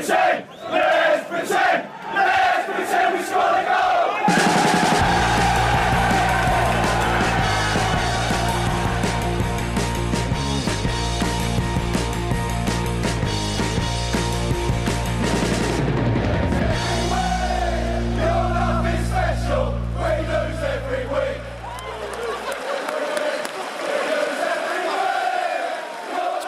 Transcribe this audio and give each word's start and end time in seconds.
Insane! 0.00 0.49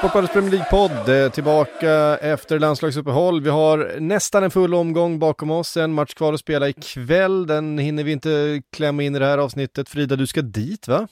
Sportbladets 0.02 0.32
Premier 0.32 0.50
League-podd 0.50 1.08
eh, 1.08 1.30
tillbaka 1.30 2.18
efter 2.18 2.58
landslagsuppehåll. 2.58 3.40
Vi 3.40 3.50
har 3.50 4.00
nästan 4.00 4.44
en 4.44 4.50
full 4.50 4.74
omgång 4.74 5.18
bakom 5.18 5.50
oss, 5.50 5.76
en 5.76 5.92
match 5.92 6.14
kvar 6.14 6.32
att 6.32 6.40
spela 6.40 6.68
ikväll. 6.68 7.46
Den 7.46 7.78
hinner 7.78 8.04
vi 8.04 8.12
inte 8.12 8.62
klämma 8.72 9.02
in 9.02 9.16
i 9.16 9.18
det 9.18 9.26
här 9.26 9.38
avsnittet. 9.38 9.88
Frida, 9.88 10.16
du 10.16 10.26
ska 10.26 10.42
dit 10.42 10.88
va? 10.88 11.08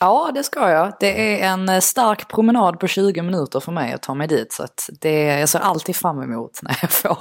Ja, 0.00 0.30
det 0.34 0.42
ska 0.42 0.70
jag. 0.70 0.92
Det 1.00 1.40
är 1.40 1.52
en 1.52 1.68
eh, 1.68 1.80
stark 1.80 2.28
promenad 2.28 2.80
på 2.80 2.86
20 2.86 3.22
minuter 3.22 3.60
för 3.60 3.72
mig 3.72 3.92
att 3.92 4.02
ta 4.02 4.14
mig 4.14 4.28
dit. 4.28 4.52
Så 4.52 4.66
det, 5.00 5.22
jag 5.22 5.48
ser 5.48 5.58
alltid 5.58 5.96
fram 5.96 6.22
emot 6.22 6.60
när 6.62 6.78
jag 6.82 6.90
får 7.02 7.16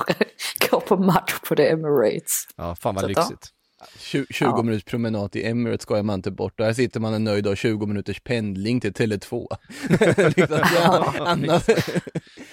gå 0.70 0.80
på 0.80 0.98
match 0.98 1.40
på 1.48 1.56
The 1.56 1.70
Emirates. 1.70 2.48
Ja, 2.56 2.76
fan 2.76 2.96
vad 2.96 3.04
Så 3.04 3.20
att, 3.20 3.32
ja. 3.32 3.48
Lyxigt. 3.82 4.02
20, 4.02 4.26
20 4.34 4.64
minuters 4.64 4.84
promenad 4.84 5.32
till 5.32 5.46
Emirates 5.46 5.82
ska 5.82 6.04
man 6.04 6.20
inte 6.20 6.32
bort. 6.32 6.60
Och 6.60 6.66
här 6.66 6.74
sitter 6.74 7.00
man 7.00 7.24
nöjd 7.24 7.46
och 7.46 7.52
har 7.52 7.56
20 7.56 7.86
minuters 7.86 8.20
pendling 8.20 8.80
till 8.82 8.94
Tele2. 8.94 9.48
liksom, 10.36 10.60
ja, 10.76 11.14
annan, 11.20 11.62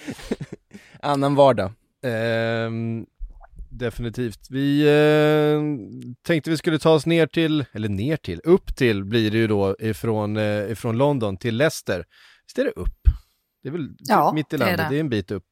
annan 1.01 1.35
vardag. 1.35 1.71
Ehm, 2.03 3.05
definitivt. 3.69 4.47
Vi 4.49 4.81
eh, 4.81 5.61
tänkte 6.27 6.49
vi 6.49 6.57
skulle 6.57 6.79
ta 6.79 6.89
oss 6.91 7.05
ner 7.05 7.27
till, 7.27 7.65
eller 7.71 7.89
ner 7.89 8.17
till, 8.17 8.41
upp 8.43 8.75
till 8.75 9.03
blir 9.05 9.31
det 9.31 9.37
ju 9.37 9.47
då 9.47 9.75
ifrån, 9.79 10.37
eh, 10.37 10.71
ifrån 10.71 10.97
London 10.97 11.37
till 11.37 11.57
Leicester. 11.57 12.05
Visst 12.45 12.57
är 12.57 12.63
det 12.63 12.71
upp? 12.71 12.99
Det 13.63 13.69
är 13.69 13.71
väl 13.71 13.89
Ja, 13.99 14.31
mitt 14.35 14.53
i 14.53 14.57
det 14.57 14.63
är 14.63 14.67
landet, 14.67 14.77
det. 14.77 14.95
det. 14.95 14.95
är 14.95 14.99
en 14.99 15.09
bit 15.09 15.31
upp. 15.31 15.43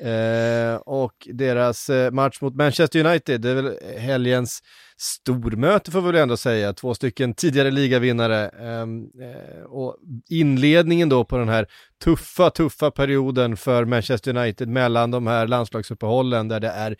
Eh, 0.00 0.76
och 0.76 1.28
deras 1.32 1.90
eh, 1.90 2.10
match 2.10 2.40
mot 2.40 2.54
Manchester 2.54 3.06
United, 3.06 3.40
det 3.40 3.50
är 3.50 3.54
väl 3.54 3.98
helgens 3.98 4.62
stormöte 5.00 5.90
får 5.90 6.00
vi 6.00 6.06
väl 6.06 6.22
ändå 6.22 6.36
säga. 6.36 6.72
Två 6.72 6.94
stycken 6.94 7.34
tidigare 7.34 7.70
ligavinnare. 7.70 8.48
Ehm, 8.48 9.04
eh, 9.04 9.62
och 9.64 9.96
inledningen 10.30 11.08
då 11.08 11.24
på 11.24 11.36
den 11.36 11.48
här 11.48 11.66
tuffa, 12.04 12.50
tuffa 12.50 12.90
perioden 12.90 13.56
för 13.56 13.84
Manchester 13.84 14.36
United 14.36 14.68
mellan 14.68 15.10
de 15.10 15.26
här 15.26 15.46
landslagsuppehållen 15.46 16.48
där 16.48 16.60
det 16.60 16.68
är 16.68 16.96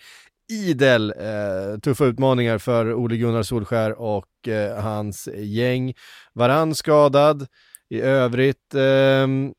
idel 0.52 1.14
eh, 1.18 1.78
tuffa 1.80 2.04
utmaningar 2.04 2.58
för 2.58 2.94
Ole 2.94 3.16
Gunnar 3.16 3.42
Solskär 3.42 3.92
och 4.00 4.48
eh, 4.48 4.83
hans 4.83 5.28
gäng. 5.34 5.94
Varann 6.33 6.74
skadad, 6.74 7.46
i 7.90 8.00
övrigt 8.00 8.74
ehm, 8.74 9.52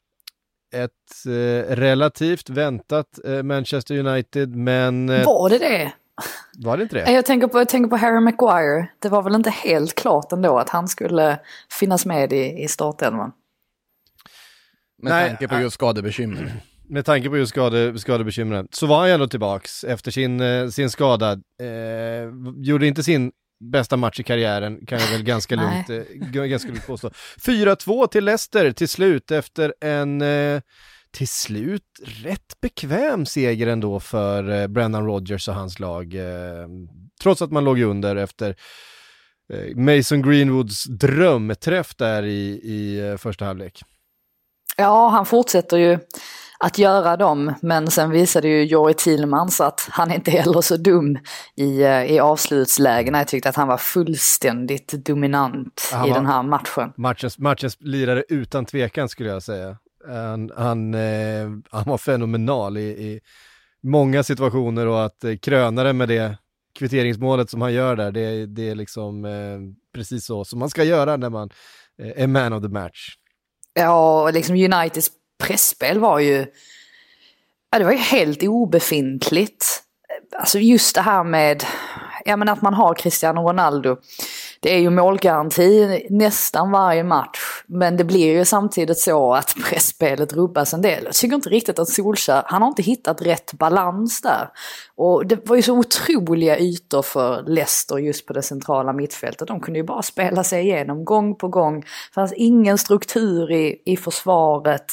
ett 0.76 1.26
eh, 1.26 1.76
relativt 1.76 2.50
väntat 2.50 3.20
eh, 3.26 3.44
Manchester 3.44 3.98
United, 3.98 4.56
men 4.56 5.08
Var 5.08 5.50
det 5.50 5.58
det? 5.58 5.94
Var 6.58 6.78
det 6.78 6.84
inte 6.84 6.96
det? 6.96 7.12
Jag 7.12 7.26
tänker, 7.26 7.48
på, 7.48 7.60
jag 7.60 7.70
tänker 7.70 7.90
på 7.90 7.98
Harry 7.98 8.20
Maguire. 8.20 8.88
Det 9.00 9.10
var 9.10 9.22
väl 9.22 9.36
inte 9.36 9.50
helt 9.50 9.96
klart 9.96 10.32
ändå 10.32 10.60
att 10.60 10.70
han 10.70 10.88
skulle 10.88 11.40
finnas 11.72 12.06
med 12.06 12.34
i, 12.34 12.64
i 12.64 12.68
startelvan. 12.68 13.32
Med 15.02 15.12
Nej, 15.12 15.30
tanke 15.30 15.48
på 15.48 15.56
äh. 15.56 15.62
just 15.62 15.74
skadebekymmer. 15.74 16.54
Med 16.88 17.06
tanke 17.06 17.30
på 17.30 17.38
just 17.38 17.50
skade, 17.50 18.00
skadebekymren, 18.00 18.68
så 18.72 18.88
var 18.88 18.98
han 18.98 19.08
ju 19.08 19.14
ändå 19.14 19.28
tillbaks 19.28 19.84
efter 19.84 20.12
sin, 20.12 20.42
eh, 20.42 20.68
sin 20.68 20.90
skada. 20.90 21.32
Eh, 21.32 22.30
gjorde 22.56 22.88
inte 22.88 23.04
sin 23.04 23.32
bästa 23.72 23.98
match 23.98 24.20
i 24.20 24.24
karriären, 24.24 24.86
kan 24.86 25.00
jag 25.00 25.08
väl 25.08 25.24
ganska 25.24 25.56
lugnt, 25.56 25.90
eh, 25.90 26.44
ganska 26.46 26.70
lugnt 26.70 26.88
påstå. 26.88 27.10
4-2 27.46 28.08
till 28.08 28.26
Leicester 28.26 28.72
till 28.72 28.90
slut 28.90 29.32
efter 29.32 29.74
en 29.82 30.22
eh, 30.22 30.62
till 31.16 31.28
slut 31.28 31.84
rätt 32.24 32.62
bekväm 32.62 33.26
seger 33.26 33.68
ändå 33.68 34.00
för 34.00 34.62
eh, 34.62 34.68
Brennan 34.68 35.06
Rodgers 35.06 35.48
och 35.48 35.56
hans 35.56 35.80
lag. 35.80 36.14
Eh, 36.16 36.68
trots 37.22 37.42
att 37.42 37.52
man 37.52 37.64
låg 37.64 37.80
under 37.82 38.16
efter 38.16 38.56
eh, 39.54 39.76
Mason 39.78 40.22
Greenwoods 40.22 40.84
drömträff 40.84 41.96
där 41.96 42.24
i, 42.24 42.48
i 42.64 43.16
första 43.18 43.46
halvlek. 43.46 43.82
Ja, 44.78 45.08
han 45.10 45.26
fortsätter 45.26 45.78
ju 45.78 46.00
att 46.60 46.78
göra 46.78 47.18
dem, 47.18 47.54
men 47.62 47.88
sen 47.92 48.10
visade 48.10 48.48
ju 48.48 48.64
Joey 48.66 48.94
Tillmans 48.94 49.62
att 49.62 49.88
han 49.92 50.12
inte 50.12 50.32
heller 50.32 50.62
så 50.62 50.78
dum 50.78 51.18
i, 51.56 51.82
i 51.84 52.20
avslutslägena. 52.20 53.18
Jag 53.18 53.28
tyckte 53.28 53.50
att 53.50 53.56
han 53.56 53.68
var 53.68 53.78
fullständigt 53.78 54.92
dominant 55.06 55.90
Han 55.94 56.08
i 56.08 56.10
var- 56.10 56.18
den 56.18 56.26
här 56.26 56.44
matchen. 56.44 56.94
matchens, 56.98 57.38
matchens 57.40 57.78
lirare 57.80 58.24
utan 58.30 58.66
tvekan 58.66 59.10
skulle 59.10 59.30
jag 59.30 59.44
säga. 59.44 59.78
Han, 60.08 60.52
han, 60.58 60.94
eh, 60.94 61.50
han 61.72 61.84
var 61.86 61.98
fenomenal 61.98 62.78
i, 62.78 62.82
i 62.82 63.20
många 63.84 64.24
situationer 64.24 64.88
och 64.88 65.06
att 65.06 65.24
eh, 65.24 65.36
kröna 65.38 65.84
det 65.84 65.94
med 65.94 66.08
det 66.08 66.38
kvitteringsmålet 66.80 67.50
som 67.50 67.62
han 67.62 67.74
gör 67.74 67.96
där, 67.96 68.12
det, 68.12 68.46
det 68.46 68.70
är 68.70 68.76
liksom 68.76 69.26
eh, 69.26 69.60
precis 69.94 70.26
så 70.26 70.46
som 70.46 70.60
man 70.60 70.70
ska 70.70 70.84
göra 70.84 71.18
när 71.18 71.30
man 71.30 71.50
eh, 72.02 72.24
är 72.24 72.28
man 72.28 72.54
of 72.54 72.64
the 72.64 72.70
match. 72.70 73.16
Ja, 73.74 74.22
och 74.24 74.34
liksom 74.34 74.56
Uniteds 74.56 75.12
pressspel 75.44 76.00
var 76.00 76.20
ju, 76.20 76.46
ja, 77.72 77.80
det 77.80 77.86
var 77.86 77.92
ju 77.92 77.98
helt 77.98 78.44
obefintligt. 78.44 79.66
Alltså 80.38 80.60
just 80.60 80.96
det 80.96 81.02
här 81.02 81.24
med, 81.24 81.64
ja 82.26 82.38
men 82.38 82.50
att 82.50 82.62
man 82.62 82.74
har 82.74 82.94
Cristiano 82.94 83.42
Ronaldo. 83.42 83.98
Det 84.60 84.76
är 84.76 84.80
ju 84.80 84.90
målgaranti 84.90 86.06
nästan 86.10 86.72
varje 86.72 87.04
match. 87.04 87.40
Men 87.68 87.98
det 87.98 88.04
blir 88.04 88.34
ju 88.34 88.46
samtidigt 88.46 89.00
så 89.00 89.34
att 89.34 89.56
pressspelet 89.70 90.34
rubbas 90.34 90.74
en 90.74 90.82
del. 90.82 91.04
Jag 91.04 91.14
tycker 91.14 91.36
inte 91.36 91.50
riktigt 91.50 91.80
att 91.80 91.90
Solskjaer, 91.90 92.44
han 92.46 92.62
har 92.62 92.70
inte 92.70 92.82
hittat 92.82 93.22
rätt 93.22 93.54
balans 93.54 94.22
där. 94.22 94.50
Och 94.96 95.26
det 95.26 95.50
var 95.50 95.56
ju 95.56 95.62
så 95.62 95.74
otroliga 95.74 96.60
ytor 96.60 97.02
för 97.02 97.44
Leicester 97.48 97.98
just 97.98 98.26
på 98.26 98.34
det 98.34 98.42
centrala 98.42 98.94
mittfältet. 98.94 99.48
De 99.48 99.60
kunde 99.60 99.80
ju 99.80 99.84
bara 99.84 100.02
spela 100.02 100.44
sig 100.44 100.64
igenom 100.64 101.06
gång 101.06 101.36
på 101.36 101.48
gång. 101.48 101.80
Det 101.82 102.14
fanns 102.14 102.34
ingen 102.34 102.78
struktur 102.78 103.52
i, 103.52 103.82
i 103.86 103.98
försvaret. 103.98 104.86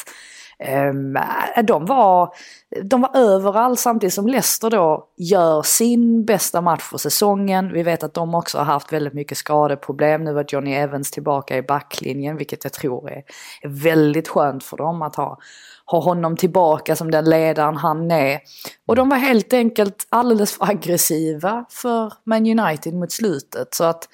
Ehm, 0.65 1.17
eh, 1.17 1.65
de, 1.65 1.87
var, 1.87 2.35
de 2.83 3.01
var 3.01 3.17
överallt 3.17 3.81
samtidigt 3.81 4.15
som 4.15 4.27
Leicester 4.27 4.71
då 4.71 5.07
gör 5.17 5.63
sin 5.63 6.25
bästa 6.25 6.61
match 6.61 6.83
för 6.83 6.99
säsongen. 6.99 7.73
Vi 7.73 7.83
vet 7.83 8.03
att 8.03 8.15
de 8.15 8.35
också 8.35 8.59
har 8.59 8.65
haft 8.65 8.93
väldigt 8.93 9.13
mycket 9.15 9.39
skadeproblem. 9.39 10.25
Nu 10.25 10.33
var 10.33 10.45
Johnny 10.49 10.73
Evans 10.73 11.11
tillbaka 11.11 11.57
i 11.57 11.63
backlinjen 11.63 12.37
vilket 12.37 12.65
jag 12.65 12.73
tror 12.73 13.11
är, 13.11 13.23
är 13.63 13.69
väldigt 13.69 14.29
skönt 14.29 14.65
för 14.65 14.77
dem 14.77 15.03
att 15.03 15.17
ha, 15.17 15.39
ha 15.87 16.01
honom 16.01 16.37
tillbaka 16.37 16.97
som 16.97 17.11
den 17.11 17.25
ledaren 17.25 17.77
han 17.77 18.11
är. 18.11 18.41
Och 18.87 18.97
de 18.97 19.09
var 19.09 19.17
helt 19.17 19.53
enkelt 19.53 20.07
alldeles 20.09 20.53
för 20.53 20.71
aggressiva 20.71 21.65
för 21.71 22.13
Man 22.25 22.59
United 22.59 22.95
mot 22.95 23.13
slutet. 23.13 23.75
Så 23.75 23.85
att 23.85 24.09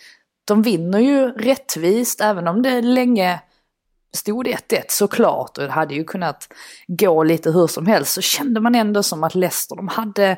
de 0.45 0.63
vinner 0.63 0.99
ju 0.99 1.29
rättvist 1.29 2.21
även 2.21 2.49
om 2.49 2.63
det 2.63 2.83
länge 2.83 3.41
stod 4.17 4.47
1-1 4.47 4.83
såklart 4.89 5.59
och 5.59 5.65
det 5.65 5.71
hade 5.71 5.95
ju 5.95 6.05
kunnat 6.05 6.49
gå 6.87 7.23
lite 7.23 7.51
hur 7.51 7.67
som 7.67 7.87
helst 7.87 8.13
så 8.13 8.21
kände 8.21 8.61
man 8.61 8.75
ändå 8.75 9.03
som 9.03 9.25
att 9.25 9.35
Leicester 9.35 9.77
de 9.77 9.89
hade 9.89 10.37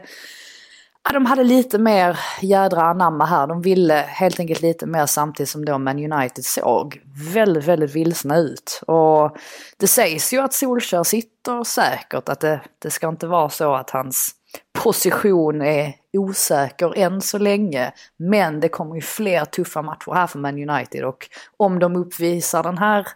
ja, 1.05 1.13
de 1.13 1.27
hade 1.27 1.45
lite 1.45 1.79
mer 1.79 2.19
jädra 2.41 2.83
anamma 2.83 3.25
här. 3.27 3.47
De 3.47 3.63
ville 3.63 3.95
helt 3.95 4.41
enkelt 4.41 4.61
lite 4.61 4.87
mer 4.87 5.07
samtidigt 5.07 5.51
som 5.51 5.65
då 5.65 5.79
Man 5.79 6.13
United 6.13 6.45
såg 6.45 7.01
väldigt, 7.35 7.65
väldigt 7.65 7.97
vilsna 7.97 8.37
ut. 8.37 8.81
Och 8.87 9.37
det 9.77 9.87
sägs 9.87 10.33
ju 10.33 10.39
att 10.39 10.53
Solskjaer 10.53 11.05
sitter 11.05 11.65
säkert, 11.65 12.29
att 12.29 12.41
det, 12.41 12.61
det 12.79 12.91
ska 12.91 13.09
inte 13.09 13.27
vara 13.27 13.49
så 13.49 13.75
att 13.75 13.91
hans 13.91 14.35
position 14.73 15.63
är 15.63 15.95
osäker 16.13 16.99
än 16.99 17.21
så 17.21 17.39
länge. 17.39 17.93
Men 18.17 18.61
det 18.61 18.69
kommer 18.69 18.95
ju 18.95 19.01
fler 19.01 19.45
tuffa 19.45 19.83
matcher 19.83 20.13
här 20.15 20.27
för 20.27 20.39
Man 20.39 20.71
United 20.71 21.05
och 21.05 21.29
om 21.57 21.79
de 21.79 21.97
uppvisar 21.97 22.63
den 22.63 22.79
här 22.79 23.07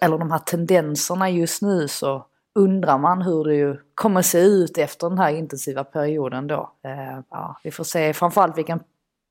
eller 0.00 0.18
de 0.18 0.30
här 0.30 0.38
tendenserna 0.38 1.30
just 1.30 1.62
nu 1.62 1.88
så 1.88 2.26
undrar 2.54 2.98
man 2.98 3.22
hur 3.22 3.44
det 3.44 3.54
ju 3.54 3.76
kommer 3.94 4.22
se 4.22 4.38
ut 4.38 4.78
efter 4.78 5.08
den 5.08 5.18
här 5.18 5.32
intensiva 5.32 5.84
perioden 5.84 6.46
då. 6.46 6.72
Eh, 6.84 7.20
ja, 7.30 7.60
vi 7.64 7.70
får 7.70 7.84
se 7.84 8.12
framförallt 8.12 8.58
vilken 8.58 8.80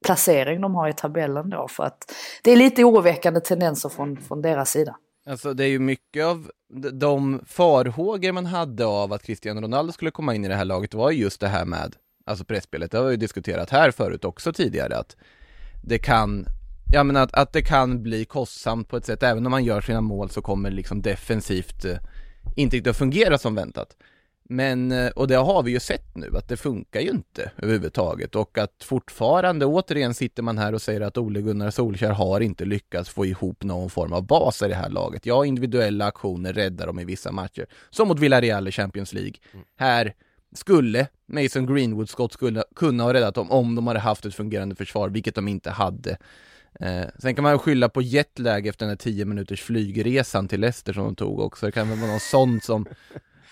placering 0.05 0.61
de 0.61 0.75
har 0.75 0.89
i 0.89 0.93
tabellen 0.93 1.49
då 1.49 1.67
för 1.67 1.83
att 1.83 2.11
det 2.43 2.51
är 2.51 2.55
lite 2.55 2.83
oroväckande 2.83 3.39
tendenser 3.39 3.89
från, 3.89 4.17
från 4.17 4.41
deras 4.41 4.71
sida. 4.71 4.95
Alltså 5.29 5.53
det 5.53 5.63
är 5.63 5.69
ju 5.69 5.79
mycket 5.79 6.25
av 6.25 6.51
de 6.93 7.41
farhågor 7.47 8.31
man 8.31 8.45
hade 8.45 8.85
av 8.85 9.13
att 9.13 9.23
Cristiano 9.23 9.61
Ronaldo 9.61 9.93
skulle 9.93 10.11
komma 10.11 10.35
in 10.35 10.45
i 10.45 10.47
det 10.47 10.55
här 10.55 10.65
laget 10.65 10.93
var 10.93 11.11
just 11.11 11.41
det 11.41 11.47
här 11.47 11.65
med 11.65 11.95
alltså 12.25 12.45
pressspelet. 12.45 12.91
Det 12.91 12.97
har 12.97 13.05
vi 13.05 13.11
ju 13.11 13.17
diskuterat 13.17 13.69
här 13.69 13.91
förut 13.91 14.25
också 14.25 14.53
tidigare 14.53 14.97
att 14.97 15.15
det 15.83 15.99
kan 15.99 16.45
Ja 16.91 17.03
men 17.03 17.15
att, 17.15 17.33
att 17.33 17.53
det 17.53 17.61
kan 17.61 18.03
bli 18.03 18.25
kostsamt 18.25 18.87
på 18.87 18.97
ett 18.97 19.05
sätt, 19.05 19.23
även 19.23 19.45
om 19.45 19.51
man 19.51 19.63
gör 19.63 19.81
sina 19.81 20.01
mål 20.01 20.29
så 20.29 20.41
kommer 20.41 20.71
liksom 20.71 21.01
defensivt 21.01 21.85
eh, 21.85 21.97
inte 22.55 22.75
riktigt 22.75 22.91
att 22.91 22.97
fungera 22.97 23.37
som 23.37 23.55
väntat. 23.55 23.95
Men, 24.43 24.91
eh, 24.91 25.09
och 25.09 25.27
det 25.27 25.35
har 25.35 25.63
vi 25.63 25.71
ju 25.71 25.79
sett 25.79 26.15
nu, 26.15 26.37
att 26.37 26.47
det 26.47 26.57
funkar 26.57 26.99
ju 26.99 27.09
inte 27.09 27.51
överhuvudtaget 27.57 28.35
och 28.35 28.57
att 28.57 28.83
fortfarande 28.83 29.65
återigen 29.65 30.13
sitter 30.13 30.43
man 30.43 30.57
här 30.57 30.73
och 30.73 30.81
säger 30.81 31.01
att 31.01 31.17
Ole 31.17 31.41
Gunnar 31.41 31.71
Solskjaer 31.71 32.13
har 32.13 32.39
inte 32.39 32.65
lyckats 32.65 33.09
få 33.09 33.25
ihop 33.25 33.63
någon 33.63 33.89
form 33.89 34.13
av 34.13 34.25
bas 34.25 34.61
i 34.61 34.67
det 34.67 34.75
här 34.75 34.89
laget. 34.89 35.25
Ja, 35.25 35.45
individuella 35.45 36.05
aktioner 36.05 36.53
räddar 36.53 36.87
dem 36.87 36.99
i 36.99 37.05
vissa 37.05 37.31
matcher, 37.31 37.65
som 37.89 38.07
mot 38.07 38.19
Villarreal 38.19 38.67
i 38.67 38.71
Champions 38.71 39.13
League. 39.13 39.33
Mm. 39.53 39.65
Här 39.75 40.13
skulle 40.55 41.07
Mason 41.25 41.65
Greenwood 41.65 42.09
skott 42.09 42.33
skulle 42.33 42.63
kunna 42.75 43.03
ha 43.03 43.13
räddat 43.13 43.35
dem 43.35 43.51
om 43.51 43.75
de 43.75 43.87
hade 43.87 43.99
haft 43.99 44.25
ett 44.25 44.35
fungerande 44.35 44.75
försvar, 44.75 45.09
vilket 45.09 45.35
de 45.35 45.47
inte 45.47 45.69
hade. 45.69 46.17
Eh, 46.79 47.05
sen 47.19 47.35
kan 47.35 47.43
man 47.43 47.59
skylla 47.59 47.89
på 47.89 48.01
jetlag 48.01 48.67
efter 48.67 48.85
den 48.85 48.89
här 48.89 48.97
10 48.97 49.25
minuters 49.25 49.61
flygresan 49.61 50.47
till 50.47 50.61
Leicester 50.61 50.93
som 50.93 51.03
de 51.03 51.15
tog 51.15 51.39
också. 51.39 51.65
Det 51.65 51.71
kan 51.71 51.89
väl 51.89 51.99
vara 51.99 52.11
något 52.11 52.21
sånt 52.21 52.63
som, 52.63 52.85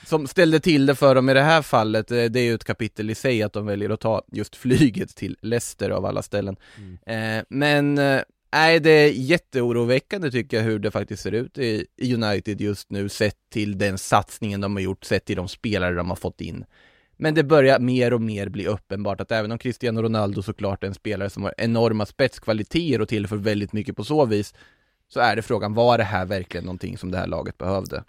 som 0.05 0.27
ställde 0.27 0.59
till 0.59 0.85
det 0.85 0.95
för 0.95 1.15
dem 1.15 1.29
i 1.29 1.33
det 1.33 1.41
här 1.41 1.61
fallet. 1.61 2.11
Eh, 2.11 2.25
det 2.25 2.39
är 2.39 2.43
ju 2.43 2.53
ett 2.53 2.63
kapitel 2.63 3.09
i 3.09 3.15
sig 3.15 3.43
att 3.43 3.53
de 3.53 3.65
väljer 3.65 3.89
att 3.89 3.99
ta 3.99 4.21
just 4.31 4.55
flyget 4.55 5.15
till 5.15 5.37
Leicester 5.41 5.89
av 5.89 6.05
alla 6.05 6.21
ställen. 6.21 6.55
Mm. 6.77 7.37
Eh, 7.39 7.45
men 7.49 7.97
eh, 7.97 8.21
Nej, 8.51 8.79
det 8.79 8.89
är 8.89 9.11
jätteoroväckande 9.11 10.31
tycker 10.31 10.57
jag 10.57 10.63
hur 10.63 10.79
det 10.79 10.91
faktiskt 10.91 11.23
ser 11.23 11.31
ut 11.31 11.57
i 11.57 11.85
United 12.13 12.61
just 12.61 12.91
nu 12.91 13.09
sett 13.09 13.37
till 13.51 13.77
den 13.77 13.97
satsningen 13.97 14.61
de 14.61 14.75
har 14.75 14.81
gjort, 14.83 15.05
sett 15.05 15.25
till 15.25 15.35
de 15.35 15.47
spelare 15.47 15.95
de 15.95 16.09
har 16.09 16.15
fått 16.15 16.41
in. 16.41 16.65
Men 17.17 17.33
det 17.33 17.43
börjar 17.43 17.79
mer 17.79 18.13
och 18.13 18.21
mer 18.21 18.49
bli 18.49 18.67
uppenbart 18.67 19.21
att 19.21 19.31
även 19.31 19.51
om 19.51 19.57
Cristiano 19.57 20.01
Ronaldo 20.01 20.41
såklart 20.41 20.83
är 20.83 20.87
en 20.87 20.93
spelare 20.93 21.29
som 21.29 21.43
har 21.43 21.53
enorma 21.57 22.05
spetskvaliteter 22.05 23.01
och 23.01 23.09
tillför 23.09 23.37
väldigt 23.37 23.73
mycket 23.73 23.95
på 23.95 24.03
så 24.03 24.25
vis, 24.25 24.53
så 25.07 25.19
är 25.19 25.35
det 25.35 25.41
frågan, 25.41 25.73
var 25.73 25.97
det 25.97 26.03
här 26.03 26.25
verkligen 26.25 26.65
någonting 26.65 26.97
som 26.97 27.11
det 27.11 27.17
här 27.17 27.27
laget 27.27 27.57
behövde? 27.57 28.03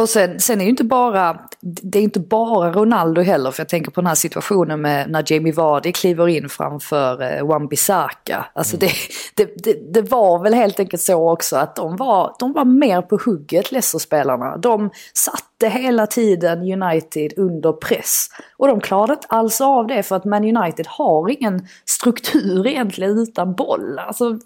Och 0.00 0.08
sen, 0.08 0.40
sen 0.40 0.60
är 0.60 0.64
ju 0.64 0.70
inte 0.70 0.84
bara, 0.84 1.38
det 1.60 1.98
är 1.98 2.02
inte 2.02 2.20
bara 2.20 2.72
Ronaldo 2.72 3.22
heller, 3.22 3.50
för 3.50 3.60
jag 3.60 3.68
tänker 3.68 3.90
på 3.90 4.00
den 4.00 4.08
här 4.08 4.14
situationen 4.14 4.80
med 4.80 5.10
när 5.10 5.32
Jamie 5.32 5.52
Vardy 5.52 5.92
kliver 5.92 6.28
in 6.28 6.48
framför 6.48 7.22
eh, 7.22 7.46
Wan-Bissaka. 7.46 8.44
Alltså 8.52 8.76
mm. 8.76 8.88
det, 9.34 9.44
det, 9.44 9.64
det, 9.64 9.92
det, 9.94 10.10
var 10.10 10.42
väl 10.42 10.54
helt 10.54 10.80
enkelt 10.80 11.02
så 11.02 11.30
också 11.30 11.56
att 11.56 11.76
de 11.76 11.96
var, 11.96 12.36
de 12.38 12.52
var 12.52 12.64
mer 12.64 13.02
på 13.02 13.18
hugget, 13.24 13.72
Leicester-spelarna. 13.72 14.56
De 14.56 14.90
satte 15.14 15.68
hela 15.68 16.06
tiden 16.06 16.82
United 16.82 17.32
under 17.36 17.72
press. 17.72 18.28
Och 18.56 18.66
de 18.66 18.80
klarade 18.80 19.12
inte 19.12 19.26
alls 19.28 19.60
av 19.60 19.86
det 19.86 20.02
för 20.02 20.16
att 20.16 20.24
Man 20.24 20.56
United 20.56 20.86
har 20.88 21.28
ingen 21.28 21.66
struktur 21.84 22.66
egentligen 22.66 23.18
utan 23.18 23.54
boll. 23.54 23.98
Alltså, 23.98 24.38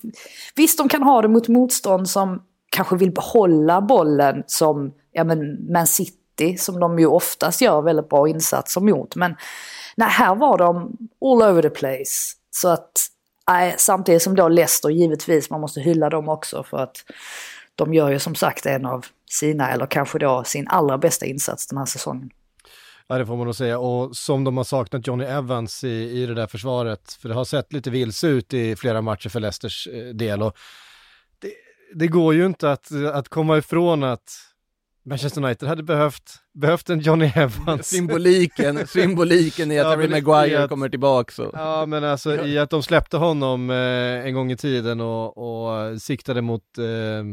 visst, 0.56 0.78
de 0.78 0.88
kan 0.88 1.02
ha 1.02 1.22
det 1.22 1.28
mot 1.28 1.48
motstånd 1.48 2.08
som 2.08 2.42
kanske 2.70 2.96
vill 2.96 3.12
behålla 3.12 3.80
bollen 3.80 4.42
som 4.46 4.92
ja, 5.14 5.24
men 5.24 5.72
Man 5.72 5.86
City 5.86 6.56
som 6.58 6.80
de 6.80 6.98
ju 6.98 7.06
oftast 7.06 7.60
gör 7.60 7.82
väldigt 7.82 8.08
bra 8.08 8.28
insatser 8.28 8.80
mot. 8.80 9.16
Men 9.16 9.36
nej, 9.96 10.08
här 10.08 10.34
var 10.34 10.58
de 10.58 10.96
all 11.20 11.42
over 11.42 11.62
the 11.62 11.70
place. 11.70 12.34
Så 12.50 12.68
att 12.68 12.92
nej, 13.48 13.74
samtidigt 13.78 14.22
som 14.22 14.34
då 14.34 14.48
Leicester 14.48 14.88
givetvis, 14.88 15.50
man 15.50 15.60
måste 15.60 15.80
hylla 15.80 16.10
dem 16.10 16.28
också 16.28 16.62
för 16.62 16.78
att 16.78 16.96
de 17.74 17.94
gör 17.94 18.10
ju 18.10 18.18
som 18.18 18.34
sagt 18.34 18.66
en 18.66 18.86
av 18.86 19.06
sina, 19.30 19.70
eller 19.70 19.86
kanske 19.86 20.18
då 20.18 20.44
sin 20.44 20.68
allra 20.68 20.98
bästa 20.98 21.26
insats 21.26 21.66
den 21.66 21.78
här 21.78 21.86
säsongen. 21.86 22.30
Ja 23.06 23.18
det 23.18 23.26
får 23.26 23.36
man 23.36 23.46
nog 23.46 23.56
säga 23.56 23.78
och 23.78 24.16
som 24.16 24.44
de 24.44 24.56
har 24.56 24.64
saknat 24.64 25.06
Johnny 25.06 25.24
Evans 25.24 25.84
i, 25.84 26.22
i 26.22 26.26
det 26.26 26.34
där 26.34 26.46
försvaret, 26.46 27.12
för 27.12 27.28
det 27.28 27.34
har 27.34 27.44
sett 27.44 27.72
lite 27.72 27.90
vilse 27.90 28.26
ut 28.26 28.54
i 28.54 28.76
flera 28.76 29.02
matcher 29.02 29.28
för 29.28 29.40
Leicesters 29.40 29.86
eh, 29.86 30.14
del 30.14 30.42
och 30.42 30.56
det, 31.38 31.52
det 31.94 32.06
går 32.06 32.34
ju 32.34 32.46
inte 32.46 32.72
att, 32.72 32.88
att 33.12 33.28
komma 33.28 33.58
ifrån 33.58 34.04
att 34.04 34.30
Manchester 35.06 35.44
United 35.44 35.68
hade 35.68 35.82
behövt, 35.82 36.34
behövt 36.54 36.90
en 36.90 37.00
Johnny 37.00 37.32
Evans. 37.34 37.88
Symboliken, 37.88 38.86
symboliken 38.86 39.72
i 39.72 39.78
att 39.78 39.84
ja, 39.84 39.90
Harry 39.90 40.08
Maguire 40.08 40.62
att, 40.64 40.70
kommer 40.70 40.88
tillbaka. 40.88 41.32
Så. 41.32 41.50
Ja, 41.52 41.86
men 41.86 42.04
alltså 42.04 42.36
ja. 42.36 42.44
i 42.44 42.58
att 42.58 42.70
de 42.70 42.82
släppte 42.82 43.16
honom 43.16 43.70
eh, 43.70 44.26
en 44.26 44.34
gång 44.34 44.52
i 44.52 44.56
tiden 44.56 45.00
och, 45.00 45.38
och 45.38 46.02
siktade 46.02 46.42
mot, 46.42 46.78
eh, 46.78 47.24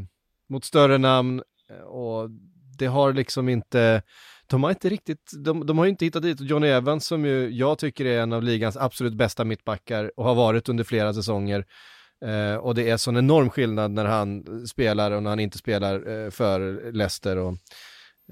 mot 0.50 0.66
större 0.66 0.98
namn 0.98 1.42
och 1.86 2.30
det 2.78 2.86
har 2.86 3.14
liksom 3.14 3.50
inte, 3.50 4.02
de 4.48 4.64
har 4.64 4.70
inte 4.70 4.90
riktigt, 4.90 5.32
de, 5.46 5.66
de 5.66 5.78
har 5.78 5.86
inte 5.86 6.06
hittat 6.06 6.24
dit 6.24 6.42
Johnny 6.42 6.68
Evans 6.68 7.06
som 7.06 7.26
ju 7.26 7.50
jag 7.50 7.78
tycker 7.78 8.06
är 8.06 8.22
en 8.22 8.34
av 8.34 8.44
ligans 8.44 8.78
absolut 8.78 9.14
bästa 9.14 9.44
mittbackar 9.44 10.12
och 10.18 10.26
har 10.26 10.36
varit 10.36 10.70
under 10.70 10.84
flera 10.84 11.14
säsonger. 11.14 11.66
Eh, 12.26 12.56
och 12.56 12.76
det 12.76 12.90
är 12.90 12.98
sån 12.98 13.18
enorm 13.18 13.50
skillnad 13.50 13.92
när 13.92 14.06
han 14.06 14.44
spelar 14.68 15.12
och 15.12 15.24
när 15.24 15.30
han 15.30 15.40
inte 15.40 15.58
spelar 15.58 16.26
eh, 16.26 16.30
för 16.30 16.92
Leicester. 16.92 17.38
Och, 17.38 17.54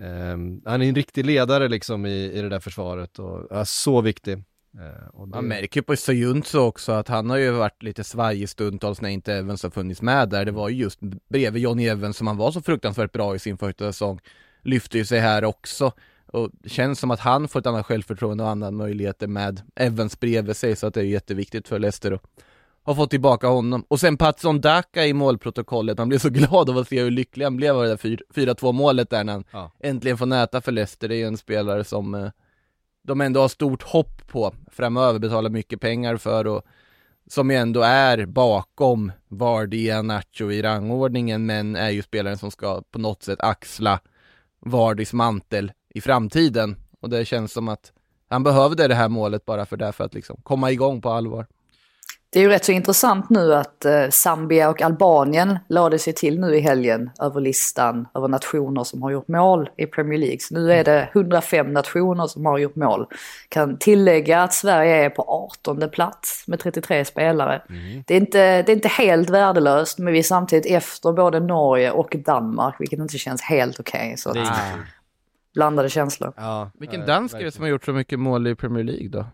eh, 0.02 0.38
han 0.66 0.82
är 0.82 0.88
en 0.88 0.96
riktig 0.96 1.26
ledare 1.26 1.68
liksom 1.68 2.06
i, 2.06 2.32
i 2.32 2.42
det 2.42 2.50
där 2.50 2.60
försvaret 2.60 3.20
och 3.20 3.48
ja, 3.50 3.66
så 3.66 4.02
viktig. 4.02 4.34
Eh, 4.34 5.26
det... 5.26 5.36
Man 5.36 5.48
märker 5.48 5.82
på 5.82 5.96
Soyuncu 5.96 6.58
också 6.58 6.92
att 6.92 7.08
han 7.08 7.30
har 7.30 7.38
ju 7.38 7.52
varit 7.52 7.84
lite 7.84 8.04
svajig 8.04 8.50
stundtals 8.50 9.02
när 9.02 9.10
inte 9.10 9.34
Evans 9.34 9.64
har 9.64 9.70
funnits 9.70 10.02
med 10.02 10.30
där. 10.30 10.46
Det 10.46 10.52
var 10.52 10.70
ju 10.70 10.76
just 10.76 11.00
bredvid 11.30 11.64
Johnny 11.64 11.88
Evans 11.88 12.18
som 12.18 12.28
han 12.28 12.38
var 12.38 12.52
så 12.52 12.62
fruktansvärt 12.62 13.12
bra 13.12 13.36
i 13.36 13.40
sin 13.40 13.58
första 13.58 13.92
säsong. 13.92 14.20
Lyfter 14.64 14.98
ju 15.00 15.06
sig 15.06 15.20
här 15.20 15.44
också. 15.44 15.92
Och 16.26 16.50
det 16.54 16.70
känns 16.70 17.00
som 17.00 17.12
att 17.12 17.20
han 17.20 17.48
får 17.48 17.60
ett 17.60 17.66
annat 17.66 17.86
självförtroende 17.86 18.44
och 18.44 18.50
andra 18.50 18.72
möjligheter 18.72 19.28
med 19.28 19.62
Evans 19.76 20.20
bredvid 20.20 20.56
sig 20.56 20.76
så 20.76 20.88
att 20.88 20.94
det 20.94 21.00
är 21.00 21.06
jätteviktigt 21.06 21.68
för 21.68 21.80
Leicester 21.80 22.12
att 22.12 22.22
har 22.84 22.96
fått 22.96 23.10
tillbaka 23.10 23.48
honom. 23.48 23.86
Och 23.88 24.00
sen 24.00 24.18
Patson 24.18 24.62
Daka 24.62 25.06
i 25.06 25.14
målprotokollet, 25.14 25.98
han 25.98 26.10
blev 26.10 26.20
så 26.20 26.30
glad 26.30 26.70
av 26.70 26.78
att 26.78 26.88
se 26.88 27.04
hur 27.04 27.12
lycklig 27.12 27.46
han 27.46 27.58
blev 27.58 27.76
av 27.76 27.84
det 27.84 27.90
där 27.90 27.98
4-2 28.34 28.72
målet 28.72 29.10
där 29.10 29.24
när 29.24 29.34
han 29.34 29.44
ja. 29.52 29.72
äntligen 29.80 30.18
får 30.18 30.26
näta 30.26 30.62
för 30.62 30.72
Leicester. 30.72 31.08
Det 31.08 31.16
är 31.16 31.18
ju 31.18 31.28
en 31.28 31.38
spelare 31.38 31.84
som 31.84 32.16
eh, 32.16 32.30
de 33.04 33.22
ändå 33.22 33.42
har 33.42 33.48
stort 33.48 33.84
hopp 33.84 34.28
på 34.28 34.54
framöver, 34.72 35.20
betalar 35.20 35.50
mycket 35.50 35.82
pengar 35.82 36.18
för 36.18 36.48
och 36.48 36.62
som 37.30 37.52
ju 37.52 37.58
ändå 37.58 37.82
är 37.82 38.26
bakom 38.26 39.12
Vardy 39.28 40.02
Nacho 40.02 40.52
i 40.52 40.62
rangordningen 40.62 41.46
men 41.46 41.76
är 41.76 41.90
ju 41.90 42.02
spelaren 42.02 42.38
som 42.38 42.52
ska 42.52 42.82
på 42.92 43.00
något 43.00 43.24
sätt 43.24 43.42
axla 43.42 44.00
Vardys 44.60 45.14
mantel 45.14 45.72
i 45.90 46.02
framtiden. 46.02 46.76
Och 47.00 47.10
det 47.10 47.26
känns 47.26 47.54
som 47.54 47.68
att 47.68 47.92
han 48.30 48.44
behövde 48.44 48.88
det 48.88 48.96
här 48.96 49.10
målet 49.10 49.46
bara 49.46 49.66
för 49.66 49.78
därför 49.78 50.04
att 50.04 50.14
liksom 50.14 50.42
komma 50.44 50.72
igång 50.72 51.02
på 51.02 51.10
allvar. 51.10 51.48
Det 52.32 52.40
är 52.40 52.44
ju 52.44 52.50
rätt 52.50 52.66
så 52.66 52.72
intressant 52.72 53.30
nu 53.30 53.54
att 53.54 53.86
eh, 53.86 54.10
Zambia 54.10 54.70
och 54.70 54.82
Albanien 54.82 55.60
lade 55.70 56.00
sig 56.00 56.14
till 56.14 56.40
nu 56.40 56.56
i 56.56 56.60
helgen 56.60 57.10
över 57.22 57.42
listan 57.42 58.08
över 58.16 58.28
nationer 58.28 58.84
som 58.84 59.02
har 59.02 59.12
gjort 59.12 59.28
mål 59.28 59.70
i 59.78 59.86
Premier 59.86 60.20
League. 60.20 60.40
Så 60.40 60.54
nu 60.54 60.74
är 60.74 60.84
det 60.84 61.10
105 61.14 61.74
nationer 61.74 62.28
som 62.28 62.46
har 62.46 62.58
gjort 62.58 62.76
mål. 62.76 63.06
Kan 63.50 63.78
tillägga 63.78 64.44
att 64.44 64.54
Sverige 64.54 65.06
är 65.06 65.10
på 65.10 65.50
18 65.58 65.90
plats 65.90 66.44
med 66.48 66.60
33 66.60 67.06
spelare. 67.06 67.62
Mm. 67.70 68.04
Det, 68.08 68.14
är 68.14 68.18
inte, 68.18 68.62
det 68.62 68.72
är 68.72 68.76
inte 68.76 68.88
helt 68.88 69.30
värdelöst 69.30 70.00
men 70.00 70.14
vi 70.14 70.20
är 70.20 70.24
samtidigt 70.24 70.66
efter 70.66 71.12
både 71.12 71.40
Norge 71.40 71.92
och 71.92 72.16
Danmark 72.26 72.76
vilket 72.80 73.00
inte 73.00 73.18
känns 73.18 73.42
helt 73.42 73.80
okej. 73.80 74.16
Okay, 74.26 74.46
blandade 75.54 75.90
känslor. 75.90 76.34
Ja, 76.38 76.72
Vilken 76.80 77.06
dansk 77.06 77.36
är 77.36 77.44
det 77.44 77.52
som 77.52 77.62
har 77.62 77.70
gjort 77.70 77.86
så 77.86 77.94
mycket 77.94 78.20
mål 78.20 78.48
i 78.48 78.56
Premier 78.56 78.84
League 78.84 79.10
då? 79.10 79.26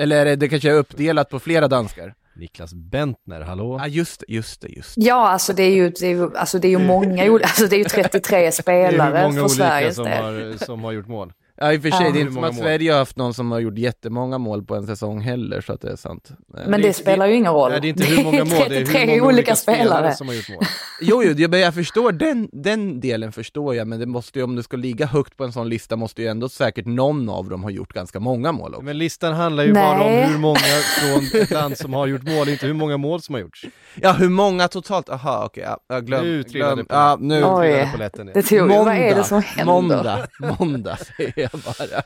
Eller 0.00 0.16
är 0.16 0.24
det, 0.24 0.36
det 0.36 0.48
kanske 0.48 0.70
är 0.70 0.74
uppdelat 0.74 1.30
på 1.30 1.40
flera 1.40 1.68
danskar? 1.68 2.14
Niklas 2.36 2.74
Bentner, 2.74 3.40
hallå? 3.40 3.78
Ja 3.80 3.86
just 3.86 4.20
det, 4.20 4.34
just 4.34 4.60
det, 4.60 4.68
just 4.68 4.94
det. 4.94 5.00
Ja, 5.00 5.28
alltså 5.28 5.52
det 5.52 5.62
är 5.62 5.74
ju, 5.74 5.90
det 5.90 6.06
är 6.06 6.10
ju, 6.10 6.36
alltså 6.36 6.58
det 6.58 6.68
är 6.68 6.70
ju 6.70 6.78
många, 6.78 7.22
alltså 7.42 7.66
det 7.66 7.76
är 7.76 7.78
ju 7.78 7.84
33 7.84 8.52
spelare 8.52 9.32
för 9.32 9.48
Sveriges 9.48 9.96
del. 9.96 10.04
Det 10.04 10.10
är 10.10 10.16
många 10.16 10.22
olika 10.22 10.54
som 10.56 10.58
har, 10.58 10.64
som 10.64 10.84
har 10.84 10.92
gjort 10.92 11.08
mål. 11.08 11.32
Ja 11.62 11.72
i 11.72 11.78
och 11.78 11.82
för 11.82 11.90
sig, 11.90 12.06
Ja. 12.06 12.12
det 12.12 12.18
är 12.18 12.20
inte 12.20 12.32
som 12.32 12.44
att? 12.44 12.56
Sverige 12.56 12.92
har 12.92 12.98
haft 12.98 13.16
någon 13.16 13.34
som 13.34 13.50
har 13.52 13.58
gjort 13.60 13.78
jättemånga 13.78 14.38
mål 14.38 14.64
på 14.64 14.74
en 14.74 14.86
säsong 14.86 15.20
heller, 15.20 15.60
så 15.60 15.72
att 15.72 15.80
det 15.80 15.90
är 15.92 15.96
sant. 15.96 16.30
Eh, 16.30 16.60
Men 16.68 16.80
det, 16.82 16.86
det- 16.88 16.92
spelar 16.92 17.26
ju 17.26 17.34
ingen 17.34 17.52
roll. 17.52 17.70
Nej, 17.70 17.80
det 17.80 17.86
är 17.86 17.88
inte 17.88 18.04
hur 18.04 18.24
många 18.24 18.44
mål, 18.44 18.48
det 18.48 18.76
är 18.76 18.78
hur 18.78 18.86
33 18.86 19.06
många 19.06 19.28
olika 19.28 19.56
spelare. 19.56 20.14
som 20.14 20.28
har 20.28 20.34
gjort 20.34 20.48
mål. 20.48 20.58
Jo, 21.02 21.22
jo, 21.24 21.32
jag, 21.36 21.54
jag 21.54 21.74
förstår 21.74 22.12
den, 22.12 22.48
den 22.52 23.00
delen 23.00 23.32
förstår 23.32 23.74
jag, 23.74 23.86
men 23.88 24.00
det 24.00 24.06
måste 24.06 24.38
ju, 24.38 24.42
om 24.44 24.56
det 24.56 24.62
ska 24.62 24.76
ligga 24.76 25.06
högt 25.06 25.36
på 25.36 25.44
en 25.44 25.52
sån 25.52 25.68
lista 25.68 25.96
måste 25.96 26.22
ju 26.22 26.28
ändå 26.28 26.48
säkert 26.48 26.86
någon 26.86 27.28
av 27.28 27.48
dem 27.48 27.62
ha 27.62 27.70
gjort 27.70 27.92
ganska 27.92 28.20
många 28.20 28.52
mål 28.52 28.74
också. 28.74 28.84
Men 28.84 28.98
listan 28.98 29.34
handlar 29.34 29.64
ju 29.64 29.72
bara 29.72 29.98
Nej. 29.98 30.24
om 30.24 30.32
hur 30.32 30.38
många 30.38 30.58
från 31.00 31.40
ett 31.42 31.50
land 31.50 31.76
som 31.78 31.92
har 31.94 32.06
gjort 32.06 32.22
mål, 32.22 32.48
inte 32.48 32.66
hur 32.66 32.74
många 32.74 32.96
mål 32.96 33.22
som 33.22 33.34
har 33.34 33.40
gjorts. 33.42 33.64
Ja, 33.94 34.12
hur 34.12 34.28
många 34.28 34.68
totalt? 34.68 35.08
Aha, 35.08 35.42
okej, 35.46 35.62
ja, 35.66 35.78
jag 35.88 36.06
glöm, 36.06 36.24
Nu 36.24 36.42
trillade 36.42 36.74
glöm, 36.74 36.86
på- 36.86 36.94
ja, 36.94 37.16
nu, 37.20 37.44
Oj. 37.44 37.66
Trillade 37.68 37.88
polletten 37.92 38.26
ner. 38.26 38.34
Det 38.34 38.42
tog, 38.42 38.68
vad 38.68 38.88
är 38.94 39.14
det 39.14 39.24
som 39.24 39.42
händer? 39.42 39.64
måndag, 39.74 40.26
måndag 40.58 40.96
säger 41.16 41.32
jag 41.36 41.49
bara. 41.58 42.02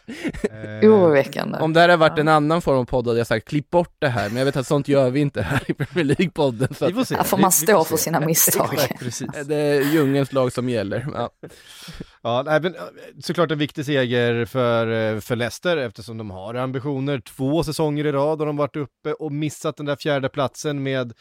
Eh, 0.81 0.91
Oroväckande. 0.91 1.59
Om 1.59 1.73
det 1.73 1.81
här 1.81 1.89
har 1.89 1.97
varit 1.97 2.19
en 2.19 2.29
annan 2.29 2.63
form 2.63 2.79
av 2.79 2.85
podd 2.85 3.07
hade 3.07 3.19
jag 3.21 3.27
sagt 3.27 3.49
klipp 3.49 3.71
bort 3.71 3.97
det 3.99 4.09
här, 4.09 4.29
men 4.29 4.37
jag 4.37 4.45
vet 4.45 4.57
att 4.57 4.67
sånt 4.67 4.89
gör 4.89 5.11
vi 5.11 5.21
inte 5.21 5.43
här 5.43 5.63
i 5.67 5.75
Premier 5.75 6.17
League-podden. 6.17 6.75
Så 6.75 6.87
Vi 6.87 6.93
får 6.93 7.01
att, 7.01 7.09
se. 7.09 7.17
Här 7.17 7.25
får 7.25 7.39
man 7.39 7.51
vi 7.51 7.67
stå 7.67 7.79
får 7.79 7.85
för 7.85 7.97
se. 7.97 8.03
sina 8.03 8.21
misstag. 8.21 8.69
Exakt, 8.75 8.99
precis. 9.01 9.29
det 9.45 9.57
är 9.57 9.81
djungelns 9.93 10.33
lag 10.33 10.53
som 10.53 10.69
gäller. 10.69 11.07
Ja. 11.15 11.31
Ja, 12.23 12.43
nej, 12.47 12.61
men, 12.61 12.75
eh, 12.75 12.81
såklart 13.25 13.51
en 13.51 13.59
viktig 13.59 13.85
seger 13.85 14.45
för, 14.45 15.15
eh, 15.15 15.21
för 15.21 15.37
Leicester 15.37 15.77
eftersom 15.77 16.19
de 16.19 16.31
har 16.31 16.55
ambitioner. 16.55 17.21
Två 17.21 17.65
säsonger 17.65 18.07
i 18.07 18.13
rad 18.13 18.39
har 18.39 18.47
de 18.47 18.57
varit 18.57 18.77
uppe 18.77 19.13
och 19.13 19.33
missat 19.33 19.77
den 19.77 19.87
där 19.87 19.97
fjärde 19.97 20.29
platsen 20.29 20.83
med 20.83 21.13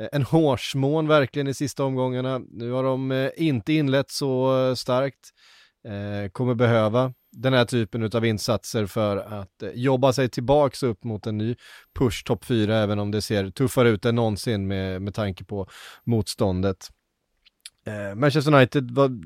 eh, 0.00 0.08
en 0.12 0.22
hårsmån 0.22 1.08
verkligen 1.08 1.48
i 1.48 1.54
sista 1.54 1.84
omgångarna. 1.84 2.40
Nu 2.50 2.70
har 2.70 2.82
de 2.82 3.12
eh, 3.12 3.30
inte 3.36 3.72
inlett 3.72 4.10
så 4.10 4.58
eh, 4.68 4.74
starkt. 4.74 5.30
Eh, 5.88 6.30
kommer 6.30 6.54
behöva 6.54 7.12
den 7.32 7.52
här 7.52 7.64
typen 7.64 8.10
av 8.14 8.24
insatser 8.24 8.86
för 8.86 9.16
att 9.16 9.62
eh, 9.62 9.70
jobba 9.70 10.12
sig 10.12 10.28
tillbaks 10.28 10.82
upp 10.82 11.04
mot 11.04 11.26
en 11.26 11.38
ny 11.38 11.56
push 11.94 12.24
topp 12.24 12.44
4 12.44 12.76
även 12.76 12.98
om 12.98 13.10
det 13.10 13.22
ser 13.22 13.50
tuffare 13.50 13.88
ut 13.88 14.04
än 14.04 14.14
någonsin 14.14 14.66
med, 14.66 15.02
med 15.02 15.14
tanke 15.14 15.44
på 15.44 15.68
motståndet. 16.04 16.88
Eh, 17.86 18.14
Manchester 18.14 18.54
United, 18.54 18.90
vad, 18.90 19.24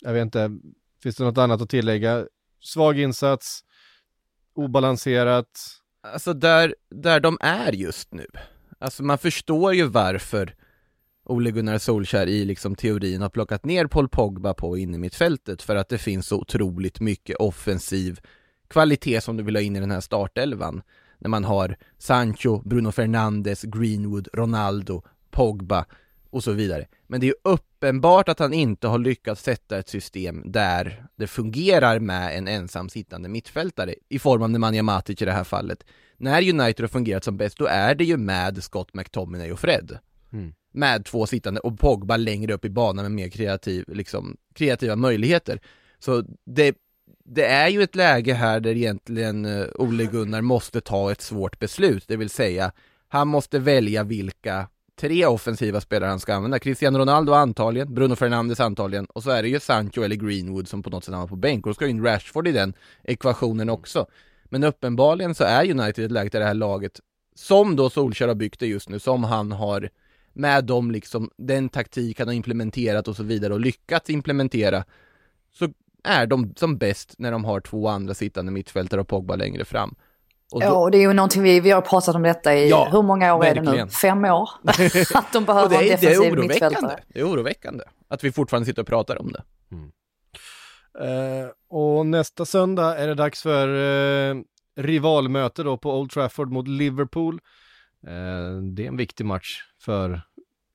jag 0.00 0.12
vet 0.12 0.22
inte, 0.22 0.58
finns 1.02 1.16
det 1.16 1.24
något 1.24 1.38
annat 1.38 1.60
att 1.60 1.70
tillägga? 1.70 2.26
Svag 2.60 2.98
insats, 2.98 3.64
obalanserat, 4.54 5.48
Alltså 6.12 6.34
där, 6.34 6.74
där 6.90 7.20
de 7.20 7.38
är 7.40 7.72
just 7.72 8.14
nu. 8.14 8.26
Alltså 8.78 9.02
man 9.02 9.18
förstår 9.18 9.74
ju 9.74 9.84
varför 9.84 10.54
Ole 11.28 11.50
Gunnar 11.50 11.78
Solskär 11.78 12.26
i 12.26 12.44
liksom 12.44 12.74
teorin 12.74 13.22
har 13.22 13.28
plockat 13.28 13.64
ner 13.64 13.86
Paul 13.86 14.08
Pogba 14.08 14.54
på 14.54 14.78
in 14.78 14.94
i 14.94 14.98
mittfältet 14.98 15.62
för 15.62 15.76
att 15.76 15.88
det 15.88 15.98
finns 15.98 16.26
så 16.26 16.36
otroligt 16.36 17.00
mycket 17.00 17.36
offensiv 17.36 18.20
kvalitet 18.68 19.20
som 19.20 19.36
du 19.36 19.42
vill 19.42 19.56
ha 19.56 19.62
in 19.62 19.76
i 19.76 19.80
den 19.80 19.90
här 19.90 20.00
startelvan. 20.00 20.82
När 21.18 21.28
man 21.28 21.44
har 21.44 21.76
Sancho, 21.98 22.62
Bruno 22.64 22.92
Fernandes, 22.92 23.62
Greenwood, 23.62 24.28
Ronaldo, 24.32 25.02
Pogba 25.30 25.84
och 26.30 26.44
så 26.44 26.52
vidare. 26.52 26.86
Men 27.06 27.20
det 27.20 27.26
är 27.26 27.28
ju 27.28 27.52
uppenbart 27.52 28.28
att 28.28 28.38
han 28.38 28.52
inte 28.52 28.88
har 28.88 28.98
lyckats 28.98 29.42
sätta 29.42 29.78
ett 29.78 29.88
system 29.88 30.42
där 30.52 31.06
det 31.16 31.26
fungerar 31.26 31.98
med 31.98 32.38
en 32.38 32.48
ensam 32.48 32.88
sittande 32.88 33.28
mittfältare 33.28 33.94
i 34.08 34.18
form 34.18 34.42
av 34.42 34.50
Nemanja 34.50 34.82
Matic 34.82 35.22
i 35.22 35.24
det 35.24 35.32
här 35.32 35.44
fallet. 35.44 35.84
När 36.16 36.50
United 36.50 36.80
har 36.80 36.88
fungerat 36.88 37.24
som 37.24 37.36
bäst, 37.36 37.58
då 37.58 37.66
är 37.66 37.94
det 37.94 38.04
ju 38.04 38.16
med 38.16 38.64
Scott 38.64 38.94
McTominay 38.94 39.52
och 39.52 39.60
Fred. 39.60 39.98
Mm. 40.32 40.52
Med 40.76 41.04
två 41.04 41.26
sittande 41.26 41.60
och 41.60 41.78
Pogba 41.78 42.16
längre 42.16 42.54
upp 42.54 42.64
i 42.64 42.70
banan 42.70 43.04
med 43.04 43.12
mer 43.12 43.28
kreativ, 43.28 43.84
liksom, 43.88 44.36
kreativa 44.54 44.96
möjligheter. 44.96 45.60
Så 45.98 46.24
det, 46.44 46.76
det 47.24 47.46
är 47.46 47.68
ju 47.68 47.82
ett 47.82 47.94
läge 47.94 48.34
här 48.34 48.60
där 48.60 48.76
egentligen 48.76 49.44
eh, 49.44 49.66
Ole 49.74 50.04
Gunnar 50.04 50.40
måste 50.40 50.80
ta 50.80 51.12
ett 51.12 51.20
svårt 51.20 51.58
beslut, 51.58 52.04
det 52.08 52.16
vill 52.16 52.30
säga 52.30 52.72
han 53.08 53.28
måste 53.28 53.58
välja 53.58 54.02
vilka 54.02 54.68
tre 55.00 55.26
offensiva 55.26 55.80
spelare 55.80 56.10
han 56.10 56.20
ska 56.20 56.34
använda. 56.34 56.58
Cristiano 56.58 56.98
Ronaldo 56.98 57.32
antagligen, 57.32 57.94
Bruno 57.94 58.16
Fernandes 58.16 58.60
antagligen 58.60 59.06
och 59.06 59.22
så 59.22 59.30
är 59.30 59.42
det 59.42 59.48
ju 59.48 59.60
Sancho 59.60 60.02
eller 60.02 60.16
Greenwood 60.16 60.68
som 60.68 60.82
på 60.82 60.90
något 60.90 61.04
sätt 61.04 61.14
hamnar 61.14 61.28
på 61.28 61.36
bänk 61.36 61.66
och 61.66 61.70
då 61.70 61.74
ska 61.74 61.84
ju 61.84 61.90
in 61.90 62.04
Rashford 62.04 62.48
i 62.48 62.52
den 62.52 62.74
ekvationen 63.04 63.70
också. 63.70 64.06
Men 64.44 64.64
uppenbarligen 64.64 65.34
så 65.34 65.44
är 65.44 65.70
United 65.70 66.04
ett 66.04 66.10
läge 66.10 66.28
där 66.28 66.40
det 66.40 66.46
här 66.46 66.54
laget, 66.54 67.00
som 67.34 67.76
då 67.76 67.90
Solskjaer 67.90 68.28
har 68.28 68.34
byggt 68.34 68.60
det 68.60 68.66
just 68.66 68.88
nu, 68.88 68.98
som 68.98 69.24
han 69.24 69.52
har 69.52 69.90
med 70.36 70.64
dem 70.64 70.90
liksom, 70.90 71.30
den 71.36 71.68
taktik 71.68 72.18
han 72.18 72.28
har 72.28 72.34
implementerat 72.34 73.08
och 73.08 73.16
så 73.16 73.22
vidare 73.22 73.54
och 73.54 73.60
lyckats 73.60 74.10
implementera, 74.10 74.84
så 75.58 75.68
är 76.04 76.26
de 76.26 76.54
som 76.56 76.78
bäst 76.78 77.14
när 77.18 77.32
de 77.32 77.44
har 77.44 77.60
två 77.60 77.88
andra 77.88 78.14
sittande 78.14 78.52
mittfältare 78.52 79.00
och 79.00 79.08
Pogba 79.08 79.36
längre 79.36 79.64
fram. 79.64 79.94
Och 80.52 80.60
då, 80.60 80.66
Ja, 80.66 80.72
och 80.72 80.90
det 80.90 80.98
är 80.98 81.00
ju 81.00 81.12
någonting 81.12 81.42
vi, 81.42 81.60
vi 81.60 81.70
har 81.70 81.80
pratat 81.80 82.14
om 82.14 82.22
detta 82.22 82.54
i, 82.54 82.68
Ja, 82.70 82.88
hur 82.92 83.02
många 83.02 83.34
år 83.34 83.44
är 83.44 83.54
det 83.54 83.60
verkligen. 83.60 83.86
nu? 83.86 83.92
Fem 83.92 84.24
år? 84.24 84.50
att 85.14 85.32
de 85.32 85.44
behöver 85.44 85.68
det, 85.68 85.76
en 85.76 85.82
är, 85.82 85.86
det 85.86 85.92
är 85.92 85.96
defensiv 85.96 86.32
oroväckande. 86.32 86.48
mittfältare. 86.48 87.00
Det 87.08 87.20
är 87.20 87.24
oroväckande 87.24 87.84
att 88.08 88.24
vi 88.24 88.32
fortfarande 88.32 88.66
sitter 88.66 88.82
och 88.82 88.88
pratar 88.88 89.20
om 89.20 89.32
det. 89.32 89.42
Eh, 91.00 91.48
och 91.70 92.06
nästa 92.06 92.44
söndag 92.44 92.98
är 92.98 93.06
det 93.06 93.14
dags 93.14 93.42
för 93.42 93.68
eh, 94.30 94.36
rivalmöte 94.76 95.62
då 95.62 95.76
på 95.76 95.98
Old 96.00 96.10
Trafford 96.10 96.52
mot 96.52 96.68
Liverpool. 96.68 97.40
Eh, 98.06 98.62
det 98.62 98.84
är 98.84 98.88
en 98.88 98.96
viktig 98.96 99.26
match 99.26 99.62
för 99.82 100.22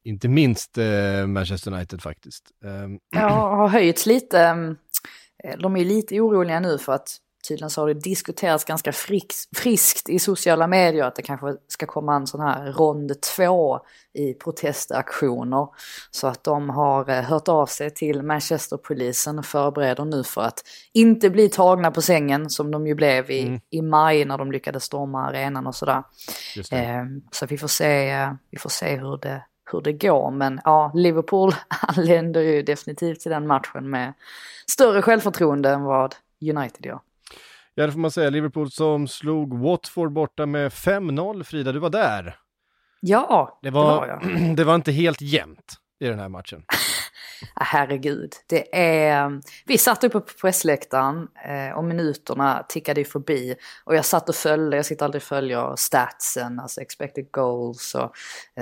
inte 0.04 0.28
minst 0.28 0.78
eh, 0.78 1.28
Manchester 1.28 1.74
United 1.74 2.02
faktiskt. 2.02 2.52
Ehm, 2.66 3.00
ja, 3.16 3.56
har 3.56 3.68
höjts 3.68 4.06
lite. 4.06 4.40
Ehm, 4.40 4.78
de 5.60 5.76
är 5.76 5.86
lite 5.86 6.20
oroliga 6.20 6.60
nu 6.60 6.78
för 6.78 6.94
att 6.94 7.18
tydligen 7.48 7.70
så 7.70 7.82
har 7.82 7.88
det 7.88 7.94
diskuterats 7.94 8.64
ganska 8.64 8.92
friskt 9.56 10.10
i 10.10 10.20
sociala 10.20 10.68
medier 10.68 11.04
att 11.04 11.16
det 11.16 11.22
kanske 11.22 11.56
ska 11.68 11.86
komma 11.86 12.16
en 12.16 12.28
sån 12.28 12.42
här 12.42 12.72
rond 12.72 13.22
två 13.22 13.80
i 14.14 14.34
protestaktioner. 14.34 15.68
Så 16.12 16.28
att 16.28 16.44
de 16.44 16.70
har 16.70 17.10
eh, 17.10 17.22
hört 17.22 17.48
av 17.48 17.66
sig 17.66 17.90
till 17.94 18.22
Manchesterpolisen 18.22 19.40
och 19.40 19.46
förbereder 19.46 20.06
nu 20.06 20.24
för 20.24 20.42
att 20.42 20.60
inte 20.94 21.30
bli 21.30 21.50
tagna 21.50 21.92
på 21.92 22.02
sängen 22.02 22.50
som 22.50 22.72
de 22.72 22.88
ju 22.88 22.96
blev 22.96 23.32
i, 23.32 23.42
Mm. 23.48 23.60
i 23.70 23.82
maj 23.82 24.26
när 24.26 24.38
de 24.38 24.52
lyckades 24.52 24.84
storma 24.84 25.28
arenan 25.28 25.68
och 25.68 25.76
sådär. 25.76 26.04
just 26.56 26.70
det. 26.72 26.78
Eh, 26.78 27.06
så 27.32 27.46
vi 27.46 27.58
får 27.58 27.68
se, 27.68 28.10
eh, 28.12 28.32
vi 28.50 28.58
får 28.58 28.70
se 28.70 28.96
hur, 28.98 29.18
det, 29.18 29.42
hur 29.72 29.82
det 29.82 29.94
går. 29.94 30.32
Men 30.32 30.62
ja, 30.64 30.92
Liverpool 30.96 31.56
anländer 31.88 32.42
ju 32.42 32.62
definitivt 32.62 33.20
till 33.20 33.32
den 33.32 33.48
matchen 33.48 33.90
med 33.90 34.14
större 34.72 35.02
självförtroende 35.02 35.70
än 35.70 35.84
vad 35.84 36.16
United 36.42 36.86
gör. 36.86 37.00
Ja, 37.76 37.86
det 37.86 37.92
får 37.92 38.00
man 38.00 38.12
säga. 38.12 38.30
Liverpool 38.30 38.72
som 38.72 39.08
slog 39.08 39.60
Watford 39.60 40.12
borta 40.12 40.46
med 40.46 40.72
5-0. 40.72 41.44
Frida, 41.44 41.72
du 41.72 41.80
var 41.80 41.90
där. 41.90 42.36
Ja, 43.00 43.60
Det 43.62 43.68
det 43.68 43.74
var, 43.74 43.84
var, 43.84 44.08
jag. 44.08 44.56
det 44.56 44.64
var 44.64 44.76
inte 44.76 44.92
helt 44.92 45.22
jämnt 45.22 45.74
i 46.00 46.08
den 46.08 46.20
här 46.20 46.30
matchen. 46.30 46.64
Ah, 47.56 47.64
herregud. 47.64 48.34
Det 48.48 48.76
är... 48.80 49.42
Vi 49.66 49.78
satt 49.78 50.04
uppe 50.04 50.20
på 50.20 50.26
pressläktaren 50.42 51.28
eh, 51.46 51.78
och 51.78 51.84
minuterna 51.84 52.66
tickade 52.70 53.02
ju 53.02 53.06
förbi. 53.06 53.56
Och 53.84 53.96
jag 53.96 54.06
satt 54.06 54.30
och 54.30 54.36
följde, 54.36 54.78
jag 54.78 54.86
sitter 54.86 55.06
aldrig 55.06 55.20
och 55.20 55.24
följer 55.28 55.76
statsen, 55.76 56.60
alltså 56.60 56.82
expected 56.82 57.32
goals 57.32 57.96
och 57.96 58.12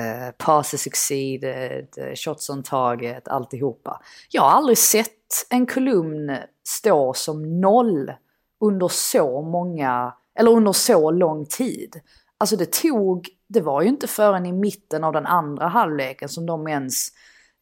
eh, 0.02 0.32
passes 0.38 0.82
succeeded, 0.82 1.88
eh, 1.98 2.16
shots 2.16 2.50
on 2.50 2.64
target, 2.64 3.28
alltihopa. 3.28 4.02
Jag 4.30 4.42
har 4.42 4.50
aldrig 4.50 4.78
sett 4.78 5.48
en 5.50 5.66
kolumn 5.66 6.38
stå 6.68 7.14
som 7.14 7.62
noll 7.62 8.12
under 8.60 8.88
så 8.88 9.42
många, 9.42 10.14
eller 10.40 10.52
under 10.52 10.72
så 10.72 11.12
lång 11.12 11.46
tid. 11.46 12.02
Alltså 12.38 12.56
det 12.56 12.72
tog, 12.72 13.30
det 13.48 13.62
var 13.62 13.82
ju 13.82 13.88
inte 13.88 14.08
förrän 14.08 14.46
i 14.46 14.52
mitten 14.52 15.04
av 15.04 15.14
den 15.14 15.26
andra 15.26 15.68
halvleken 15.68 16.30
som 16.30 16.46
de 16.46 16.68
ens 16.68 17.08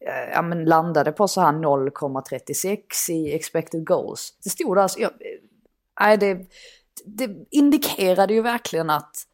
eh, 0.05 0.33
ja, 0.33 0.41
men 0.41 0.65
landade 0.65 1.11
på 1.11 1.27
så 1.27 1.41
här 1.41 1.51
0,36 1.51 3.11
i 3.11 3.35
expected 3.35 3.87
goals. 3.87 4.33
Det 4.43 4.49
stod 4.49 4.79
alltså, 4.79 4.99
jag, 4.99 5.11
eh, 5.11 5.17
nej, 5.99 6.17
det, 6.17 6.49
det 7.05 7.29
indikerade 7.51 8.33
ju 8.33 8.41
verkligen 8.41 8.89
att 8.89 9.26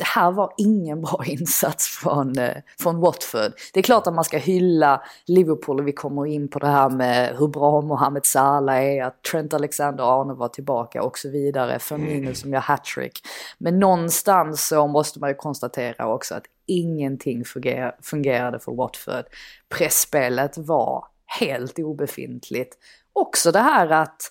det 0.00 0.06
här 0.06 0.30
var 0.30 0.52
ingen 0.56 1.00
bra 1.02 1.24
insats 1.26 1.88
från, 1.88 2.38
eh, 2.38 2.56
från 2.78 3.00
Watford. 3.00 3.52
Det 3.72 3.80
är 3.80 3.82
klart 3.82 4.06
att 4.06 4.14
man 4.14 4.24
ska 4.24 4.38
hylla 4.38 5.02
Liverpool 5.26 5.80
och 5.80 5.88
vi 5.88 5.92
kommer 5.92 6.26
in 6.26 6.48
på 6.48 6.58
det 6.58 6.66
här 6.66 6.90
med 6.90 7.36
hur 7.38 7.48
bra 7.48 7.80
Mohamed 7.80 8.26
Salah 8.26 8.84
är, 8.84 9.04
att 9.04 9.22
Trent 9.22 9.54
Alexander-Arne 9.54 10.34
var 10.34 10.48
tillbaka 10.48 11.02
och 11.02 11.18
så 11.18 11.30
vidare, 11.30 11.78
Firmino 11.78 12.34
som 12.34 12.52
gör 12.52 12.60
hattrick. 12.60 13.20
Men 13.58 13.78
någonstans 13.78 14.68
så 14.68 14.86
måste 14.86 15.20
man 15.20 15.30
ju 15.30 15.34
konstatera 15.34 16.06
också 16.14 16.34
att 16.34 16.44
ingenting 16.66 17.44
funger- 17.44 17.94
fungerade 18.02 18.58
för 18.58 18.72
Watford. 18.72 19.24
Pressspelet 19.68 20.58
var 20.58 21.04
helt 21.40 21.78
obefintligt. 21.78 22.76
Också 23.12 23.52
det 23.52 23.60
här 23.60 23.90
att 23.90 24.30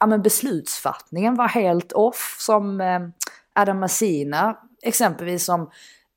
ja, 0.00 0.06
men 0.06 0.22
beslutsfattningen 0.22 1.34
var 1.34 1.48
helt 1.48 1.92
off 1.92 2.36
som 2.38 2.80
eh, 2.80 3.00
Adam 3.52 3.80
Massina 3.80 4.56
exempelvis 4.82 5.42
som 5.42 5.70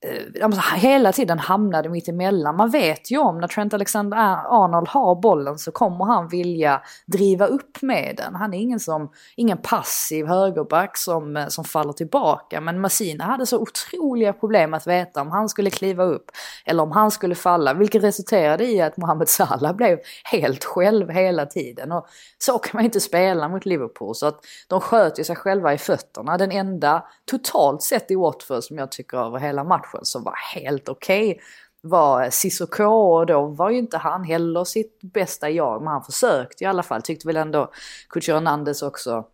eh, 0.03 0.75
hela 0.75 1.11
tiden 1.11 1.39
hamnade 1.39 1.89
mitt 1.89 2.07
emellan. 2.07 2.55
Man 2.55 2.69
vet 2.69 3.11
ju 3.11 3.17
om 3.17 3.39
när 3.39 3.47
Trent 3.47 3.73
Alexander-Arnold 3.73 4.87
eh, 4.87 4.91
har 4.91 5.15
bollen 5.15 5.57
så 5.57 5.71
kommer 5.71 6.05
han 6.05 6.27
vilja 6.27 6.81
driva 7.05 7.45
upp 7.45 7.81
med 7.81 8.13
den. 8.17 8.35
Han 8.35 8.53
är 8.53 8.59
ingen, 8.59 8.79
som, 8.79 9.11
ingen 9.35 9.57
passiv 9.57 10.25
högerback 10.25 10.97
som, 10.97 11.37
eh, 11.37 11.47
som 11.47 11.63
faller 11.63 11.93
tillbaka. 11.93 12.61
Men 12.61 12.81
Massina 12.81 13.23
hade 13.23 13.45
så 13.45 13.59
otroliga 13.59 14.33
problem 14.33 14.73
att 14.73 14.87
veta 14.87 15.21
om 15.21 15.31
han 15.31 15.49
skulle 15.49 15.69
kliva 15.69 16.03
upp 16.03 16.31
eller 16.65 16.83
om 16.83 16.91
han 16.91 17.11
skulle 17.11 17.35
falla. 17.35 17.73
Vilket 17.73 18.03
resulterade 18.03 18.65
i 18.65 18.81
att 18.81 18.97
Mohamed 18.97 19.29
Salah 19.29 19.75
blev 19.75 19.99
helt 20.23 20.63
själv 20.63 21.09
hela 21.09 21.45
tiden. 21.45 21.91
Och 21.91 22.07
så 22.37 22.57
kan 22.57 22.71
man 22.73 22.85
inte 22.85 22.99
spela 22.99 23.47
mot 23.47 23.65
Liverpool. 23.65 24.15
Så 24.15 24.25
att 24.25 24.39
de 24.67 24.81
sköt 24.81 25.19
ju 25.19 25.23
sig 25.23 25.35
själva 25.35 25.73
i 25.73 25.77
fötterna. 25.77 26.37
Den 26.37 26.51
enda 26.51 27.05
totalt 27.31 27.81
sett 27.81 28.11
i 28.11 28.15
Watford 28.15 28.63
som 28.63 28.77
jag 28.77 28.91
tycker 28.91 29.17
över 29.17 29.39
hela 29.39 29.63
matchen 29.63 29.92
som 30.01 30.23
var 30.23 30.35
helt 30.55 30.89
okej 30.89 31.31
okay, 31.31 31.43
var 31.81 32.29
Cissoko 32.29 32.83
och 32.83 33.25
då 33.25 33.45
var 33.45 33.69
ju 33.69 33.77
inte 33.77 33.97
han 33.97 34.23
heller 34.23 34.63
sitt 34.63 34.99
bästa 35.01 35.49
jag 35.49 35.81
men 35.81 35.93
han 35.93 36.03
försökte 36.03 36.63
i 36.63 36.67
alla 36.67 36.83
fall. 36.83 37.01
Tyckte 37.01 37.27
väl 37.27 37.37
ändå 37.37 37.71
Couture 38.09 38.35
Hernandez 38.35 38.81
också 38.81 39.25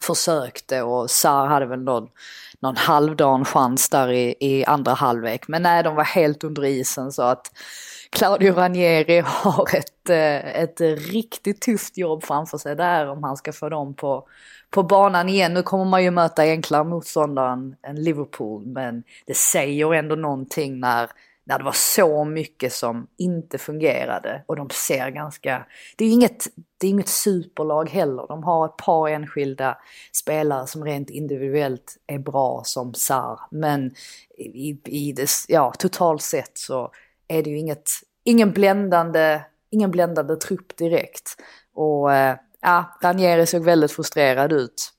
försökte 0.00 0.82
och 0.82 1.10
Sar 1.10 1.46
hade 1.46 1.66
väl 1.66 1.82
någon, 1.82 2.08
någon 2.60 2.76
halvdan 2.76 3.44
chans 3.44 3.88
där 3.88 4.12
i, 4.12 4.34
i 4.40 4.64
andra 4.64 4.92
halvlek. 4.92 5.48
Men 5.48 5.62
nej, 5.62 5.82
de 5.82 5.94
var 5.94 6.04
helt 6.04 6.44
under 6.44 6.64
isen 6.64 7.12
så 7.12 7.22
att 7.22 7.52
Claudio 8.10 8.52
Ranieri 8.52 9.20
har 9.26 9.76
ett, 9.76 10.10
eh, 10.10 10.60
ett 10.60 10.80
riktigt 11.10 11.60
tufft 11.60 11.98
jobb 11.98 12.24
framför 12.24 12.58
sig 12.58 12.76
där 12.76 13.08
om 13.08 13.22
han 13.22 13.36
ska 13.36 13.52
få 13.52 13.68
dem 13.68 13.94
på, 13.94 14.28
på 14.76 14.82
banan 14.82 15.28
igen. 15.28 15.54
Nu 15.54 15.62
kommer 15.62 15.84
man 15.84 16.04
ju 16.04 16.10
möta 16.10 16.42
enklare 16.42 16.84
motståndare 16.84 17.52
än 17.82 18.02
Liverpool 18.02 18.66
men 18.66 19.02
det 19.26 19.36
säger 19.36 19.94
ändå 19.94 20.14
någonting 20.14 20.80
när, 20.80 21.10
när 21.44 21.58
det 21.58 21.64
var 21.64 21.72
så 21.72 22.24
mycket 22.24 22.72
som 22.72 23.06
inte 23.16 23.58
fungerade 23.58 24.42
och 24.46 24.56
de 24.56 24.70
ser 24.70 25.10
ganska... 25.10 25.66
Det 25.96 26.04
är 26.04 26.10
inget, 26.10 26.46
det 26.78 26.86
är 26.86 26.90
inget 26.90 27.08
superlag 27.08 27.90
heller. 27.90 28.26
De 28.28 28.44
har 28.44 28.66
ett 28.66 28.76
par 28.76 29.08
enskilda 29.08 29.78
spelare 30.12 30.66
som 30.66 30.84
rent 30.84 31.10
individuellt 31.10 31.96
är 32.06 32.18
bra 32.18 32.62
som 32.64 32.94
Sar 32.94 33.40
men 33.50 33.94
i, 34.38 34.78
i 34.84 35.12
det, 35.12 35.30
ja, 35.48 35.72
totalt 35.78 36.22
sett 36.22 36.58
så 36.58 36.90
är 37.28 37.42
det 37.42 37.50
ju 37.50 37.58
inget, 37.58 37.90
ingen, 38.24 38.52
bländande, 38.52 39.40
ingen 39.70 39.90
bländande 39.90 40.36
trupp 40.36 40.76
direkt. 40.76 41.36
Och 41.74 42.12
eh, 42.12 42.36
ja, 42.66 42.98
Ranieri 43.02 43.46
såg 43.46 43.64
väldigt 43.64 43.92
frustrerad 43.92 44.52
ut 44.52 44.92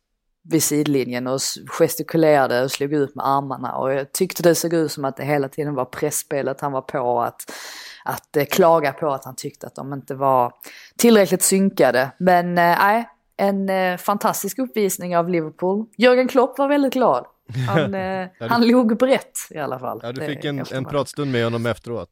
vid 0.50 0.64
sidlinjen 0.64 1.28
och 1.28 1.40
gestikulerade 1.68 2.64
och 2.64 2.72
slog 2.72 2.94
ut 2.94 3.16
med 3.16 3.28
armarna 3.28 3.76
och 3.76 3.94
jag 3.94 4.12
tyckte 4.12 4.44
det 4.44 4.56
såg 4.56 4.74
ut 4.74 4.92
som 4.92 5.06
att 5.06 5.18
det 5.18 5.24
hela 5.24 5.50
tiden 5.50 5.76
var 5.76 5.86
pressspelet 5.86 6.62
han 6.62 6.72
var 6.72 6.82
på 6.82 7.22
att, 7.22 7.52
att 8.06 8.38
eh, 8.38 8.46
klaga 8.46 8.94
på 8.94 9.10
att 9.14 9.26
han 9.26 9.36
tyckte 9.36 9.68
att 9.68 9.76
de 9.76 9.94
inte 9.94 10.16
var 10.16 10.54
tillräckligt 10.98 11.42
synkade. 11.42 12.12
Men 12.18 12.58
eh, 12.58 12.78
nej, 12.80 13.00
eh, 13.00 13.06
en 13.48 13.70
eh, 13.70 13.98
fantastisk 13.98 14.60
uppvisning 14.60 15.18
av 15.18 15.30
Liverpool. 15.30 15.86
Jörgen 15.98 16.28
Klopp 16.28 16.58
var 16.58 16.68
väldigt 16.68 16.94
glad. 16.94 17.26
Han, 17.68 17.94
eh, 17.94 18.28
han 18.40 18.68
log 18.68 18.98
brett 18.98 19.38
i 19.50 19.58
alla 19.58 19.80
fall. 19.80 20.00
Ja, 20.04 20.12
du 20.12 20.22
fick 20.22 20.46
en, 20.46 20.66
en 20.72 20.86
pratstund 20.86 21.32
med 21.32 21.44
honom 21.44 21.66
efteråt. 21.66 22.10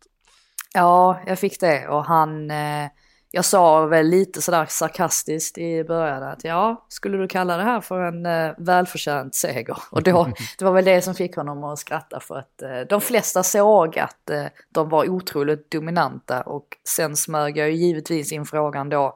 Ja, 0.73 1.19
jag 1.25 1.39
fick 1.39 1.59
det 1.59 1.87
och 1.87 2.05
han, 2.05 2.51
eh, 2.51 2.87
jag 3.35 3.45
sa 3.45 3.85
väl 3.85 4.07
lite 4.07 4.41
sådär 4.41 4.65
sarkastiskt 4.69 5.57
i 5.57 5.83
början 5.83 6.23
att 6.23 6.43
ja, 6.43 6.85
skulle 6.89 7.17
du 7.17 7.27
kalla 7.27 7.57
det 7.57 7.63
här 7.63 7.81
för 7.81 8.01
en 8.01 8.25
eh, 8.25 8.53
välförtjänt 8.57 9.35
seger? 9.35 9.77
Och 9.91 10.03
då, 10.03 10.27
det 10.59 10.65
var 10.65 10.71
väl 10.71 10.85
det 10.85 11.01
som 11.01 11.15
fick 11.15 11.35
honom 11.35 11.63
att 11.63 11.79
skratta 11.79 12.19
för 12.19 12.37
att 12.37 12.61
eh, 12.61 12.79
de 12.89 13.01
flesta 13.01 13.43
såg 13.43 13.99
att 13.99 14.29
eh, 14.29 14.45
de 14.69 14.89
var 14.89 15.09
otroligt 15.09 15.71
dominanta 15.71 16.41
och 16.41 16.67
sen 16.87 17.15
smög 17.15 17.57
jag 17.57 17.71
ju 17.71 17.75
givetvis 17.75 18.31
in 18.31 18.45
frågan 18.45 18.89
då 18.89 19.15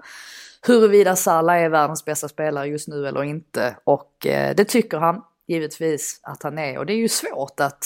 huruvida 0.67 1.15
Salah 1.15 1.57
är 1.57 1.69
världens 1.69 2.05
bästa 2.05 2.27
spelare 2.27 2.67
just 2.67 2.87
nu 2.87 3.07
eller 3.07 3.23
inte 3.23 3.75
och 3.83 4.25
eh, 4.25 4.55
det 4.55 4.65
tycker 4.65 4.97
han 4.97 5.23
givetvis 5.47 6.19
att 6.23 6.43
han 6.43 6.57
är 6.57 6.77
och 6.77 6.85
det 6.85 6.93
är 6.93 6.97
ju 6.97 7.09
svårt 7.09 7.59
att 7.59 7.83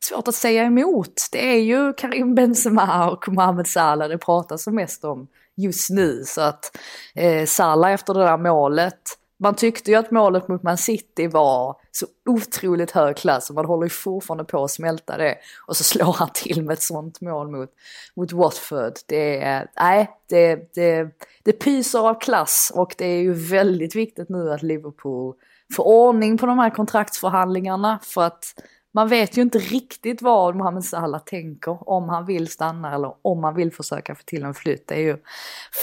svårt 0.00 0.28
att 0.28 0.34
säga 0.34 0.64
emot. 0.64 1.28
Det 1.32 1.52
är 1.54 1.60
ju 1.60 1.92
Karim 1.92 2.34
Benzema 2.34 3.10
och 3.10 3.28
Mohamed 3.28 3.66
Salah 3.66 4.08
det 4.08 4.18
pratas 4.18 4.62
som 4.62 4.74
mest 4.74 5.04
om 5.04 5.28
just 5.62 5.90
nu. 5.90 6.24
Så 6.26 6.40
att 6.40 6.76
eh, 7.14 7.46
Salah 7.46 7.92
efter 7.92 8.14
det 8.14 8.20
där 8.20 8.36
målet, 8.36 9.18
man 9.42 9.54
tyckte 9.54 9.90
ju 9.90 9.96
att 9.96 10.10
målet 10.10 10.48
mot 10.48 10.62
Man 10.62 10.78
City 10.78 11.26
var 11.26 11.76
så 11.92 12.06
otroligt 12.26 12.90
hög 12.90 13.16
klass 13.16 13.50
och 13.50 13.56
man 13.56 13.64
håller 13.64 13.84
ju 13.84 13.90
fortfarande 13.90 14.44
på 14.44 14.64
att 14.64 14.70
smälta 14.70 15.16
det. 15.16 15.36
Och 15.66 15.76
så 15.76 15.84
slår 15.98 16.12
han 16.12 16.30
till 16.34 16.62
med 16.62 16.72
ett 16.72 16.82
sånt 16.82 17.20
mål 17.20 17.50
mot, 17.50 17.70
mot 18.16 18.32
Watford. 18.32 18.92
Det 19.06 19.42
är, 19.42 19.70
nej, 19.76 20.10
det, 20.28 20.74
det, 20.74 21.08
det 21.42 21.52
pyser 21.52 22.08
av 22.08 22.20
klass 22.20 22.72
och 22.74 22.94
det 22.98 23.06
är 23.06 23.20
ju 23.20 23.32
väldigt 23.32 23.96
viktigt 23.96 24.28
nu 24.28 24.52
att 24.52 24.62
Liverpool 24.62 25.34
får 25.76 25.86
ordning 25.86 26.38
på 26.38 26.46
de 26.46 26.58
här 26.58 26.70
kontraktsförhandlingarna 26.70 27.98
för 28.02 28.22
att 28.22 28.54
man 28.92 29.08
vet 29.08 29.38
ju 29.38 29.42
inte 29.42 29.58
riktigt 29.58 30.22
vad 30.22 30.56
Mohamed 30.56 30.84
Salah 30.84 31.22
tänker, 31.24 31.88
om 31.88 32.08
han 32.08 32.26
vill 32.26 32.48
stanna 32.48 32.94
eller 32.94 33.14
om 33.22 33.44
han 33.44 33.54
vill 33.54 33.72
försöka 33.72 34.14
få 34.14 34.22
till 34.22 34.42
en 34.42 34.54
flytt. 34.54 34.88
Det 34.88 34.94
är 34.94 35.00
ju 35.00 35.16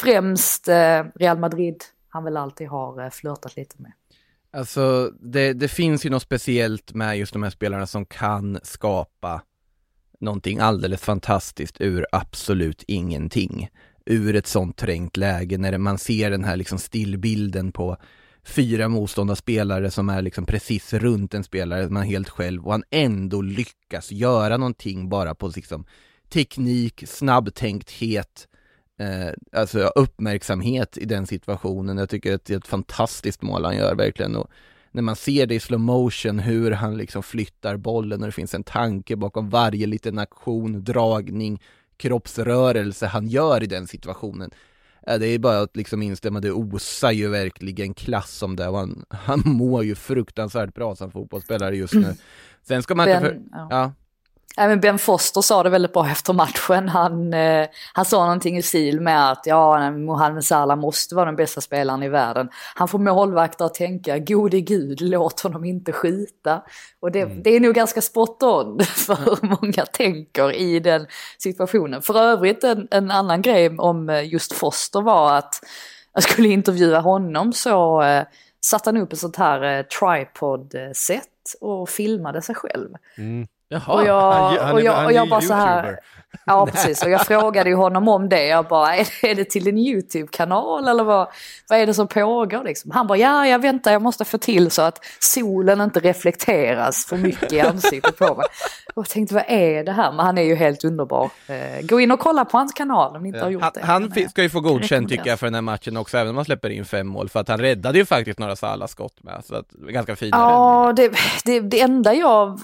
främst 0.02 0.68
eh, 0.68 1.04
Real 1.16 1.40
Madrid 1.40 1.84
han 2.10 2.24
väl 2.24 2.38
alltid 2.38 2.68
har 2.68 3.04
eh, 3.04 3.10
flörtat 3.10 3.56
lite 3.56 3.82
med. 3.82 3.92
Alltså 4.54 5.14
det, 5.22 5.54
det 5.54 5.68
finns 5.68 6.06
ju 6.06 6.10
något 6.10 6.22
speciellt 6.22 6.94
med 6.94 7.18
just 7.18 7.34
de 7.34 7.44
här 7.44 7.50
spelarna 7.50 7.88
som 7.88 8.06
kan 8.06 8.60
skapa 8.64 9.42
någonting 10.20 10.60
alldeles 10.60 11.02
fantastiskt 11.02 11.82
ur 11.82 12.06
absolut 12.12 12.84
ingenting. 12.88 13.70
Ur 14.06 14.36
ett 14.36 14.48
sånt 14.48 14.78
trängt 14.78 15.18
läge 15.18 15.58
när 15.58 15.78
man 15.78 15.98
ser 15.98 16.32
den 16.32 16.44
här 16.44 16.58
liksom 16.58 16.80
stillbilden 16.80 17.72
på 17.72 17.98
fyra 18.50 18.88
motståndarspelare 18.88 19.92
som 19.92 20.10
är 20.10 20.22
liksom 20.22 20.46
precis 20.46 20.94
runt 20.94 21.34
en 21.34 21.44
spelare, 21.44 21.90
man 21.90 22.04
är 22.04 22.08
helt 22.08 22.30
själv 22.30 22.66
och 22.66 22.72
han 22.72 22.84
ändå 22.90 23.42
lyckas 23.42 24.12
göra 24.12 24.58
någonting 24.58 25.10
bara 25.10 25.36
på 25.36 25.52
liksom 25.56 25.86
teknik, 26.30 27.04
snabbtänkthet, 27.08 28.48
eh, 29.00 29.60
alltså 29.60 29.80
uppmärksamhet 29.80 30.98
i 30.98 31.06
den 31.06 31.28
situationen. 31.28 31.98
Jag 31.98 32.10
tycker 32.10 32.36
att 32.36 32.46
det 32.46 32.54
är 32.54 32.58
ett 32.58 32.68
fantastiskt 32.68 33.42
mål 33.42 33.66
han 33.66 33.78
gör 33.78 33.96
verkligen 33.96 34.36
och 34.36 34.50
när 34.92 35.02
man 35.02 35.16
ser 35.16 35.46
det 35.46 35.56
i 35.56 35.60
slow 35.60 35.80
motion 35.80 36.40
hur 36.40 36.72
han 36.72 36.98
liksom 36.98 37.24
flyttar 37.24 37.78
bollen 37.78 38.22
och 38.22 38.26
det 38.26 38.32
finns 38.32 38.54
en 38.54 38.64
tanke 38.64 39.16
bakom 39.16 39.50
varje 39.50 39.88
liten 39.88 40.20
aktion, 40.20 40.84
dragning, 40.84 41.62
kroppsrörelse 41.98 43.08
han 43.08 43.28
gör 43.28 43.64
i 43.64 43.68
den 43.68 43.88
situationen 43.88 44.52
det 45.06 45.28
är 45.28 45.40
bara 45.40 45.60
att 45.60 45.76
liksom 45.76 46.02
instämma, 46.02 46.40
det 46.40 46.52
osar 46.52 47.12
ju 47.12 47.28
verkligen 47.28 47.94
klass 47.94 48.44
om 48.44 48.56
det 48.56 48.68
och 48.68 48.78
han, 48.78 49.06
han 49.10 49.42
mår 49.46 49.84
ju 49.84 49.96
fruktansvärt 49.96 50.74
bra 50.74 50.96
som 50.96 51.12
fotbollsspelare 51.12 51.78
just 51.78 51.94
nu. 51.94 52.16
Sen 52.64 52.84
ska 52.84 52.96
man 52.96 53.06
ben, 53.06 53.16
inte... 53.16 53.30
För, 53.30 53.42
ja. 53.70 53.94
Men 54.68 54.80
ben 54.80 55.00
Foster 55.00 55.42
sa 55.42 55.64
det 55.64 55.70
väldigt 55.70 55.94
bra 55.94 56.10
efter 56.10 56.34
matchen. 56.34 56.90
Han, 56.90 57.34
eh, 57.34 57.68
han 57.94 58.06
sa 58.06 58.24
någonting 58.24 58.58
i 58.58 58.62
stil 58.62 59.02
med 59.02 59.32
att 59.32 59.46
ja, 59.46 59.92
Mohamed 59.92 60.46
Salah 60.46 60.78
måste 60.78 61.16
vara 61.16 61.26
den 61.26 61.36
bästa 61.36 61.62
spelaren 61.62 62.04
i 62.04 62.10
världen. 62.10 62.50
Han 62.76 62.88
får 62.88 63.00
målvakter 63.00 63.66
att 63.66 63.74
tänka, 63.74 64.20
gode 64.20 64.62
gud, 64.62 65.02
låt 65.02 65.40
honom 65.40 65.66
inte 65.66 65.92
skjuta. 65.92 66.62
Och 67.00 67.12
det, 67.12 67.22
mm. 67.22 67.44
det 67.44 67.56
är 67.56 67.60
nog 67.60 67.76
ganska 67.76 68.02
spot 68.02 68.44
on 68.44 68.80
för 68.84 69.16
hur 69.16 69.48
många 69.48 69.86
tänker 69.86 70.52
i 70.52 70.80
den 70.80 71.08
situationen. 71.38 72.02
För 72.02 72.20
övrigt 72.20 72.64
en, 72.64 72.88
en 72.92 73.12
annan 73.12 73.42
grej 73.42 73.78
om 73.78 74.10
eh, 74.10 74.34
just 74.34 74.54
Foster 74.54 75.02
var 75.02 75.38
att 75.38 75.56
jag 76.14 76.24
skulle 76.24 76.50
intervjua 76.50 77.00
honom 77.00 77.54
så 77.54 78.02
eh, 78.02 78.24
satte 78.62 78.90
han 78.90 78.98
upp 78.98 79.14
ett 79.14 79.20
sånt 79.20 79.36
här 79.36 79.78
eh, 79.78 79.84
tripod-set 79.84 81.26
och 81.62 81.90
filmade 81.90 82.42
sig 82.42 82.56
själv. 82.56 82.90
Mm. 83.18 83.48
Jaha, 83.70 83.94
och 83.94 84.04
jag, 84.06 84.32
han, 84.32 84.58
han, 84.58 84.74
och 84.74 84.82
jag, 84.82 85.06
och 85.06 85.12
jag 85.12 85.30
bara 85.30 85.42
så 85.42 85.54
här, 85.54 86.00
Ja, 86.46 86.66
precis. 86.72 87.04
Och 87.04 87.10
jag 87.10 87.26
frågade 87.26 87.70
ju 87.70 87.76
honom 87.76 88.08
om 88.08 88.30
det. 88.30 88.46
Jag 88.46 88.68
bara, 88.68 88.96
är 88.96 89.08
det, 89.22 89.32
är 89.32 89.36
det 89.36 89.46
till 89.46 89.68
en 89.68 89.78
YouTube-kanal 89.78 90.88
eller 90.88 91.04
vad, 91.04 91.28
vad 91.70 91.80
är 91.80 91.86
det 91.86 91.94
som 91.94 92.08
pågår 92.08 92.64
liksom? 92.64 92.92
Han 92.92 93.08
bara, 93.08 93.18
ja, 93.18 93.48
jag 93.48 93.60
väntar, 93.60 93.92
jag 93.92 94.02
måste 94.02 94.26
få 94.26 94.38
till 94.38 94.72
så 94.72 94.82
att 94.82 95.06
solen 95.20 95.82
inte 95.82 96.00
reflekteras 96.00 97.06
för 97.06 97.18
mycket 97.18 97.54
i 97.54 97.60
ansiktet 97.60 98.18
på 98.18 98.36
mig. 98.36 98.46
Och 98.94 99.06
jag 99.06 99.10
tänkte, 99.10 99.36
vad 99.36 99.44
är 99.48 99.84
det 99.84 99.92
här? 99.92 100.12
Men 100.12 100.26
han 100.26 100.38
är 100.38 100.42
ju 100.42 100.56
helt 100.56 100.84
underbar. 100.84 101.32
Eh, 101.48 101.82
gå 101.82 102.00
in 102.00 102.12
och 102.12 102.20
kolla 102.20 102.46
på 102.46 102.58
hans 102.58 102.74
kanal 102.74 103.16
om 103.16 103.24
ni 103.24 103.30
inte 103.30 103.42
har 103.42 103.50
gjort 103.50 103.74
det. 103.74 103.82
Han, 103.84 104.12
han 104.18 104.30
ska 104.30 104.44
ju 104.44 104.50
få 104.50 104.60
godkänt 104.60 105.10
tycker 105.10 105.28
jag 105.28 105.40
för 105.40 105.48
den 105.48 105.54
här 105.54 105.62
matchen 105.62 105.98
också, 105.98 106.18
även 106.18 106.30
om 106.30 106.36
han 106.36 106.46
släpper 106.46 106.70
in 106.70 106.86
fem 106.86 107.08
mål. 107.08 107.30
För 107.30 107.40
att 107.40 107.48
han 107.48 107.60
räddade 107.60 107.98
ju 107.98 108.06
faktiskt 108.06 108.40
några 108.40 108.56
Salah-skott 108.56 109.24
med, 109.24 109.42
så 109.46 109.56
att, 109.56 109.70
ganska 109.70 110.16
fina 110.16 110.38
Ja, 110.38 110.94
det, 110.96 111.12
det, 111.46 111.60
det 111.60 111.82
enda 111.82 112.14
jag 112.14 112.60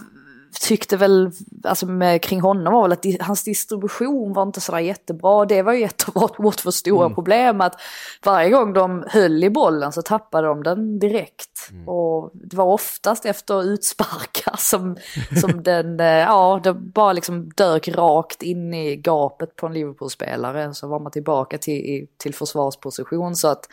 tyckte 0.61 0.97
väl, 0.97 1.31
alltså 1.63 1.85
med, 1.85 2.21
kring 2.21 2.41
honom 2.41 2.73
var 2.73 2.81
väl 2.81 2.91
att 2.91 3.01
di, 3.01 3.17
hans 3.21 3.43
distribution 3.43 4.33
var 4.33 4.43
inte 4.43 4.61
sådär 4.61 4.79
jättebra. 4.79 5.45
Det 5.45 5.61
var 5.61 5.73
ju 5.73 5.83
ett 5.83 6.05
av 6.13 6.35
Watfords 6.37 6.77
stora 6.77 7.05
mm. 7.05 7.15
problem 7.15 7.61
att 7.61 7.81
varje 8.25 8.49
gång 8.49 8.73
de 8.73 9.03
höll 9.07 9.43
i 9.43 9.49
bollen 9.49 9.91
så 9.91 10.01
tappade 10.01 10.47
de 10.47 10.63
den 10.63 10.99
direkt. 10.99 11.69
Mm. 11.71 11.89
Och 11.89 12.31
det 12.33 12.57
var 12.57 12.65
oftast 12.65 13.25
efter 13.25 13.63
utsparkar 13.63 14.55
som, 14.57 14.97
som 15.41 15.63
den, 15.63 15.99
eh, 15.99 16.05
ja, 16.07 16.59
det 16.63 16.73
bara 16.73 17.13
liksom 17.13 17.49
dök 17.49 17.87
rakt 17.87 18.43
in 18.43 18.73
i 18.73 18.95
gapet 18.95 19.55
på 19.55 19.67
en 19.67 19.73
Liverpool-spelare. 19.73 20.73
Så 20.73 20.87
var 20.87 20.99
man 20.99 21.11
tillbaka 21.11 21.57
till, 21.57 22.07
till 22.17 22.33
försvarsposition. 22.33 23.35
Så 23.35 23.47
att 23.47 23.67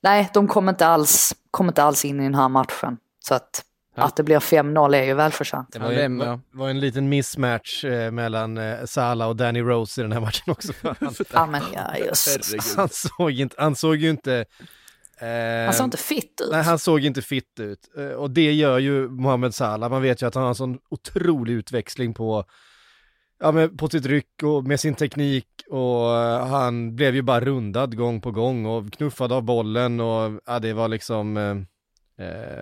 nej, 0.00 0.30
de 0.34 0.48
kom 0.48 0.68
inte 0.68 0.86
alls, 0.86 1.34
kom 1.50 1.68
inte 1.68 1.82
alls 1.82 2.04
in 2.04 2.20
i 2.20 2.24
den 2.24 2.34
här 2.34 2.48
matchen. 2.48 2.98
Så 3.28 3.34
att 3.34 3.64
att 3.94 4.16
det 4.16 4.22
blir 4.22 4.38
5-0 4.38 4.96
är 4.96 5.04
ju 5.04 5.14
välförtjänt. 5.14 5.68
Det 5.72 5.78
var, 5.78 5.92
ju, 5.92 6.18
var, 6.18 6.40
var 6.52 6.70
en 6.70 6.80
liten 6.80 7.08
mismatch 7.08 7.84
eh, 7.84 8.10
mellan 8.10 8.58
eh, 8.58 8.84
Salah 8.84 9.28
och 9.28 9.36
Danny 9.36 9.60
Rose 9.60 10.00
i 10.00 10.02
den 10.02 10.12
här 10.12 10.20
matchen 10.20 10.50
också. 10.52 10.72
han, 10.82 11.14
ja, 11.32 11.46
men 11.46 11.62
ja, 11.74 11.96
just. 11.96 12.76
Han, 12.76 12.88
såg 12.88 13.30
inte, 13.30 13.56
han 13.58 13.76
såg 13.76 13.96
ju 13.96 14.10
inte... 14.10 14.44
Eh, 15.18 15.64
han 15.64 15.72
såg 15.72 15.86
inte 15.86 15.96
fit 15.96 16.40
ut. 16.40 16.48
Nej, 16.50 16.62
han 16.62 16.78
såg 16.78 17.04
inte 17.04 17.22
fit 17.22 17.60
ut. 17.60 17.78
Eh, 17.98 18.06
och 18.06 18.30
det 18.30 18.52
gör 18.52 18.78
ju 18.78 19.08
Mohamed 19.08 19.54
Salah. 19.54 19.90
Man 19.90 20.02
vet 20.02 20.22
ju 20.22 20.26
att 20.26 20.34
han 20.34 20.42
har 20.42 20.48
en 20.48 20.54
sån 20.54 20.78
otrolig 20.90 21.52
utväxling 21.52 22.14
på, 22.14 22.44
ja, 23.40 23.52
med, 23.52 23.78
på 23.78 23.88
sitt 23.88 24.06
ryck 24.06 24.42
och 24.42 24.64
med 24.64 24.80
sin 24.80 24.94
teknik. 24.94 25.46
Och 25.70 26.08
han 26.48 26.96
blev 26.96 27.14
ju 27.14 27.22
bara 27.22 27.40
rundad 27.40 27.96
gång 27.96 28.20
på 28.20 28.30
gång 28.30 28.66
och 28.66 28.92
knuffad 28.92 29.32
av 29.32 29.42
bollen 29.42 30.00
och 30.00 30.40
ja, 30.46 30.58
det 30.58 30.72
var 30.72 30.88
liksom... 30.88 31.66
Uh, 32.20 32.54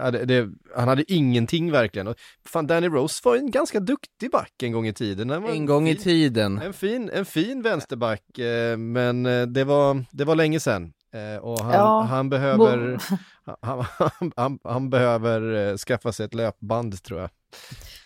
Eh, 0.00 0.10
det, 0.10 0.24
det, 0.24 0.48
han 0.76 0.88
hade 0.88 1.12
ingenting 1.12 1.72
verkligen. 1.72 2.08
Och 2.08 2.16
fan, 2.46 2.66
Danny 2.66 2.88
Rose 2.88 3.20
var 3.24 3.36
en 3.36 3.50
ganska 3.50 3.80
duktig 3.80 4.30
back 4.30 4.62
en 4.62 4.72
gång 4.72 4.86
i 4.86 4.92
tiden. 4.92 5.30
En 5.30 5.66
gång 5.66 5.86
fin, 5.86 5.96
i 5.96 5.96
tiden. 5.96 6.58
En 6.58 6.72
fin, 6.72 7.10
en 7.12 7.24
fin 7.24 7.62
vänsterback, 7.62 8.38
eh, 8.38 8.76
men 8.76 9.26
eh, 9.26 9.42
det 9.42 9.64
var, 9.64 10.04
det 10.10 10.24
var 10.24 10.34
länge 10.34 10.60
sedan. 10.60 10.92
Eh, 11.12 11.42
och 11.42 11.60
han, 11.60 11.72
ja, 11.72 12.00
han 12.00 12.28
behöver, 12.30 12.98
han, 13.60 13.84
han, 14.36 14.58
han, 14.64 14.90
behöver 14.90 15.70
eh, 15.70 15.76
skaffa 15.76 16.12
sig 16.12 16.26
ett 16.26 16.34
löpband 16.34 17.02
tror 17.02 17.20
jag. 17.20 17.30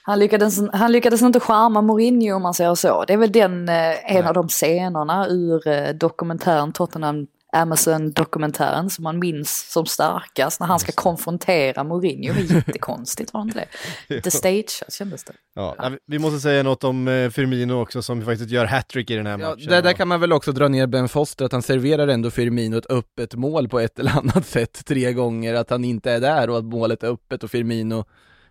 Han 0.02 0.18
lyckades, 0.18 0.60
han 0.72 0.92
lyckades 0.92 1.22
inte 1.22 1.40
charma 1.40 1.82
Mourinho 1.82 2.36
om 2.36 2.42
man 2.42 2.54
säger 2.54 2.74
så. 2.74 3.04
Det 3.04 3.12
är 3.12 3.16
väl 3.16 3.32
den, 3.32 3.68
eh, 3.68 4.14
en 4.14 4.20
Nej. 4.20 4.22
av 4.22 4.34
de 4.34 4.48
scenerna 4.48 5.28
ur 5.28 5.92
dokumentären 5.92 6.72
Tottenham 6.72 7.26
Amazon-dokumentären 7.52 8.90
som 8.90 9.02
man 9.02 9.18
minns 9.18 9.72
som 9.72 9.86
starkast 9.86 10.60
när 10.60 10.66
han 10.66 10.78
ska 10.78 10.92
konfrontera 10.92 11.84
Mourinho. 11.84 12.34
Det 12.34 12.40
är 12.40 12.54
jättekonstigt, 12.54 13.34
var 13.34 13.42
inte 13.42 13.66
det? 14.08 14.20
The 14.20 14.30
stage 14.30 14.82
kändes 14.88 15.24
det. 15.24 15.32
Ja, 15.54 15.74
ja. 15.78 15.90
Vi 16.06 16.18
måste 16.18 16.40
säga 16.40 16.62
något 16.62 16.84
om 16.84 17.08
eh, 17.08 17.30
Firmino 17.30 17.82
också 17.82 18.02
som 18.02 18.24
faktiskt 18.24 18.50
gör 18.50 18.64
hattrick 18.64 19.10
i 19.10 19.16
den 19.16 19.26
här 19.26 19.38
ja, 19.38 19.50
matchen. 19.50 19.66
Där, 19.68 19.82
där 19.82 19.92
kan 19.92 20.08
man 20.08 20.20
väl 20.20 20.32
också 20.32 20.52
dra 20.52 20.68
ner 20.68 20.86
Ben 20.86 21.08
Foster, 21.08 21.44
att 21.44 21.52
han 21.52 21.62
serverar 21.62 22.08
ändå 22.08 22.30
Firmino 22.30 22.78
ett 22.78 22.90
öppet 22.90 23.34
mål 23.34 23.68
på 23.68 23.80
ett 23.80 23.98
eller 23.98 24.18
annat 24.18 24.46
sätt 24.46 24.84
tre 24.84 25.12
gånger, 25.12 25.54
att 25.54 25.70
han 25.70 25.84
inte 25.84 26.10
är 26.10 26.20
där 26.20 26.50
och 26.50 26.58
att 26.58 26.64
målet 26.64 27.02
är 27.02 27.08
öppet 27.08 27.44
och 27.44 27.50
Firmino 27.50 28.04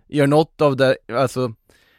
gör 0.07 0.27
något 0.27 0.62
av 0.62 0.75
det, 0.75 0.97
alltså 1.13 1.53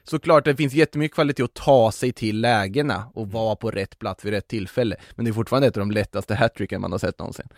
såklart 0.04 0.44
det 0.44 0.56
finns 0.56 0.72
jättemycket 0.72 1.14
kvalitet 1.14 1.42
att 1.42 1.54
ta 1.54 1.92
sig 1.92 2.12
till 2.12 2.40
lägena 2.40 3.10
och 3.14 3.22
mm. 3.22 3.32
vara 3.32 3.56
på 3.56 3.70
rätt 3.70 3.98
plats 3.98 4.24
vid 4.24 4.32
rätt 4.32 4.48
tillfälle. 4.48 4.96
Men 5.16 5.24
det 5.24 5.30
är 5.30 5.32
fortfarande 5.32 5.68
ett 5.68 5.76
av 5.76 5.80
de 5.80 5.90
lättaste 5.90 6.34
hattricken 6.34 6.80
man 6.80 6.92
har 6.92 6.98
sett 6.98 7.18
någonsin. 7.18 7.48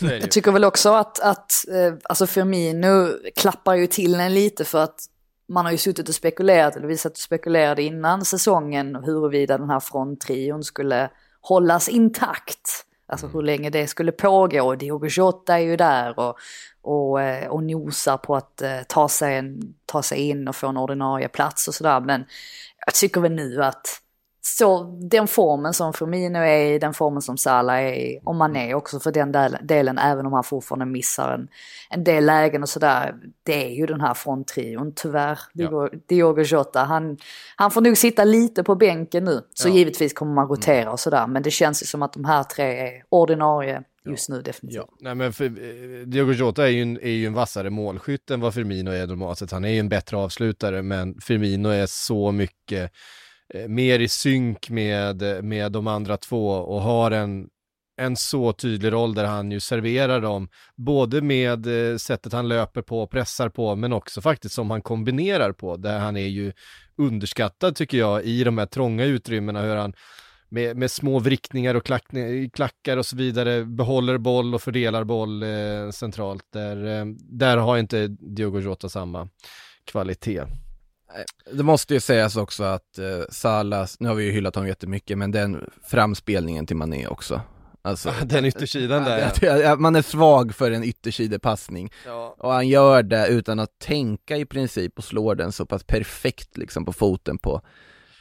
Jag 0.00 0.30
tycker 0.30 0.52
väl 0.52 0.64
också 0.64 0.92
att, 0.92 1.20
att 1.20 1.52
eh, 1.68 1.94
alltså 2.04 2.26
Firmino 2.26 3.08
klappar 3.36 3.74
ju 3.74 3.86
till 3.86 4.14
en 4.14 4.34
lite 4.34 4.64
för 4.64 4.84
att 4.84 5.00
man 5.48 5.64
har 5.64 5.72
ju 5.72 5.78
suttit 5.78 6.08
och 6.08 6.14
spekulerat, 6.14 6.76
eller 6.76 6.86
vi 6.86 6.96
satt 6.96 7.12
och 7.12 7.18
spekulerade 7.18 7.82
innan 7.82 8.24
säsongen 8.24 8.96
huruvida 8.96 9.58
den 9.58 9.70
här 9.70 9.80
fronttrion 9.80 10.64
skulle 10.64 11.10
hållas 11.40 11.88
intakt. 11.88 12.86
Alltså 13.12 13.26
hur 13.26 13.42
länge 13.42 13.70
det 13.70 13.86
skulle 13.86 14.12
pågå. 14.12 14.62
och 14.62 14.78
Diogo 14.78 15.06
Jota 15.06 15.54
är 15.54 15.62
ju 15.62 15.76
där 15.76 16.18
och, 16.18 16.38
och, 16.82 17.22
eh, 17.22 17.48
och 17.48 17.62
nosar 17.62 18.16
på 18.16 18.36
att 18.36 18.62
eh, 18.62 18.82
ta, 18.88 19.08
sig 19.08 19.36
en, 19.36 19.74
ta 19.86 20.02
sig 20.02 20.18
in 20.18 20.48
och 20.48 20.56
få 20.56 20.66
en 20.66 20.76
ordinarie 20.76 21.28
plats 21.28 21.68
och 21.68 21.74
sådär. 21.74 22.00
Men 22.00 22.24
jag 22.86 22.94
tycker 22.94 23.20
väl 23.20 23.32
nu 23.32 23.64
att 23.64 23.86
så 24.44 24.84
den 25.10 25.28
formen 25.28 25.74
som 25.74 25.92
Firmino 25.92 26.38
är 26.38 26.74
i, 26.74 26.78
den 26.78 26.94
formen 26.94 27.22
som 27.22 27.38
Salah 27.38 27.76
är 27.76 27.94
i, 27.94 28.20
och 28.24 28.34
man 28.34 28.56
är 28.56 28.74
också 28.74 29.00
för 29.00 29.12
den 29.12 29.32
delen, 29.62 29.98
även 29.98 30.26
om 30.26 30.32
han 30.32 30.44
fortfarande 30.44 30.86
missar 30.86 31.34
en, 31.34 31.48
en 31.90 32.04
del 32.04 32.26
lägen 32.26 32.62
och 32.62 32.68
sådär. 32.68 33.14
Det 33.42 33.66
är 33.66 33.70
ju 33.70 33.86
den 33.86 34.00
här 34.00 34.14
fronttrion, 34.14 34.92
tyvärr. 34.96 35.38
Ja. 35.52 35.88
Diogo 36.08 36.42
Jota, 36.42 36.80
han, 36.80 37.18
han 37.56 37.70
får 37.70 37.80
nog 37.80 37.96
sitta 37.96 38.24
lite 38.24 38.62
på 38.62 38.74
bänken 38.74 39.24
nu. 39.24 39.40
Så 39.54 39.68
ja. 39.68 39.72
givetvis 39.72 40.12
kommer 40.12 40.34
man 40.34 40.48
rotera 40.48 40.92
och 40.92 41.00
sådär, 41.00 41.26
men 41.26 41.42
det 41.42 41.50
känns 41.50 41.82
ju 41.82 41.86
som 41.86 42.02
att 42.02 42.12
de 42.12 42.24
här 42.24 42.42
tre 42.42 42.64
är 42.64 43.02
ordinarie 43.08 43.82
just 44.04 44.28
nu 44.28 44.42
definitivt. 44.42 44.82
Ja. 44.88 44.96
Nej, 45.00 45.14
men 45.14 45.32
för, 45.32 45.44
eh, 45.44 46.06
Diogo 46.06 46.32
Jota 46.32 46.64
är 46.64 46.70
ju, 46.70 46.82
en, 46.82 46.96
är 46.96 47.10
ju 47.10 47.26
en 47.26 47.34
vassare 47.34 47.70
målskytt 47.70 48.30
än 48.30 48.40
vad 48.40 48.54
Firmino 48.54 48.90
är 48.90 49.06
normalt 49.06 49.38
sett. 49.38 49.52
Han 49.52 49.64
är 49.64 49.68
ju 49.68 49.78
en 49.78 49.88
bättre 49.88 50.16
avslutare, 50.16 50.82
men 50.82 51.20
Firmino 51.20 51.68
är 51.68 51.86
så 51.86 52.32
mycket 52.32 52.92
Eh, 53.54 53.68
mer 53.68 53.98
i 53.98 54.08
synk 54.08 54.70
med, 54.70 55.22
eh, 55.22 55.42
med 55.42 55.72
de 55.72 55.86
andra 55.86 56.16
två 56.16 56.48
och 56.48 56.80
har 56.80 57.10
en, 57.10 57.48
en 58.00 58.16
så 58.16 58.52
tydlig 58.52 58.92
roll 58.92 59.14
där 59.14 59.24
han 59.24 59.50
ju 59.50 59.60
serverar 59.60 60.20
dem, 60.20 60.48
både 60.76 61.20
med 61.20 61.90
eh, 61.92 61.96
sättet 61.96 62.32
han 62.32 62.48
löper 62.48 62.82
på 62.82 63.02
och 63.02 63.10
pressar 63.10 63.48
på, 63.48 63.76
men 63.76 63.92
också 63.92 64.20
faktiskt 64.20 64.54
som 64.54 64.70
han 64.70 64.82
kombinerar 64.82 65.52
på, 65.52 65.76
där 65.76 65.98
han 65.98 66.16
är 66.16 66.26
ju 66.26 66.52
underskattad 66.96 67.76
tycker 67.76 67.98
jag 67.98 68.24
i 68.24 68.44
de 68.44 68.58
här 68.58 68.66
trånga 68.66 69.04
utrymmena, 69.04 69.62
hur 69.62 69.76
han 69.76 69.94
med, 70.48 70.76
med 70.76 70.90
små 70.90 71.18
vrickningar 71.18 71.74
och 71.74 71.84
klack, 71.84 72.04
klackar 72.52 72.96
och 72.96 73.06
så 73.06 73.16
vidare 73.16 73.64
behåller 73.64 74.18
boll 74.18 74.54
och 74.54 74.62
fördelar 74.62 75.04
boll 75.04 75.42
eh, 75.42 75.90
centralt. 75.92 76.44
Där, 76.52 77.00
eh, 77.00 77.04
där 77.18 77.56
har 77.56 77.78
inte 77.78 78.06
Diogo 78.08 78.60
Jota 78.60 78.88
samma 78.88 79.28
kvalitet. 79.84 80.44
Det 81.52 81.62
måste 81.62 81.94
ju 81.94 82.00
sägas 82.00 82.36
också 82.36 82.64
att 82.64 82.98
eh, 82.98 83.04
Salas, 83.30 84.00
nu 84.00 84.08
har 84.08 84.14
vi 84.14 84.24
ju 84.24 84.32
hyllat 84.32 84.54
honom 84.54 84.68
jättemycket, 84.68 85.18
men 85.18 85.30
den 85.30 85.70
framspelningen 85.84 86.66
till 86.66 86.76
Mané 86.76 87.06
också. 87.06 87.40
Alltså, 87.84 88.12
den 88.24 88.44
yttersidan 88.44 89.04
där 89.04 89.32
ja. 89.40 89.76
Man 89.76 89.96
är 89.96 90.02
svag 90.02 90.54
för 90.54 90.70
en 90.70 90.84
yttersidepassning. 90.84 91.92
Ja. 92.06 92.36
Och 92.38 92.52
han 92.52 92.68
gör 92.68 93.02
det 93.02 93.26
utan 93.28 93.58
att 93.58 93.78
tänka 93.78 94.36
i 94.36 94.44
princip 94.44 94.98
och 94.98 95.04
slår 95.04 95.34
den 95.34 95.52
så 95.52 95.66
pass 95.66 95.84
perfekt 95.84 96.56
liksom 96.56 96.84
på 96.84 96.92
foten 96.92 97.38
på 97.38 97.62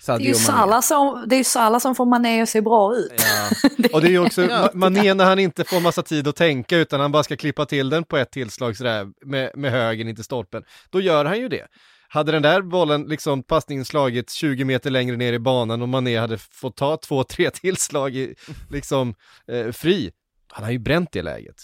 Sadio 0.01 0.23
det 0.23 0.29
är 0.29 0.33
ju 0.33 0.33
Salah 0.33 0.81
som, 0.81 1.25
det 1.27 1.35
är 1.35 1.43
Salah 1.43 1.79
som 1.79 1.95
får 1.95 2.05
Mané 2.05 2.41
att 2.41 2.49
se 2.49 2.61
bra 2.61 2.95
ut. 2.95 3.13
Ja. 3.17 3.89
Och 3.93 4.01
det 4.01 4.07
är 4.07 4.11
ju 4.11 4.25
också 4.25 4.69
Mané 4.73 5.13
när 5.13 5.25
han 5.25 5.39
inte 5.39 5.63
får 5.63 5.79
massa 5.79 6.03
tid 6.03 6.27
att 6.27 6.35
tänka 6.35 6.77
utan 6.77 6.99
han 6.99 7.11
bara 7.11 7.23
ska 7.23 7.37
klippa 7.37 7.65
till 7.65 7.89
den 7.89 8.03
på 8.03 8.17
ett 8.17 8.31
tillslag 8.31 8.77
sådär 8.77 9.07
med, 9.25 9.51
med 9.55 9.71
högen 9.71 10.07
in 10.07 10.15
till 10.15 10.23
stolpen. 10.23 10.63
Då 10.89 11.01
gör 11.01 11.25
han 11.25 11.39
ju 11.39 11.49
det. 11.49 11.67
Hade 12.13 12.31
den 12.31 12.41
där 12.41 12.61
bollen, 12.61 13.03
liksom 13.03 13.43
passningen 13.43 13.85
slagit 13.85 14.31
20 14.31 14.65
meter 14.65 14.89
längre 14.89 15.17
ner 15.17 15.33
i 15.33 15.39
banan 15.39 15.81
och 15.81 15.89
Mané 15.89 16.17
hade 16.17 16.37
fått 16.37 16.77
ta 16.77 16.97
två, 16.97 17.23
tre 17.23 17.49
tillslag 17.49 18.15
i, 18.15 18.35
liksom 18.69 19.15
eh, 19.47 19.71
fri, 19.71 20.11
han 20.47 20.63
har 20.63 20.71
ju 20.71 20.79
bränt 20.79 21.11
det 21.11 21.21
läget. 21.21 21.55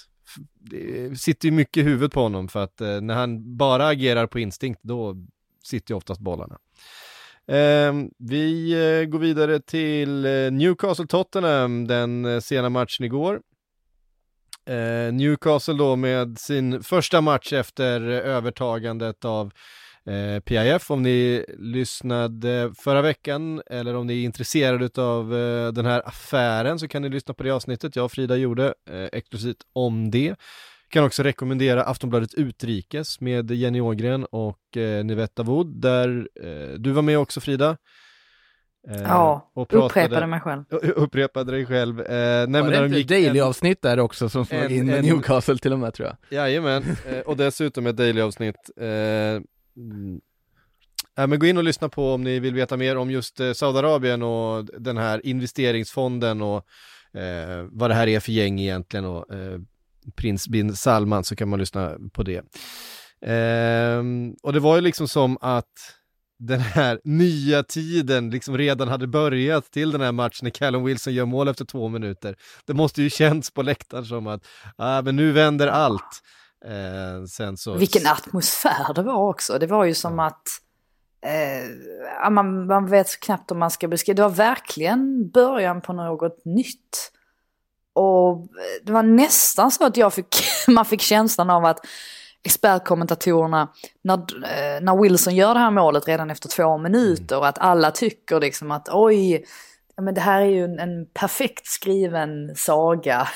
Det 0.60 1.20
sitter 1.20 1.48
ju 1.48 1.52
mycket 1.52 1.78
i 1.78 1.84
huvudet 1.84 2.14
på 2.14 2.22
honom 2.22 2.48
för 2.48 2.64
att 2.64 2.82
eh, 2.82 3.02
när 3.02 3.16
han 3.16 3.58
bara 3.58 3.88
agerar 3.88 4.28
på 4.28 4.40
instinkt, 4.40 4.80
då 4.84 5.16
sitter 5.64 5.92
ju 5.94 5.98
oftast 5.98 6.22
bollarna. 6.22 6.58
Eh, 7.48 7.94
vi 8.18 8.72
eh, 8.72 9.06
går 9.06 9.20
vidare 9.20 9.60
till 9.60 10.26
eh, 10.26 10.30
Newcastle-Tottenham, 10.30 11.88
den 11.88 12.26
eh, 12.26 12.40
sena 12.40 12.70
matchen 12.70 13.06
igår. 13.06 13.42
Eh, 14.66 15.14
Newcastle 15.14 15.74
då 15.74 15.96
med 15.96 16.40
sin 16.40 16.84
första 16.84 17.22
match 17.22 17.54
efter 17.54 18.10
eh, 18.10 18.36
övertagandet 18.36 19.26
av 19.26 19.52
eh, 20.08 20.40
PIF 20.40 20.92
om 20.92 21.04
ni 21.04 21.46
lyssnade 21.58 22.72
förra 22.78 23.02
veckan 23.02 23.62
eller 23.66 23.96
om 23.96 24.08
ni 24.08 24.22
är 24.22 24.26
intresserade 24.26 25.02
av 25.02 25.36
eh, 25.36 25.72
den 25.72 25.86
här 25.86 26.08
affären 26.08 26.80
så 26.80 26.88
kan 26.88 27.02
ni 27.02 27.10
lyssna 27.10 27.34
på 27.34 27.44
det 27.44 27.52
avsnittet 27.52 27.96
jag 27.96 28.06
och 28.06 28.12
Frida 28.12 28.36
gjorde 28.36 28.74
eh, 28.90 29.10
exklusivt 29.12 29.62
om 29.74 30.12
det. 30.12 30.36
Kan 30.90 31.04
också 31.04 31.24
rekommendera 31.24 31.84
Aftonbladet 31.84 32.34
Utrikes 32.34 33.22
med 33.22 33.52
Jenny 33.52 33.82
Ågren 33.82 34.26
och 34.26 34.78
eh, 34.78 35.06
Nivetta 35.06 35.44
Wood 35.44 35.82
där 35.82 36.28
eh, 36.44 36.74
du 36.78 36.92
var 36.92 37.02
med 37.02 37.20
också 37.20 37.42
Frida. 37.42 37.78
Eh, 38.90 39.02
ja, 39.02 39.52
och 39.54 39.70
pratade, 39.70 39.86
upprepade 39.86 40.28
mig 40.28 40.40
själv. 40.40 40.64
Upprepade 40.96 41.52
dig 41.52 41.66
själv. 41.66 42.00
Eh, 42.02 42.48
nej, 42.48 42.62
var 42.62 42.72
det 42.72 42.86
inte 42.86 42.98
de 42.98 43.04
daily-avsnitt 43.04 43.82
där 43.82 44.00
också 44.00 44.30
som 44.30 44.46
flög 44.46 44.72
in 44.72 44.86
med 44.86 45.04
Newcastle 45.04 45.58
till 45.58 45.74
och 45.74 45.80
med 45.80 45.94
tror 45.94 46.08
jag? 46.08 46.18
Jajamän, 46.40 46.84
eh, 47.10 47.20
och 47.20 47.38
dessutom 47.38 47.88
ett 47.88 47.98
daily-avsnitt 47.98 48.70
eh, 48.78 49.42
Mm. 49.78 50.22
Äh, 51.18 51.28
men 51.28 51.40
gå 51.40 51.46
in 51.46 51.58
och 51.58 51.64
lyssna 51.64 51.90
på 51.90 52.14
om 52.14 52.24
ni 52.24 52.40
vill 52.40 52.54
veta 52.54 52.78
mer 52.78 52.98
om 52.98 53.12
just 53.12 53.40
eh, 53.40 53.54
Saudiarabien 53.54 54.24
och 54.24 54.66
den 54.66 54.98
här 54.98 55.26
investeringsfonden 55.26 56.42
och 56.42 56.66
eh, 57.14 57.66
vad 57.72 57.90
det 57.90 57.94
här 57.94 58.08
är 58.08 58.20
för 58.20 58.32
gäng 58.32 58.60
egentligen 58.60 59.06
och 59.06 59.34
eh, 59.34 59.60
prins 60.16 60.48
bin 60.48 60.76
Salman 60.76 61.24
så 61.24 61.36
kan 61.36 61.50
man 61.50 61.60
lyssna 61.60 61.98
på 62.14 62.24
det. 62.24 62.38
Eh, 63.22 64.04
och 64.44 64.54
det 64.54 64.60
var 64.60 64.76
ju 64.76 64.82
liksom 64.82 65.08
som 65.08 65.38
att 65.42 65.98
den 66.40 66.60
här 66.60 67.00
nya 67.04 67.64
tiden 67.64 68.30
liksom 68.30 68.58
redan 68.58 68.88
hade 68.88 69.08
börjat 69.08 69.72
till 69.72 69.92
den 69.92 70.02
här 70.02 70.12
matchen 70.12 70.40
när 70.42 70.50
Callum 70.50 70.84
Wilson 70.84 71.14
gör 71.14 71.26
mål 71.26 71.48
efter 71.48 71.66
två 71.66 71.88
minuter. 71.88 72.36
Det 72.66 72.74
måste 72.74 73.02
ju 73.02 73.10
känts 73.10 73.52
på 73.52 73.62
läktaren 73.62 74.06
som 74.06 74.28
att, 74.28 74.48
ah, 74.76 75.02
men 75.02 75.16
nu 75.16 75.32
vänder 75.32 75.68
allt. 75.68 76.22
Eh, 76.68 77.26
sen 77.26 77.58
så... 77.58 77.74
Vilken 77.74 78.08
atmosfär 78.08 78.94
det 78.94 79.04
var 79.04 79.30
också. 79.30 79.60
Det 79.60 79.68
var 79.68 79.86
ju 79.86 79.94
som 79.94 80.20
att 80.20 80.48
eh, 81.22 82.30
man, 82.32 82.66
man 82.68 82.88
vet 82.88 83.20
knappt 83.20 83.52
om 83.52 83.60
man 83.60 83.72
ska 83.72 83.88
beskriva. 83.88 84.16
Det 84.16 84.22
var 84.22 84.30
verkligen 84.30 85.30
början 85.30 85.82
på 85.82 85.94
något 85.94 86.46
nytt. 86.46 87.12
Och 87.94 88.48
det 88.84 88.92
var 88.92 89.04
nästan 89.04 89.72
så 89.72 89.86
att 89.86 89.98
jag 89.98 90.14
fick, 90.14 90.36
man 90.68 90.86
fick 90.86 91.02
känslan 91.02 91.50
av 91.50 91.66
att 91.66 91.80
expertkommentatorerna, 92.44 93.68
när, 94.02 94.18
eh, 94.18 94.82
när 94.82 95.02
Wilson 95.02 95.36
gör 95.36 95.54
det 95.54 95.60
här 95.60 95.72
målet 95.72 96.08
redan 96.08 96.32
efter 96.32 96.50
två 96.50 96.78
minuter, 96.78 97.36
mm. 97.36 97.50
att 97.50 97.58
alla 97.58 97.92
tycker 97.92 98.40
liksom 98.40 98.72
att 98.72 98.90
oj, 98.92 99.46
men 100.02 100.14
det 100.14 100.22
här 100.22 100.42
är 100.42 100.46
ju 100.46 100.64
en, 100.64 100.80
en 100.80 101.06
perfekt 101.14 101.68
skriven 101.68 102.56
saga. 102.56 103.28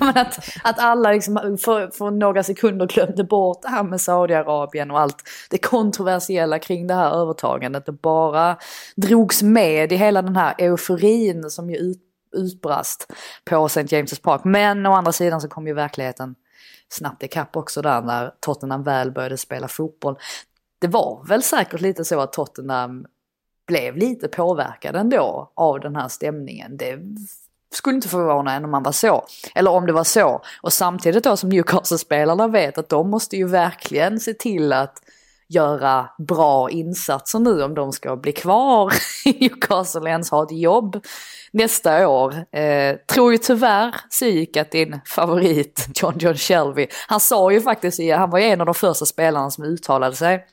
att, 0.00 0.38
att 0.64 0.78
alla 0.78 1.12
liksom 1.12 1.58
för, 1.60 1.90
för 1.90 2.10
några 2.10 2.42
sekunder 2.42 2.86
glömde 2.86 3.24
bort 3.24 3.62
det 3.62 3.68
här 3.68 3.82
med 3.82 4.00
Saudiarabien 4.00 4.90
och 4.90 5.00
allt 5.00 5.16
det 5.50 5.58
kontroversiella 5.58 6.58
kring 6.58 6.86
det 6.86 6.94
här 6.94 7.10
övertagandet 7.10 7.86
Det 7.86 7.92
bara 7.92 8.56
drogs 8.96 9.42
med 9.42 9.92
i 9.92 9.96
hela 9.96 10.22
den 10.22 10.36
här 10.36 10.54
euforin 10.58 11.50
som 11.50 11.70
ju 11.70 11.76
ut, 11.76 12.02
utbrast 12.36 13.12
på 13.44 13.66
St. 13.66 13.82
James' 13.82 14.22
Park. 14.22 14.44
Men 14.44 14.86
å 14.86 14.92
andra 14.92 15.12
sidan 15.12 15.40
så 15.40 15.48
kom 15.48 15.66
ju 15.66 15.74
verkligheten 15.74 16.34
snabbt 16.88 17.22
ikapp 17.22 17.56
också 17.56 17.82
där 17.82 18.02
när 18.02 18.32
Tottenham 18.40 18.82
väl 18.82 19.10
började 19.10 19.38
spela 19.38 19.68
fotboll. 19.68 20.18
Det 20.78 20.88
var 20.88 21.24
väl 21.28 21.42
säkert 21.42 21.80
lite 21.80 22.04
så 22.04 22.20
att 22.20 22.32
Tottenham 22.32 23.06
blev 23.72 23.96
lite 23.96 24.28
påverkad 24.28 24.96
ändå 24.96 25.52
av 25.54 25.80
den 25.80 25.96
här 25.96 26.08
stämningen. 26.08 26.76
Det 26.76 26.98
skulle 27.74 27.94
inte 27.94 28.08
förvåna 28.08 28.54
en 28.54 28.64
om 28.64 28.70
man 28.70 28.82
var 28.82 28.92
så. 28.92 29.24
Eller 29.54 29.70
om 29.70 29.86
det 29.86 29.92
var 29.92 30.04
så. 30.04 30.42
Och 30.62 30.72
samtidigt 30.72 31.24
då 31.24 31.36
som 31.36 31.48
Newcastle-spelarna 31.48 32.48
vet 32.48 32.78
att 32.78 32.88
de 32.88 33.10
måste 33.10 33.36
ju 33.36 33.48
verkligen 33.48 34.20
se 34.20 34.34
till 34.34 34.72
att 34.72 34.98
göra 35.48 36.08
bra 36.18 36.70
insatser 36.70 37.38
nu 37.38 37.62
om 37.62 37.74
de 37.74 37.92
ska 37.92 38.16
bli 38.16 38.32
kvar 38.32 38.92
i 39.24 39.32
Newcastle 39.40 40.10
ens 40.10 40.30
ha 40.30 40.42
ett 40.42 40.52
jobb 40.52 41.04
nästa 41.52 42.08
år. 42.08 42.56
Eh, 42.56 42.96
tror 42.96 43.32
ju 43.32 43.38
tyvärr 43.38 43.94
gick 44.22 44.56
att 44.56 44.70
din 44.70 45.00
favorit 45.06 45.88
John 45.94 46.14
John 46.18 46.34
Shelby, 46.34 46.86
han 47.08 47.20
sa 47.20 47.52
ju 47.52 47.60
faktiskt, 47.60 48.00
han 48.16 48.30
var 48.30 48.38
ju 48.38 48.44
en 48.44 48.60
av 48.60 48.66
de 48.66 48.74
första 48.74 49.06
spelarna 49.06 49.50
som 49.50 49.64
uttalade 49.64 50.16
sig 50.16 50.46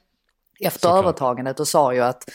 efter 0.59 0.79
Såklart. 0.79 1.03
övertagandet 1.03 1.59
och 1.59 1.67
sa 1.67 1.93
ju 1.93 2.01
att 2.01 2.29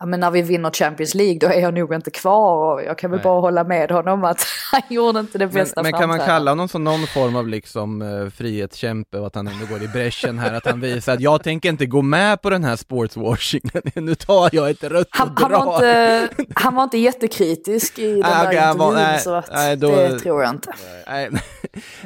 ja, 0.00 0.06
men 0.06 0.20
när 0.20 0.30
vi 0.30 0.42
vinner 0.42 0.70
Champions 0.70 1.14
League 1.14 1.38
då 1.38 1.46
är 1.46 1.60
jag 1.60 1.74
nog 1.74 1.94
inte 1.94 2.10
kvar 2.10 2.74
och 2.74 2.82
jag 2.82 2.98
kan 2.98 3.10
väl 3.10 3.18
Nej. 3.18 3.24
bara 3.24 3.40
hålla 3.40 3.64
med 3.64 3.90
honom 3.90 4.24
att 4.24 4.46
han 4.72 4.82
gjorde 4.88 5.20
inte 5.20 5.38
det 5.38 5.46
bästa 5.46 5.82
Men, 5.82 5.90
men 5.90 6.00
kan 6.00 6.08
man 6.08 6.18
kalla 6.18 6.50
honom 6.50 6.68
som 6.68 6.84
någon 6.84 7.06
form 7.06 7.36
av 7.36 7.48
liksom 7.48 8.02
uh, 8.02 8.30
frihetskämpe 8.30 9.18
och 9.18 9.26
att 9.26 9.34
han 9.34 9.46
ändå 9.46 9.66
går 9.66 9.82
i 9.82 9.88
bräschen 9.88 10.38
här, 10.38 10.54
att 10.54 10.66
han 10.66 10.80
visar 10.80 11.12
att 11.14 11.20
jag 11.20 11.42
tänker 11.42 11.68
inte 11.68 11.86
gå 11.86 12.02
med 12.02 12.42
på 12.42 12.50
den 12.50 12.64
här 12.64 12.76
sportswashingen, 12.76 13.82
nu 13.94 14.14
tar 14.14 14.50
jag 14.52 14.70
ett 14.70 14.84
rött 14.84 15.08
han, 15.10 15.28
och 15.28 15.40
han 15.40 15.66
var, 15.66 15.74
inte, 15.74 16.28
han 16.54 16.74
var 16.74 16.84
inte 16.84 16.98
jättekritisk 16.98 17.98
i 17.98 18.14
den 18.14 18.24
ah, 18.24 18.42
där 18.42 18.48
okay, 18.48 18.70
intervjun 18.70 18.94
nej, 18.94 19.20
så 19.20 19.34
att 19.34 19.50
nej, 19.52 19.76
då, 19.76 19.90
det 19.90 20.18
tror 20.18 20.42
jag 20.42 20.50
inte. 20.50 20.74
Nej, 21.06 21.30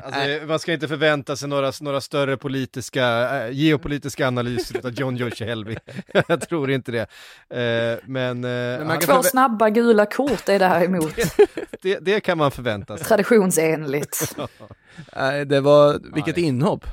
alltså, 0.02 0.46
man 0.46 0.58
ska 0.58 0.72
inte 0.72 0.88
förvänta 0.88 1.36
sig 1.36 1.48
några, 1.48 1.72
några 1.80 2.00
större 2.00 2.36
politiska, 2.36 3.36
äh, 3.46 3.52
geopolitiska 3.52 4.26
analyser 4.28 4.86
av 4.86 4.92
John 4.92 5.16
Joe 5.16 5.30
Shelby. 5.30 5.76
jag 6.28 6.48
tror 6.48 6.70
inte 6.70 6.92
det. 6.92 7.06
Eh, 7.50 7.81
men, 8.04 8.44
eh, 8.44 8.86
men 8.86 9.00
Två 9.00 9.22
snabba 9.22 9.70
gula 9.70 10.06
kort 10.06 10.48
är 10.48 10.58
det 10.58 10.66
här 10.66 10.84
emot. 10.84 11.14
det, 11.82 11.98
det, 11.98 12.20
kan 12.20 12.38
man 12.38 12.50
förvänta 12.50 12.96
sig. 12.96 13.06
Traditionsenligt. 13.06 14.36
Nej, 15.16 15.44
det 15.44 15.60
var, 15.60 16.00
vilket 16.14 16.36
Nej. 16.36 16.44
inhopp. 16.44 16.86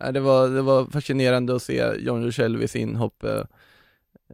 Nej, 0.00 0.12
det, 0.12 0.20
var, 0.20 0.48
det 0.48 0.62
var 0.62 0.84
fascinerande 0.84 1.56
att 1.56 1.62
se 1.62 1.92
John 1.98 2.32
Shelbys 2.32 2.76
inhopp. 2.76 3.24
Eh, 3.24 3.42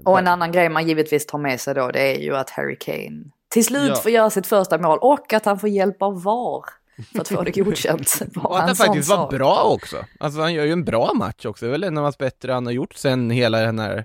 och 0.04 0.18
en 0.18 0.28
annan 0.28 0.52
grej 0.52 0.68
man 0.68 0.88
givetvis 0.88 1.26
tar 1.26 1.38
med 1.38 1.60
sig 1.60 1.74
då, 1.74 1.90
det 1.90 2.16
är 2.16 2.20
ju 2.20 2.37
att 2.37 2.50
Harry 2.50 2.76
Kane 2.80 3.24
till 3.54 3.64
slut 3.64 3.88
ja. 3.88 3.96
får 3.96 4.10
göra 4.10 4.30
sitt 4.30 4.46
första 4.46 4.78
mål 4.78 4.98
och 5.00 5.32
att 5.32 5.44
han 5.44 5.58
får 5.58 5.68
hjälp 5.68 6.02
av 6.02 6.22
VAR 6.22 6.64
för 7.12 7.20
att 7.20 7.28
få 7.28 7.42
det 7.42 7.50
godkänt. 7.50 8.22
och 8.37 8.58
att 8.58 8.66
han 8.66 8.76
faktiskt 8.76 9.10
var 9.10 9.30
bra 9.30 9.62
också. 9.62 9.96
Alltså 10.20 10.40
han 10.40 10.54
gör 10.54 10.64
ju 10.64 10.72
en 10.72 10.84
bra 10.84 11.12
match 11.14 11.46
också, 11.46 11.64
det 11.64 11.70
är 11.70 11.72
väl 11.72 11.84
en 11.84 11.98
av 11.98 12.04
hans 12.04 12.18
bättre 12.18 12.52
han 12.52 12.66
har 12.66 12.72
gjort 12.72 12.94
sen 12.94 13.30
hela 13.30 13.60
den 13.60 13.78
här 13.78 14.04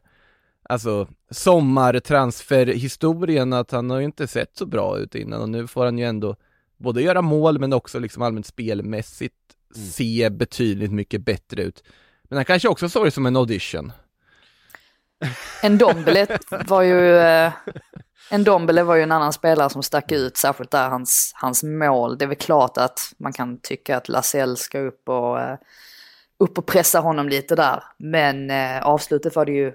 alltså 0.70 1.08
sommartransferhistorien 1.32 3.54
att 3.54 3.72
han 3.72 3.90
har 3.90 4.00
ju 4.00 4.06
inte 4.06 4.28
sett 4.28 4.58
så 4.58 4.66
bra 4.66 4.98
ut 4.98 5.16
innan 5.16 5.42
och 5.42 5.50
nu 5.50 5.68
får 5.68 5.86
han 5.86 5.98
ju 5.98 6.06
ändå 6.06 6.36
både 6.78 7.02
göra 7.02 7.22
mål 7.22 7.60
men 7.60 7.74
också 7.74 8.00
liksom 8.00 8.24
allmänt 8.24 8.46
spelmässigt 8.46 9.36
mm. 9.76 9.88
se 9.88 10.30
betydligt 10.30 10.92
mycket 10.92 11.22
bättre 11.22 11.64
ut. 11.64 11.84
Men 12.24 12.38
han 12.38 12.46
kanske 12.46 12.68
också 12.68 12.90
såg 12.90 13.06
det 13.06 13.12
som 13.12 13.26
en 13.26 13.36
audition. 13.36 13.92
En 15.62 15.78
Dombele 15.78 16.38
var 16.68 16.82
ju 16.82 17.18
eh, 17.18 17.54
en 18.32 18.44
Dombele 18.44 18.84
var 18.84 18.96
ju 18.96 19.04
en 19.04 19.12
annan 19.12 19.34
spelare 19.34 19.70
som 19.70 19.84
stack 19.84 20.12
ut, 20.12 20.38
särskilt 20.38 20.72
där 20.72 20.90
hans, 20.90 21.32
hans 21.36 21.64
mål. 21.64 22.18
Det 22.18 22.26
är 22.26 22.28
väl 22.28 22.38
klart 22.38 22.78
att 22.78 23.14
man 23.18 23.34
kan 23.34 23.58
tycka 23.58 23.98
att 23.98 24.10
Lasell 24.10 24.58
ska 24.58 24.80
upp 24.80 25.10
och, 25.10 25.40
eh, 25.40 25.58
upp 26.38 26.58
och 26.58 26.66
pressa 26.66 27.00
honom 27.00 27.30
lite 27.30 27.56
där. 27.56 27.84
Men 27.98 28.52
eh, 28.52 28.82
avslutet 28.82 29.36
var 29.36 29.46
det 29.46 29.52
ju 29.52 29.74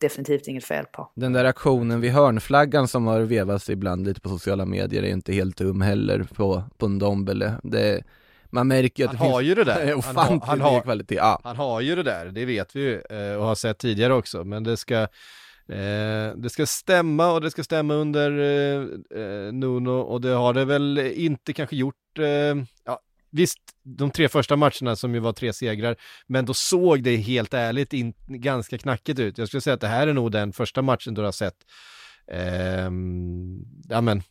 definitivt 0.00 0.48
inget 0.48 0.64
fel 0.64 0.84
på. 0.92 1.12
Den 1.14 1.32
där 1.32 1.44
aktionen 1.44 2.00
vid 2.00 2.12
hörnflaggan 2.12 2.88
som 2.88 3.06
har 3.06 3.20
vevats 3.20 3.70
ibland 3.70 4.06
lite 4.06 4.20
på 4.20 4.28
sociala 4.28 4.64
medier 4.64 5.02
är 5.02 5.08
inte 5.08 5.32
helt 5.32 5.56
dum 5.56 5.80
heller 5.80 6.26
på, 6.34 6.62
på 6.78 6.86
en 6.86 6.98
Dombele. 6.98 7.54
Det, 7.62 8.02
man 8.50 8.68
märker 8.68 9.02
ju 9.02 9.08
att 9.08 9.16
han 9.16 9.26
det 9.26 9.32
har 9.32 9.40
finns 9.40 9.50
ju 9.50 9.54
det 9.54 9.64
där. 9.64 10.02
Han 10.02 10.16
har, 10.16 10.46
han, 10.46 10.60
har, 10.60 10.80
kvalitet. 10.80 11.14
Ja. 11.14 11.40
han 11.44 11.56
har 11.56 11.80
ju 11.80 11.96
det 11.96 12.02
där, 12.02 12.26
det 12.26 12.44
vet 12.44 12.76
vi 12.76 12.80
ju 12.80 13.00
eh, 13.10 13.36
och 13.36 13.46
har 13.46 13.54
sett 13.54 13.78
tidigare 13.78 14.14
också, 14.14 14.44
men 14.44 14.64
det 14.64 14.76
ska 14.76 15.08
Eh, 15.68 16.36
det 16.36 16.50
ska 16.50 16.66
stämma 16.66 17.32
och 17.32 17.40
det 17.40 17.50
ska 17.50 17.64
stämma 17.64 17.94
under 17.94 18.38
eh, 18.38 18.82
eh, 19.20 19.52
Nuno 19.52 19.90
och 19.90 20.20
det 20.20 20.28
har 20.28 20.54
det 20.54 20.64
väl 20.64 20.98
inte 20.98 21.52
kanske 21.52 21.76
gjort, 21.76 22.18
eh, 22.18 22.64
ja, 22.84 23.00
visst, 23.34 23.58
de 23.82 24.10
tre 24.10 24.28
första 24.28 24.56
matcherna 24.56 24.96
som 24.96 25.14
ju 25.14 25.20
var 25.20 25.32
tre 25.32 25.52
segrar, 25.52 25.96
men 26.26 26.44
då 26.44 26.54
såg 26.54 27.02
det 27.02 27.16
helt 27.16 27.54
ärligt 27.54 27.92
in, 27.92 28.14
ganska 28.26 28.78
knackigt 28.78 29.18
ut. 29.18 29.38
Jag 29.38 29.48
skulle 29.48 29.60
säga 29.60 29.74
att 29.74 29.80
det 29.80 29.88
här 29.88 30.06
är 30.06 30.12
nog 30.12 30.32
den 30.32 30.52
första 30.52 30.82
matchen 30.82 31.14
du 31.14 31.22
har 31.22 31.32
sett, 31.32 31.56
eh, 32.26 32.90
ja 33.88 34.00
men, 34.00 34.22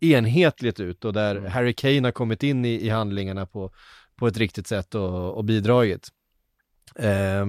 enhetligt 0.00 0.80
ut 0.80 1.04
och 1.04 1.12
där 1.12 1.36
mm. 1.36 1.50
Harry 1.50 1.74
Kane 1.74 2.02
har 2.02 2.12
kommit 2.12 2.42
in 2.42 2.64
i, 2.64 2.86
i 2.86 2.88
handlingarna 2.88 3.46
på, 3.46 3.72
på 4.16 4.26
ett 4.26 4.36
riktigt 4.36 4.66
sätt 4.66 4.94
och, 4.94 5.36
och 5.36 5.44
bidragit. 5.44 6.08
Eh, 6.98 7.46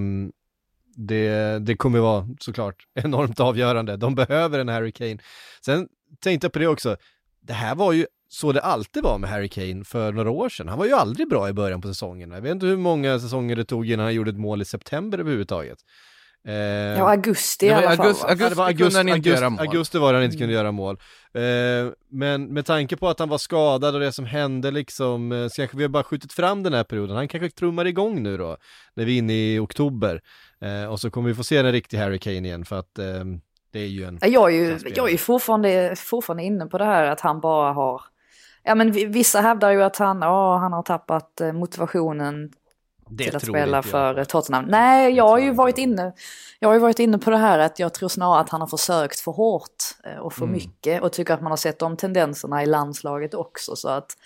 det, 0.96 1.58
det 1.58 1.76
kommer 1.76 1.98
vara 1.98 2.28
såklart 2.40 2.86
enormt 2.94 3.40
avgörande. 3.40 3.96
De 3.96 4.14
behöver 4.14 4.58
en 4.58 4.68
Harry 4.68 4.92
Kane. 4.92 5.18
Sen 5.64 5.88
tänkte 6.20 6.44
jag 6.44 6.52
på 6.52 6.58
det 6.58 6.66
också, 6.66 6.96
det 7.40 7.52
här 7.52 7.74
var 7.74 7.92
ju 7.92 8.06
så 8.28 8.52
det 8.52 8.60
alltid 8.60 9.02
var 9.02 9.18
med 9.18 9.30
Harry 9.30 9.48
Kane 9.48 9.84
för 9.84 10.12
några 10.12 10.30
år 10.30 10.48
sedan. 10.48 10.68
Han 10.68 10.78
var 10.78 10.86
ju 10.86 10.92
aldrig 10.92 11.28
bra 11.28 11.48
i 11.48 11.52
början 11.52 11.80
på 11.80 11.88
säsongerna. 11.88 12.34
Jag 12.34 12.42
vet 12.42 12.52
inte 12.52 12.66
hur 12.66 12.76
många 12.76 13.18
säsonger 13.18 13.56
det 13.56 13.64
tog 13.64 13.90
innan 13.90 14.04
han 14.04 14.14
gjorde 14.14 14.30
ett 14.30 14.38
mål 14.38 14.62
i 14.62 14.64
september 14.64 15.18
överhuvudtaget. 15.18 15.78
Eh, 16.48 16.54
ja, 16.54 17.10
augusti 17.10 17.66
i 17.66 17.70
alla 17.70 17.96
fall. 17.96 18.06
Augusti, 18.06 18.26
augusti, 18.26 18.54
ja, 18.56 18.66
augusti, 18.66 18.92
augusti, 18.96 18.98
augusti, 19.00 19.30
göra 19.30 19.50
mål. 19.50 19.60
augusti 19.60 19.98
var 19.98 20.14
han 20.14 20.22
inte 20.22 20.36
kunde 20.36 20.54
göra 20.54 20.72
mål. 20.72 20.98
Eh, 21.34 21.92
men 22.10 22.54
med 22.54 22.66
tanke 22.66 22.96
på 22.96 23.08
att 23.08 23.18
han 23.18 23.28
var 23.28 23.38
skadad 23.38 23.94
och 23.94 24.00
det 24.00 24.12
som 24.12 24.24
hände 24.24 24.70
liksom, 24.70 25.32
eh, 25.32 25.48
så 25.48 25.56
kanske 25.56 25.76
vi 25.76 25.82
har 25.82 25.88
bara 25.88 26.04
skjutit 26.04 26.32
fram 26.32 26.62
den 26.62 26.72
här 26.72 26.84
perioden. 26.84 27.16
Han 27.16 27.28
kanske 27.28 27.50
trummar 27.50 27.84
igång 27.84 28.22
nu 28.22 28.36
då, 28.36 28.56
när 28.94 29.04
vi 29.04 29.14
är 29.14 29.18
inne 29.18 29.32
i 29.32 29.58
oktober. 29.58 30.20
Eh, 30.60 30.90
och 30.90 31.00
så 31.00 31.10
kommer 31.10 31.28
vi 31.28 31.34
få 31.34 31.44
se 31.44 31.56
en 31.56 31.72
riktig 31.72 31.98
Harry 31.98 32.18
Kane 32.18 32.48
igen 32.48 32.64
för 32.64 32.78
att 32.78 32.98
eh, 32.98 33.24
det 33.72 33.80
är 33.80 33.86
ju 33.86 34.04
en... 34.04 34.18
Jag 34.22 34.54
är 34.54 34.56
ju, 34.56 34.78
jag 34.94 35.06
är 35.08 35.12
ju 35.12 35.18
fortfarande, 35.18 35.94
fortfarande 35.96 36.42
inne 36.42 36.66
på 36.66 36.78
det 36.78 36.84
här 36.84 37.04
att 37.06 37.20
han 37.20 37.40
bara 37.40 37.72
har 37.72 38.02
Ja 38.68 38.74
men 38.74 38.92
vissa 38.92 39.40
hävdar 39.40 39.70
ju 39.70 39.82
att 39.82 39.96
han, 39.96 40.22
åh, 40.22 40.58
han 40.58 40.72
har 40.72 40.82
tappat 40.82 41.40
eh, 41.40 41.52
motivationen 41.52 42.52
det 43.10 43.24
till 43.24 43.36
att 43.36 43.46
spela 43.46 43.82
för 43.82 44.24
Tottenham. 44.24 44.64
Nej, 44.64 45.12
jag 45.12 45.28
har 45.28 45.38
ju 45.38 45.52
varit 45.52 45.78
inne, 45.78 46.12
jag 46.58 46.68
har 46.68 46.74
ju 46.74 46.80
varit 46.80 46.98
inne 46.98 47.18
på 47.18 47.30
det 47.30 47.36
här 47.36 47.58
att 47.58 47.78
jag 47.78 47.94
tror 47.94 48.08
snarare 48.08 48.40
att 48.40 48.48
han 48.48 48.60
har 48.60 48.68
försökt 48.68 49.20
för 49.20 49.32
hårt 49.32 49.84
eh, 50.04 50.18
och 50.18 50.32
för 50.32 50.44
mm. 50.44 50.52
mycket 50.52 51.02
och 51.02 51.12
tycker 51.12 51.34
att 51.34 51.42
man 51.42 51.52
har 51.52 51.56
sett 51.56 51.78
de 51.78 51.96
tendenserna 51.96 52.62
i 52.62 52.66
landslaget 52.66 53.34
också 53.34 53.76
så 53.76 53.88
att 53.88 54.16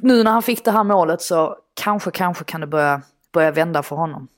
nu 0.00 0.22
när 0.22 0.30
han 0.30 0.42
fick 0.42 0.64
det 0.64 0.70
här 0.70 0.84
målet 0.84 1.22
så 1.22 1.56
kanske, 1.82 2.10
kanske 2.10 2.44
kan 2.44 2.60
det 2.60 2.66
börja, 2.66 3.02
börja 3.32 3.50
vända 3.50 3.82
för 3.82 3.96
honom. 3.96 4.28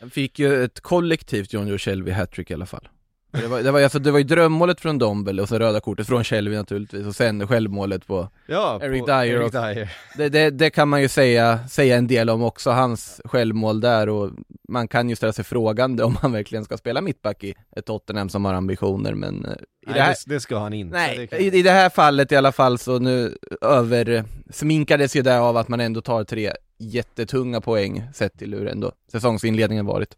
Han 0.00 0.10
fick 0.10 0.38
ju 0.38 0.64
ett 0.64 0.80
kollektivt 0.80 1.52
John 1.52 1.68
Joe 1.68 1.78
Shelby 1.78 2.10
hattrick 2.10 2.50
i 2.50 2.54
alla 2.54 2.66
fall. 2.66 2.88
Det 3.32 3.46
var, 3.46 3.62
det 3.62 3.70
var, 3.70 3.82
alltså, 3.82 3.98
det 3.98 4.10
var 4.10 4.18
ju 4.18 4.24
drömmålet 4.24 4.80
från 4.80 4.98
Dombele 4.98 5.42
och 5.42 5.48
så 5.48 5.58
röda 5.58 5.80
kortet 5.80 6.06
från 6.06 6.24
Shelby 6.24 6.56
naturligtvis 6.56 7.06
och 7.06 7.14
sen 7.16 7.48
självmålet 7.48 8.06
på 8.06 8.28
Ja, 8.46 8.80
Eric 8.82 9.00
på 9.00 9.06
Dyer 9.06 9.24
Eric. 9.42 9.52
Dyer. 9.52 9.92
det, 10.16 10.28
det, 10.28 10.50
det 10.50 10.70
kan 10.70 10.88
man 10.88 11.02
ju 11.02 11.08
säga, 11.08 11.68
säga 11.68 11.96
en 11.96 12.06
del 12.06 12.30
om 12.30 12.42
också, 12.42 12.70
hans 12.70 13.20
självmål 13.24 13.80
där 13.80 14.08
och 14.08 14.30
man 14.68 14.88
kan 14.88 15.08
ju 15.08 15.16
ställa 15.16 15.32
sig 15.32 15.44
frågande 15.44 16.04
om 16.04 16.16
han 16.16 16.32
verkligen 16.32 16.64
ska 16.64 16.76
spela 16.76 17.00
mittback 17.00 17.44
i 17.44 17.54
ett 17.76 17.86
Tottenham 17.86 18.28
som 18.28 18.44
har 18.44 18.54
ambitioner 18.54 19.14
men 19.14 19.44
eh, 19.44 19.50
i 19.52 19.56
Nej, 19.86 19.94
det 19.94 20.00
här, 20.02 20.16
det, 20.26 20.40
ska 20.40 20.58
han 20.58 20.72
inte. 20.72 20.96
Nej, 20.96 21.26
kan- 21.26 21.38
i, 21.38 21.44
i 21.44 21.62
det 21.62 21.70
här 21.70 21.90
fallet 21.90 22.32
i 22.32 22.36
alla 22.36 22.52
fall 22.52 22.78
så 22.78 22.98
nu 22.98 23.36
över 23.60 24.24
sminkades 24.50 25.16
ju 25.16 25.22
det 25.22 25.40
av 25.40 25.56
att 25.56 25.68
man 25.68 25.80
ändå 25.80 26.00
tar 26.00 26.24
tre 26.24 26.52
jättetunga 26.78 27.60
poäng 27.60 28.04
sett 28.14 28.38
till 28.38 28.54
hur 28.54 28.68
ändå 28.68 28.92
säsongsinledningen 29.12 29.86
varit. 29.86 30.08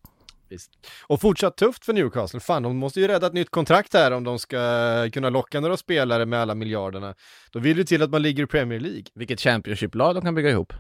Visst. 0.55 0.71
Och 1.07 1.21
fortsatt 1.21 1.57
tufft 1.57 1.85
för 1.85 1.93
Newcastle. 1.93 2.41
Fan, 2.41 2.63
de 2.63 2.77
måste 2.77 3.01
ju 3.01 3.09
rädda 3.09 3.27
ett 3.27 3.33
nytt 3.33 3.51
kontrakt 3.51 3.95
här 3.95 4.11
om 4.11 4.25
de 4.25 4.39
ska 4.39 5.11
kunna 5.13 5.31
locka 5.31 5.61
några 5.61 5.77
spelare 5.77 6.27
med 6.27 6.41
alla 6.41 6.55
miljarderna. 6.55 7.15
Då 7.53 7.59
vill 7.59 7.77
det 7.77 7.85
till 7.85 8.03
att 8.03 8.11
man 8.11 8.23
ligger 8.23 8.43
i 8.45 8.47
Premier 8.47 8.81
League. 8.81 9.05
Vilket 9.15 9.41
Championship-lag 9.41 10.15
de 10.15 10.23
kan 10.23 10.35
bygga 10.35 10.51
ihop. 10.51 10.73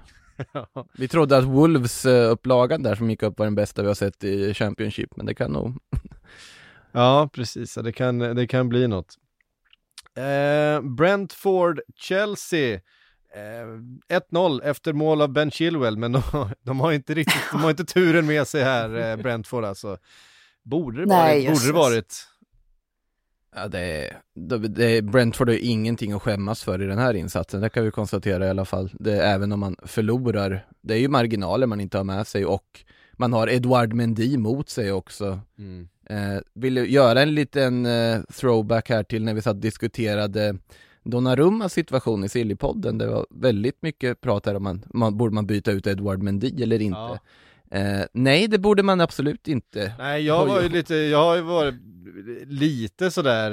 Vi 0.99 1.09
trodde 1.09 1.37
att 1.37 1.45
Wolves 1.45 2.05
eh, 2.07 2.31
upplagan 2.31 2.83
där 2.83 2.95
som 2.95 3.11
gick 3.11 3.23
upp 3.23 3.39
var 3.39 3.47
den 3.47 3.55
bästa 3.55 3.83
vi 3.83 3.89
har 3.89 3.95
sett 3.95 4.25
i 4.25 4.55
Championship, 4.55 5.17
men 5.17 5.27
det 5.27 5.35
kan 5.35 5.53
nog... 5.53 5.79
Ja, 6.93 7.31
precis. 7.33 7.75
Det 7.75 7.93
kan, 7.93 8.19
det 8.19 8.47
kan 8.47 8.69
bli 8.69 8.89
något. 8.89 9.15
Eh, 10.17 10.81
Brentford, 10.83 11.81
Chelsea. 11.97 12.81
Eh, 13.35 14.19
1-0 14.19 14.63
efter 14.63 14.93
mål 14.93 15.21
av 15.21 15.29
Ben 15.29 15.51
Chilwell, 15.51 15.97
men 15.97 16.13
de, 16.33 16.49
de 16.63 16.81
har 16.81 16.93
inte 16.93 17.15
riktigt, 17.15 17.43
de 17.53 17.63
har 17.63 17.71
inte 17.71 17.85
turen 17.85 18.27
med 18.27 18.47
sig 18.47 18.65
här, 18.65 19.11
eh, 19.11 19.17
Brentford 19.23 19.65
alltså. 19.65 19.99
Borde 20.63 21.01
det 21.01 21.07
Nej, 21.07 21.47
varit, 21.47 21.59
borde 21.59 21.67
det 21.67 21.79
varit. 21.79 22.29
Ja, 23.57 23.69
det 23.69 23.81
är, 23.81 24.21
det, 24.35 24.59
det, 24.59 25.03
Brentford 25.03 25.49
har 25.49 25.55
ju 25.55 25.61
ingenting 25.61 26.13
att 26.13 26.23
skämmas 26.23 26.65
för 26.65 26.83
i 26.83 26.87
den 26.87 26.99
här 26.99 27.15
insatsen, 27.15 27.61
det 27.61 27.69
kan 27.69 27.85
vi 27.85 27.91
konstatera 27.91 28.47
i 28.47 28.51
alla 28.51 28.65
fall. 28.65 28.91
Det, 28.99 29.27
även 29.27 29.53
om 29.53 29.61
man 29.61 29.77
förlorar, 29.83 30.67
det 30.81 30.95
är 30.95 30.99
ju 30.99 31.09
marginaler 31.09 31.67
man 31.67 31.81
inte 31.81 31.97
har 31.97 32.05
med 32.05 32.27
sig 32.27 32.45
och 32.45 32.85
man 33.13 33.33
har 33.33 33.49
Edouard 33.51 33.93
Mendy 33.93 34.39
mot 34.39 34.69
sig 34.69 34.93
också. 34.93 35.41
Mm. 35.59 35.89
Eh, 36.11 36.41
vill 36.55 36.75
du 36.75 36.89
göra 36.89 37.23
en 37.23 37.35
liten 37.35 37.87
eh, 37.87 38.21
throwback 38.23 38.89
här 38.89 39.03
till 39.03 39.25
när 39.25 39.35
vi 39.35 39.43
satt 39.43 39.55
och 39.55 39.61
diskuterade 39.61 40.57
Donnarummas 41.05 41.73
situation 41.73 42.25
i 42.25 42.29
Sillypodden. 42.29 42.99
Det 42.99 43.07
var 43.07 43.27
väldigt 43.31 43.83
mycket 43.83 44.21
prat 44.21 44.47
här 44.47 44.55
om 44.55 44.63
man, 44.63 44.85
man 44.95 45.17
borde 45.17 45.35
man 45.35 45.47
byta 45.47 45.71
ut 45.73 45.87
Edouard 45.87 46.23
Mendy 46.23 46.63
eller 46.63 46.83
inte. 46.83 46.99
Ja. 46.99 47.19
Eh, 47.71 48.05
nej, 48.13 48.49
det 48.49 48.59
borde 48.59 48.83
man 48.83 49.01
absolut 49.01 49.49
inte. 49.49 49.93
Nej, 49.99 50.23
jag 50.27 50.47
var 50.47 50.63
ju 50.63 50.69
lite, 50.69 50.95
jag 50.95 51.25
har 51.25 51.37
ju 51.37 51.43
varit 51.43 51.75
lite 52.47 53.11
sådär 53.11 53.51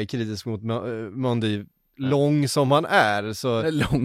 eh, 0.00 0.06
kritisk 0.06 0.46
mot 0.46 0.60
Mo- 0.62 1.04
eh, 1.06 1.10
Mondi, 1.10 1.64
lång 1.96 2.48
som 2.48 2.70
han 2.70 2.84
är, 2.84 3.32
så 3.32 3.62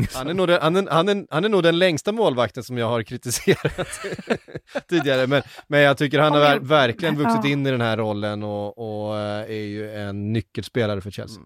han 0.14 0.28
är, 0.30 0.34
nog 0.34 0.48
den, 0.48 0.62
han, 0.62 0.76
är, 0.76 0.88
han, 0.92 1.10
är, 1.10 1.26
han 1.30 1.46
är 1.46 1.50
nog 1.50 1.64
den 1.64 1.80
längsta 1.80 2.12
målvakten 2.12 2.64
som 2.64 2.78
jag 2.78 2.90
har 2.90 3.04
kritiserat 3.04 3.90
tidigare, 4.90 5.28
men, 5.28 5.42
men 5.68 5.80
jag 5.80 5.98
tycker 5.98 6.20
han 6.20 6.32
har 6.32 6.40
ver- 6.40 6.60
verkligen 6.66 7.16
vuxit 7.16 7.46
in 7.52 7.68
i 7.68 7.72
den 7.72 7.82
här 7.82 7.98
rollen 7.98 8.44
och, 8.44 8.78
och 9.08 9.18
eh, 9.18 9.42
är 9.52 9.66
ju 9.68 9.92
en 9.96 10.34
nyckelspelare 10.34 11.02
för 11.02 11.12
Chelsea. 11.12 11.44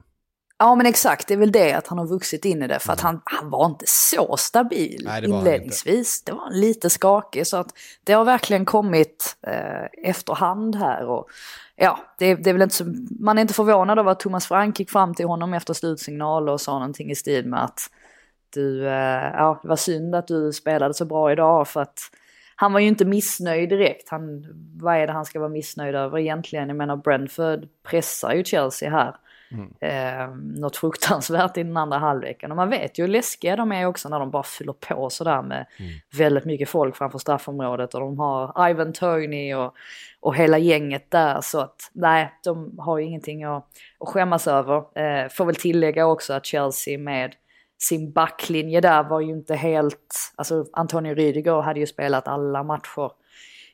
Ja 0.63 0.75
men 0.75 0.85
exakt, 0.85 1.27
det 1.27 1.33
är 1.33 1.37
väl 1.37 1.51
det 1.51 1.73
att 1.73 1.87
han 1.87 1.97
har 1.97 2.07
vuxit 2.07 2.45
in 2.45 2.63
i 2.63 2.67
det. 2.67 2.79
För 2.79 2.93
att 2.93 3.01
han, 3.01 3.21
han 3.25 3.49
var 3.49 3.65
inte 3.65 3.85
så 3.87 4.37
stabil 4.37 5.01
Nej, 5.05 5.21
det 5.21 5.27
inledningsvis. 5.27 6.23
Det 6.23 6.31
var 6.31 6.51
lite 6.51 6.89
skakig. 6.89 7.47
Så 7.47 7.57
att 7.57 7.67
det 8.03 8.13
har 8.13 8.25
verkligen 8.25 8.65
kommit 8.65 9.37
eh, 9.47 10.09
efterhand 10.09 10.75
här. 10.75 11.05
Och, 11.05 11.27
ja, 11.75 11.99
det, 12.17 12.35
det 12.35 12.49
är 12.49 12.53
väl 12.53 12.61
inte 12.61 12.75
så, 12.75 12.85
man 13.19 13.37
är 13.37 13.41
inte 13.41 13.53
förvånad 13.53 13.99
över 13.99 14.11
att 14.11 14.19
Thomas 14.19 14.47
Frank 14.47 14.79
gick 14.79 14.91
fram 14.91 15.13
till 15.13 15.25
honom 15.25 15.53
efter 15.53 15.73
slutsignal 15.73 16.49
och 16.49 16.61
sa 16.61 16.73
någonting 16.73 17.11
i 17.11 17.15
stil 17.15 17.45
med 17.45 17.63
att 17.63 17.79
du, 18.53 18.87
eh, 18.87 19.31
ja 19.33 19.59
det 19.63 19.69
var 19.69 19.75
synd 19.75 20.15
att 20.15 20.27
du 20.27 20.53
spelade 20.53 20.93
så 20.93 21.05
bra 21.05 21.31
idag 21.31 21.67
för 21.67 21.81
att 21.81 21.99
han 22.55 22.73
var 22.73 22.79
ju 22.79 22.87
inte 22.87 23.05
missnöjd 23.05 23.69
direkt. 23.69 24.09
Han, 24.09 24.45
vad 24.81 24.95
är 24.95 25.07
det 25.07 25.13
han 25.13 25.25
ska 25.25 25.39
vara 25.39 25.49
missnöjd 25.49 25.95
över 25.95 26.19
egentligen? 26.19 26.67
Jag 26.67 26.77
menar 26.77 26.95
Brentford 26.95 27.67
pressar 27.83 28.33
ju 28.33 28.43
Chelsea 28.43 28.89
här. 28.89 29.15
Eh, 29.79 30.35
något 30.35 30.77
fruktansvärt 30.77 31.57
i 31.57 31.63
den 31.63 31.77
andra 31.77 31.97
halvleken. 31.97 32.51
Och 32.51 32.57
man 32.57 32.69
vet 32.69 32.99
ju 32.99 33.03
hur 33.03 33.07
läskiga 33.07 33.55
de 33.55 33.71
är 33.71 33.85
också 33.85 34.09
när 34.09 34.19
de 34.19 34.31
bara 34.31 34.43
fyller 34.43 34.73
på 34.73 35.09
sådär 35.09 35.41
med 35.41 35.65
väldigt 36.17 36.45
mycket 36.45 36.69
folk 36.69 36.95
framför 36.95 37.19
straffområdet. 37.19 37.93
Och 37.93 37.99
de 37.99 38.19
har 38.19 38.69
Ivan 38.69 38.93
Tony 38.93 39.53
och, 39.53 39.75
och 40.19 40.35
hela 40.35 40.57
gänget 40.57 41.11
där. 41.11 41.41
Så 41.41 41.59
att 41.59 41.91
nej, 41.93 42.33
de 42.43 42.79
har 42.79 42.97
ju 42.97 43.05
ingenting 43.05 43.43
att, 43.43 43.67
att 43.99 44.07
skämmas 44.07 44.47
över. 44.47 44.75
Eh, 44.77 45.29
får 45.29 45.45
väl 45.45 45.55
tillägga 45.55 46.05
också 46.05 46.33
att 46.33 46.45
Chelsea 46.45 46.99
med 46.99 47.35
sin 47.81 48.11
backlinje 48.11 48.81
där 48.81 49.03
var 49.03 49.21
ju 49.21 49.29
inte 49.29 49.55
helt, 49.55 50.15
alltså 50.35 50.65
Antonio 50.73 51.15
Rüdiger 51.15 51.61
hade 51.61 51.79
ju 51.79 51.87
spelat 51.87 52.27
alla 52.27 52.63
matcher 52.63 53.11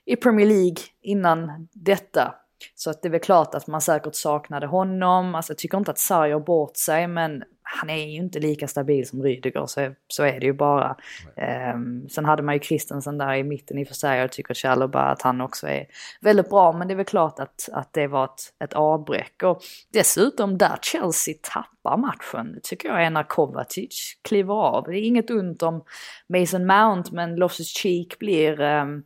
i 0.06 0.16
Premier 0.16 0.48
League 0.48 0.78
innan 1.02 1.68
detta. 1.74 2.36
Så 2.76 2.90
att 2.90 3.02
det 3.02 3.08
är 3.08 3.12
väl 3.12 3.20
klart 3.20 3.56
att 3.56 3.68
man 3.68 3.82
säkert 3.82 4.16
saknade 4.16 4.68
honom. 4.68 5.36
Alltså 5.36 5.52
jag 5.52 5.58
tycker 5.58 5.78
inte 5.78 5.92
att 5.92 6.00
Sarri 6.00 6.32
har 6.32 6.40
bort 6.40 6.78
sig 6.78 7.08
men 7.08 7.44
han 7.70 7.90
är 7.90 7.96
ju 7.96 8.16
inte 8.16 8.40
lika 8.40 8.68
stabil 8.68 9.08
som 9.08 9.24
Rydiger 9.24 9.66
så, 9.66 9.94
så 10.08 10.24
är 10.24 10.40
det 10.40 10.46
ju 10.46 10.54
bara. 10.54 10.96
Ehm, 11.36 12.10
sen 12.10 12.26
hade 12.26 12.44
man 12.44 12.56
ju 12.56 12.60
Christensen 12.60 13.18
där 13.18 13.34
i 13.34 13.44
mitten 13.44 13.78
i 13.78 13.84
och 13.84 13.88
för 13.88 13.96
sig 13.96 14.18
och 14.18 14.24
jag 14.24 14.32
tycker 14.32 14.54
Chalobah 14.54 15.12
att 15.12 15.22
han 15.22 15.42
också 15.42 15.68
är 15.68 15.86
väldigt 16.22 16.50
bra 16.50 16.72
men 16.72 16.88
det 16.88 16.94
är 16.94 16.96
väl 16.96 17.06
klart 17.06 17.40
att, 17.40 17.70
att 17.74 17.94
det 17.94 18.08
var 18.08 18.26
ett, 18.26 18.54
ett 18.64 18.74
avbräck. 18.74 19.44
Och 19.44 19.62
dessutom 19.94 20.58
där 20.58 20.78
Chelsea 20.82 21.36
tappar 21.42 21.98
matchen 21.98 22.54
det 22.54 22.64
tycker 22.64 22.90
jag 22.90 23.04
är 23.04 23.10
när 23.10 23.24
Kovacic 23.24 24.20
kliver 24.22 24.54
av. 24.54 24.84
Det 24.84 25.00
är 25.00 25.04
inget 25.04 25.30
ont 25.30 25.64
om 25.64 25.84
Mason 26.30 26.66
Mount 26.66 27.10
men 27.14 27.36
Loftus 27.36 27.68
Cheek 27.78 28.20
blir, 28.20 28.62
ehm, 28.62 29.04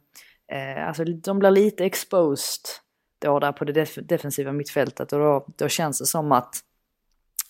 eh, 0.52 0.88
alltså 0.88 1.04
de 1.04 1.40
blir 1.40 1.52
lite 1.52 1.86
exposed 1.86 2.66
då 3.22 3.40
där 3.40 3.52
på 3.52 3.66
det 3.66 3.74
def 3.74 3.96
defensiva 3.96 4.52
mittfältet 4.52 5.14
och 5.14 5.20
då, 5.20 5.46
då 5.56 5.68
känns 5.68 6.00
det 6.00 6.06
som 6.06 6.32
att 6.32 6.64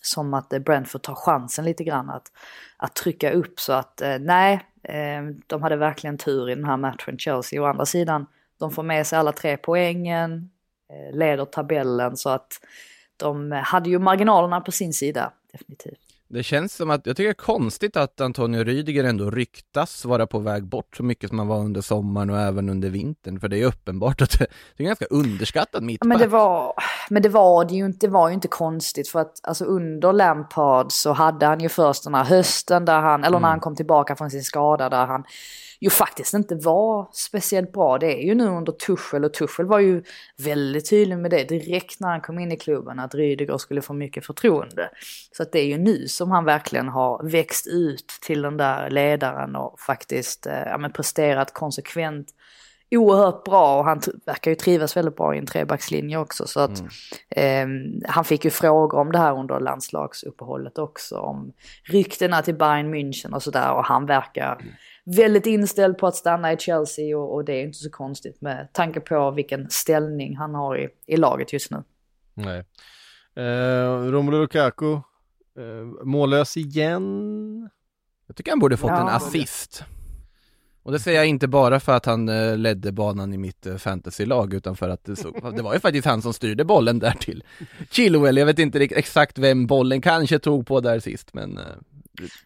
som 0.02 0.34
att 0.34 0.54
eh, 0.54 0.60
Brentford 0.60 1.02
tar 1.02 1.16
chansen 1.16 1.66
lite 1.66 1.84
grann 1.84 2.10
att, 2.10 2.32
att 2.78 2.96
trycka 2.96 3.32
upp 3.32 3.60
så 3.60 3.74
att 3.74 4.02
eh, 4.02 4.20
nej, 4.20 4.66
eh, 4.84 5.22
de 5.48 5.64
hade 5.64 5.76
verkligen 5.76 6.18
tur 6.18 6.50
i 6.50 6.56
den 6.56 6.66
här 6.66 6.78
matchen 6.78 7.18
Chelsea. 7.18 7.62
Å 7.62 7.66
andra 7.66 7.86
sidan, 7.86 8.26
de 8.60 8.72
får 8.72 8.84
med 8.84 9.08
sig 9.08 9.20
alla 9.20 9.32
tre 9.32 9.58
poängen, 9.58 10.50
eh, 10.90 11.18
leder 11.18 11.46
tabellen 11.46 12.18
så 12.18 12.30
att 12.30 12.54
de 13.18 13.52
hade 13.52 13.90
ju 13.90 14.00
marginalerna 14.00 14.62
på 14.62 14.72
sin 14.72 14.94
sida 14.94 15.32
definitivt. 15.52 16.11
Det 16.34 16.44
känns 16.44 16.76
som 16.76 16.90
att, 16.90 17.06
jag 17.06 17.18
tycker 17.18 17.28
det 17.28 17.32
är 17.32 17.34
konstigt 17.34 17.98
att 17.98 18.22
Antonio 18.22 18.64
Rydiger 18.64 19.04
ändå 19.04 19.32
ryktas 19.32 20.06
vara 20.06 20.28
på 20.28 20.40
väg 20.40 20.64
bort 20.64 20.96
så 20.98 21.04
mycket 21.04 21.30
som 21.30 21.40
han 21.40 21.48
var 21.48 21.60
under 21.60 21.82
sommaren 21.82 22.30
och 22.30 22.40
även 22.40 22.70
under 22.70 22.90
vintern. 22.90 23.40
För 23.40 23.48
det 23.48 23.58
är 23.58 23.66
uppenbart 23.66 24.22
att 24.22 24.40
det, 24.40 24.48
det 24.78 24.84
är 24.84 24.88
ganska 24.88 25.06
underskattad 25.06 25.82
Ja, 25.82 25.86
mittback. 25.86 26.08
Men 26.08 26.18
det 26.18 26.28
var, 26.28 26.74
men 27.10 27.22
det 27.22 27.30
var 27.30 27.66
det 27.66 27.76
ju 27.76 27.86
inte, 27.86 28.08
det 28.08 28.12
var 28.12 28.28
ju 28.28 28.34
inte 28.34 28.48
konstigt 28.48 29.08
för 29.08 29.20
att 29.20 29.40
alltså 29.44 29.66
under 29.66 30.14
Lampard 30.14 30.92
så 30.92 31.14
hade 31.14 31.46
han 31.46 31.60
ju 31.60 31.70
först 31.70 32.04
den 32.04 32.16
här 32.16 32.24
hösten 32.24 32.86
där 32.86 33.02
han, 33.02 33.24
eller 33.24 33.40
när 33.40 33.50
han 33.50 33.60
kom 33.60 33.76
tillbaka 33.76 34.16
från 34.16 34.32
sin 34.32 34.44
skada 34.44 34.90
där 34.90 35.06
han 35.06 35.24
ju 35.82 35.90
faktiskt 35.90 36.34
inte 36.34 36.56
var 36.56 37.10
speciellt 37.12 37.74
bra. 37.74 37.98
Det 37.98 38.22
är 38.22 38.26
ju 38.26 38.36
nu 38.36 38.48
under 38.48 38.72
Tuchel 38.72 39.26
och 39.26 39.34
Tuchel 39.34 39.66
var 39.66 39.80
ju 39.80 40.04
väldigt 40.38 40.90
tydlig 40.90 41.18
med 41.18 41.32
det 41.32 41.44
direkt 41.44 42.00
när 42.00 42.08
han 42.08 42.22
kom 42.22 42.40
in 42.40 42.52
i 42.52 42.58
klubben 42.58 43.00
att 43.00 43.16
Rydiger 43.16 43.58
skulle 43.58 43.82
få 43.82 43.94
mycket 43.94 44.26
förtroende. 44.26 44.90
Så 45.32 45.44
att 45.44 45.52
det 45.52 45.60
är 45.60 45.66
ju 45.66 45.78
nu 45.78 46.08
som 46.08 46.32
han 46.32 46.46
verkligen 46.46 46.88
har 46.88 47.32
växt 47.32 47.68
ut 47.68 48.08
till 48.22 48.42
den 48.42 48.58
där 48.58 48.90
ledaren 48.90 49.56
och 49.56 49.80
faktiskt 49.80 50.48
eh, 50.48 50.64
ja, 50.66 50.78
men 50.78 50.92
presterat 50.92 51.54
konsekvent 51.54 52.28
oerhört 52.92 53.44
bra 53.44 53.80
och 53.80 53.86
han 53.86 54.02
verkar 54.26 54.52
ju 54.52 54.56
trivas 54.56 54.98
väldigt 54.98 55.16
bra 55.16 55.36
i 55.36 55.38
en 55.38 55.46
trebackslinje 55.46 56.18
också. 56.18 56.48
Så 56.48 56.60
att 56.60 56.84
eh, 57.30 57.68
han 58.08 58.26
fick 58.26 58.46
ju 58.46 58.52
frågor 58.52 59.00
om 59.00 59.12
det 59.12 59.18
här 59.18 59.40
under 59.40 59.60
landslagsuppehållet 59.60 60.78
också. 60.78 61.18
Om 61.18 61.54
ryktena 61.84 62.42
till 62.42 62.56
Bayern 62.56 62.94
München 62.96 63.34
och 63.34 63.44
sådär 63.44 63.74
och 63.74 63.86
han 63.86 64.06
verkar 64.06 64.58
väldigt 65.06 65.46
inställd 65.46 65.98
på 65.98 66.08
att 66.08 66.16
stanna 66.16 66.54
i 66.54 66.58
Chelsea 66.58 67.18
och, 67.18 67.34
och 67.36 67.46
det 67.46 67.54
är 67.54 67.64
inte 67.64 67.78
så 67.78 67.90
konstigt 67.90 68.42
med 68.42 68.70
tanke 68.74 69.00
på 69.00 69.32
vilken 69.32 69.70
ställning 69.70 70.38
han 70.38 70.56
har 70.56 70.78
i, 70.80 70.90
i 71.08 71.18
laget 71.18 71.54
just 71.54 71.72
nu. 71.72 71.84
Nej. 72.34 72.64
Eh, 73.36 74.12
Romelu 74.12 74.38
Lukaku, 74.42 74.94
eh, 74.94 75.02
mållös 76.04 76.58
igen. 76.58 77.70
Jag 78.28 78.36
tycker 78.36 78.52
han 78.52 78.60
borde 78.60 78.78
fått 78.78 78.90
Ja. 78.92 79.02
en 79.02 79.08
assist. 79.08 79.84
Och 80.84 80.92
det 80.92 81.00
säger 81.00 81.18
jag 81.18 81.28
inte 81.28 81.48
bara 81.48 81.80
för 81.80 81.92
att 81.96 82.06
han 82.06 82.30
eh, 82.30 82.58
ledde 82.58 82.92
banan 82.92 83.34
i 83.34 83.38
mitt 83.38 83.66
eh, 83.66 83.76
fantasylag 83.78 84.54
utan 84.54 84.76
för 84.76 84.90
att 84.90 85.04
det, 85.04 85.16
så, 85.16 85.32
det 85.56 85.62
var 85.62 85.74
ju 85.74 85.80
faktiskt 85.80 86.06
han 86.08 86.22
som 86.22 86.34
styrde 86.34 86.64
bollen 86.66 87.00
där 87.00 87.12
till 87.12 87.44
Chilwell. 87.92 88.38
Jag 88.38 88.46
vet 88.46 88.60
inte 88.60 88.80
exakt 88.84 89.38
vem 89.38 89.68
bollen 89.68 90.02
kanske 90.02 90.40
tog 90.40 90.68
på 90.68 90.80
där 90.80 91.00
sist 91.00 91.34
men 91.34 91.58
eh, 91.58 91.64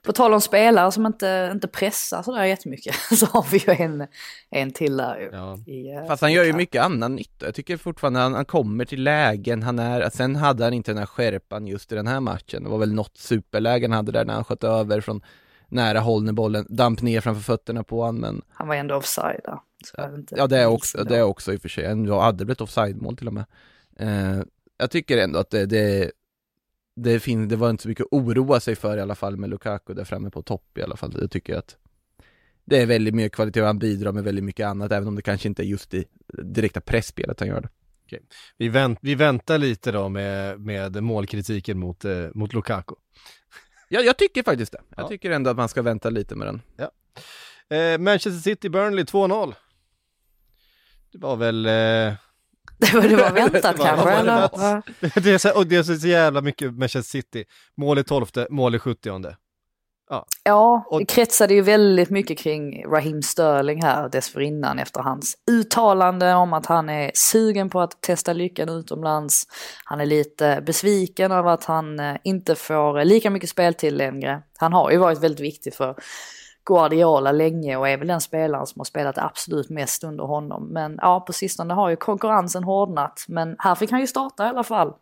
På 0.04 0.12
tal 0.12 0.34
om 0.34 0.42
spelare 0.42 0.92
som 0.92 1.06
inte, 1.06 1.50
inte 1.54 1.68
pressar 1.68 2.24
sådär 2.24 2.44
jättemycket 2.44 2.96
så 3.20 3.26
har 3.26 3.46
vi 3.52 3.58
ju 3.58 3.74
en, 3.74 4.08
en 4.50 4.72
till 4.72 4.98
där 4.98 5.20
ju. 5.20 5.30
Ja. 5.32 5.58
I, 5.68 5.92
eh, 5.92 6.06
Fast 6.08 6.22
han 6.22 6.34
gör 6.34 6.44
ju 6.44 6.54
mycket 6.54 6.84
annan 6.84 7.16
nytta. 7.16 7.46
Jag 7.46 7.56
tycker 7.56 7.78
fortfarande 7.78 8.20
han, 8.20 8.34
han 8.34 8.46
kommer 8.46 8.86
till 8.86 9.04
lägen, 9.04 9.64
han 9.64 9.80
är, 9.80 10.10
sen 10.10 10.36
hade 10.36 10.64
han 10.64 10.74
inte 10.74 10.92
den 10.92 10.98
här 10.98 11.06
skärpan 11.06 11.68
just 11.68 11.92
i 11.92 11.96
den 11.96 12.08
här 12.08 12.20
matchen. 12.20 12.64
Det 12.64 12.70
var 12.70 12.78
väl 12.78 12.94
något 12.94 13.18
superläge 13.18 13.86
han 13.86 13.92
hade 13.92 14.12
där 14.12 14.26
när 14.26 14.34
han 14.34 14.44
sköt 14.44 14.64
över 14.64 15.02
från 15.02 15.22
nära 15.68 16.00
håll 16.00 16.24
när 16.24 16.34
bollen 16.34 16.66
damp 16.70 17.02
ner 17.02 17.22
framför 17.22 17.42
fötterna 17.42 17.84
på 17.84 18.02
honom. 18.02 18.22
Men 18.22 18.42
Han 18.50 18.68
var 18.68 18.76
ändå 18.76 18.96
offside 18.96 19.42
där. 19.44 19.60
Ja, 20.30 20.48
det 20.48 20.58
är 20.58 20.60
vilken 20.60 20.68
också, 20.68 21.04
det 21.04 21.18
är 21.18 21.24
också 21.24 21.54
i 21.54 21.58
och 21.58 21.62
för 21.62 21.70
sig. 21.70 21.84
Jag 21.84 22.22
hade 22.22 22.46
blivit 22.46 22.62
offside-mål 22.62 23.18
till 23.18 23.28
och 23.28 23.34
med. 23.34 23.46
Eh, 24.00 24.42
jag 24.78 24.92
tycker 24.92 25.18
ändå 25.18 25.40
att 25.40 25.50
det, 25.50 25.66
det, 25.66 26.12
det, 26.96 27.20
fin, 27.20 27.48
det 27.48 27.56
var 27.56 27.70
inte 27.70 27.84
så 27.84 27.90
mycket 27.90 28.04
att 28.06 28.14
oroa 28.14 28.60
sig 28.60 28.76
för 28.76 28.98
i 28.98 29.02
alla 29.02 29.16
fall 29.16 29.38
med 29.38 29.50
Lukaku 29.50 29.94
där 29.94 30.04
framme 30.04 30.30
på 30.30 30.42
topp 30.42 30.78
i 30.78 30.82
alla 30.82 30.98
fall. 30.98 31.16
Jag 31.22 31.32
tycker 31.32 31.58
att 31.58 31.78
det 32.66 32.82
är 32.82 32.86
väldigt 32.86 33.16
mycket 33.16 33.36
kvalitet 33.36 33.62
och 33.62 33.68
han 33.68 33.80
bidrar 33.80 34.12
med 34.12 34.24
väldigt 34.24 34.44
mycket 34.44 34.66
annat, 34.68 34.92
även 34.92 35.08
om 35.08 35.16
det 35.16 35.22
kanske 35.22 35.48
inte 35.48 35.64
är 35.64 35.66
just 35.66 35.94
i 35.94 36.06
direkta 36.44 36.82
pressspelet 36.82 37.40
han 37.40 37.50
gör 37.50 37.62
det. 37.62 37.70
Vi, 38.58 38.70
vänt, 38.70 39.00
vi 39.02 39.16
väntar 39.16 39.58
lite 39.58 39.92
då 39.92 40.10
med, 40.10 40.60
med 40.60 41.04
målkritiken 41.04 41.80
mot, 41.80 42.06
eh, 42.06 42.28
mot 42.34 42.54
Lukaku. 42.54 42.96
Ja, 43.90 44.02
jag 44.02 44.18
tycker 44.18 44.44
faktiskt 44.44 44.72
det. 44.72 44.82
Jag 44.96 45.04
Ja. 45.04 45.08
tycker 45.08 45.32
ändå 45.32 45.50
att 45.50 45.58
man 45.58 45.70
ska 45.70 45.82
vänta 45.82 46.10
lite 46.10 46.36
med 46.36 46.48
den. 46.48 46.62
Eh, 47.70 47.98
Manchester 48.00 48.40
City 48.42 48.70
Burnley 48.70 49.04
2-0. 49.06 49.54
Det 51.12 51.18
var 51.18 51.36
väl... 51.36 51.66
Eh, 51.66 52.14
Det 52.78 52.94
var, 52.94 53.02
det 53.02 53.16
var 53.16 53.32
väntat 53.52 53.78
kanske 53.78 54.12
eller? 54.12 55.20
det, 55.20 55.32
är 55.32 55.38
så, 55.38 55.58
och 55.58 55.68
det 55.68 55.76
är 55.76 55.84
så 55.84 56.08
jävla 56.08 56.42
mycket 56.42 56.74
Manchester 56.74 57.10
City. 57.10 57.46
Mål 57.78 58.00
i 58.00 58.04
12, 58.04 58.26
mål 58.50 58.76
i 58.76 58.80
70. 58.80 59.10
Ja, 60.44 60.86
Och- 60.90 61.00
det 61.00 61.06
kretsade 61.06 61.54
ju 61.54 61.62
väldigt 61.62 62.10
mycket 62.10 62.38
kring 62.38 62.86
Raheem 62.86 63.22
Sterling 63.22 63.84
här 63.84 64.10
dessförinnan 64.10 64.80
efter 64.80 65.02
hans 65.02 65.36
uttalande 65.52 66.34
om 66.34 66.54
att 66.54 66.66
han 66.66 66.90
är 66.90 67.12
sugen 67.14 67.70
på 67.70 67.82
att 67.82 68.02
testa 68.02 68.34
lyckan 68.34 68.70
utomlands. 68.70 69.44
Han 69.86 70.02
är 70.02 70.06
lite 70.06 70.64
besviken 70.66 71.32
över 71.32 71.50
att 71.52 71.64
han 71.64 72.00
eh, 72.00 72.16
inte 72.24 72.56
får 72.56 73.06
lika 73.06 73.30
mycket 73.30 73.50
speltid 73.50 73.94
längre. 73.94 74.42
Han 74.58 74.74
har 74.74 74.92
ju 74.92 74.98
varit 74.98 75.24
väldigt 75.24 75.40
viktig 75.40 75.74
för 75.74 75.96
Guardiola 76.66 77.32
länge 77.32 77.78
och 77.78 77.90
är 77.90 77.98
väl 77.98 78.08
den 78.08 78.22
spelaren 78.22 78.66
som 78.66 78.80
har 78.80 78.86
spelat 78.86 79.18
absolut 79.18 79.70
mest 79.70 80.04
under 80.04 80.24
honom. 80.24 80.68
Men 80.68 81.00
ja, 81.02 81.20
på 81.20 81.34
sistone 81.34 81.74
har 81.74 81.90
ju 81.90 81.96
konkurrensen 81.96 82.64
hårdnat. 82.64 83.26
Men 83.28 83.56
här 83.60 83.76
fick 83.76 83.92
han 83.92 84.00
ju 84.00 84.08
starta 84.08 84.46
i 84.46 84.50
alla 84.50 84.64
fall 84.64 84.94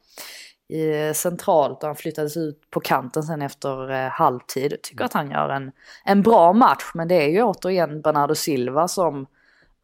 i 0.70 1.14
centralt 1.14 1.84
och 1.84 1.88
han 1.88 1.96
flyttades 1.96 2.38
ut 2.38 2.70
på 2.70 2.80
kanten 2.80 3.24
sen 3.24 3.42
efter 3.42 3.92
eh, 3.92 4.10
halvtid. 4.10 4.82
Tycker 4.84 5.06
att 5.06 5.14
han 5.14 5.32
gör 5.32 5.50
en, 5.50 5.72
en 6.06 6.22
bra 6.22 6.54
match 6.54 6.92
men 6.94 7.08
det 7.08 7.16
är 7.16 7.30
ju 7.30 7.44
återigen 7.44 8.02
Bernardo 8.02 8.36
Silva 8.36 8.88
som 8.88 9.28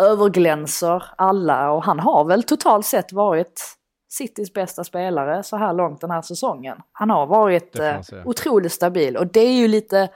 överglänser 0.04 1.04
alla 1.18 1.72
och 1.72 1.84
han 1.84 2.00
har 2.00 2.26
väl 2.26 2.44
totalt 2.44 2.86
sett 2.86 3.14
varit 3.14 3.76
Citys 4.10 4.54
bästa 4.54 4.84
spelare 4.84 5.44
så 5.44 5.58
här 5.58 5.74
långt 5.74 6.02
den 6.02 6.12
här 6.12 6.22
säsongen. 6.22 6.78
Han 6.92 7.10
har 7.10 7.28
varit 7.28 7.80
eh, 7.80 8.00
otroligt 8.26 8.72
stabil 8.72 9.18
och 9.18 9.28
det 9.28 9.40
är 9.40 9.54
ju 9.54 9.68
lite 9.68 10.10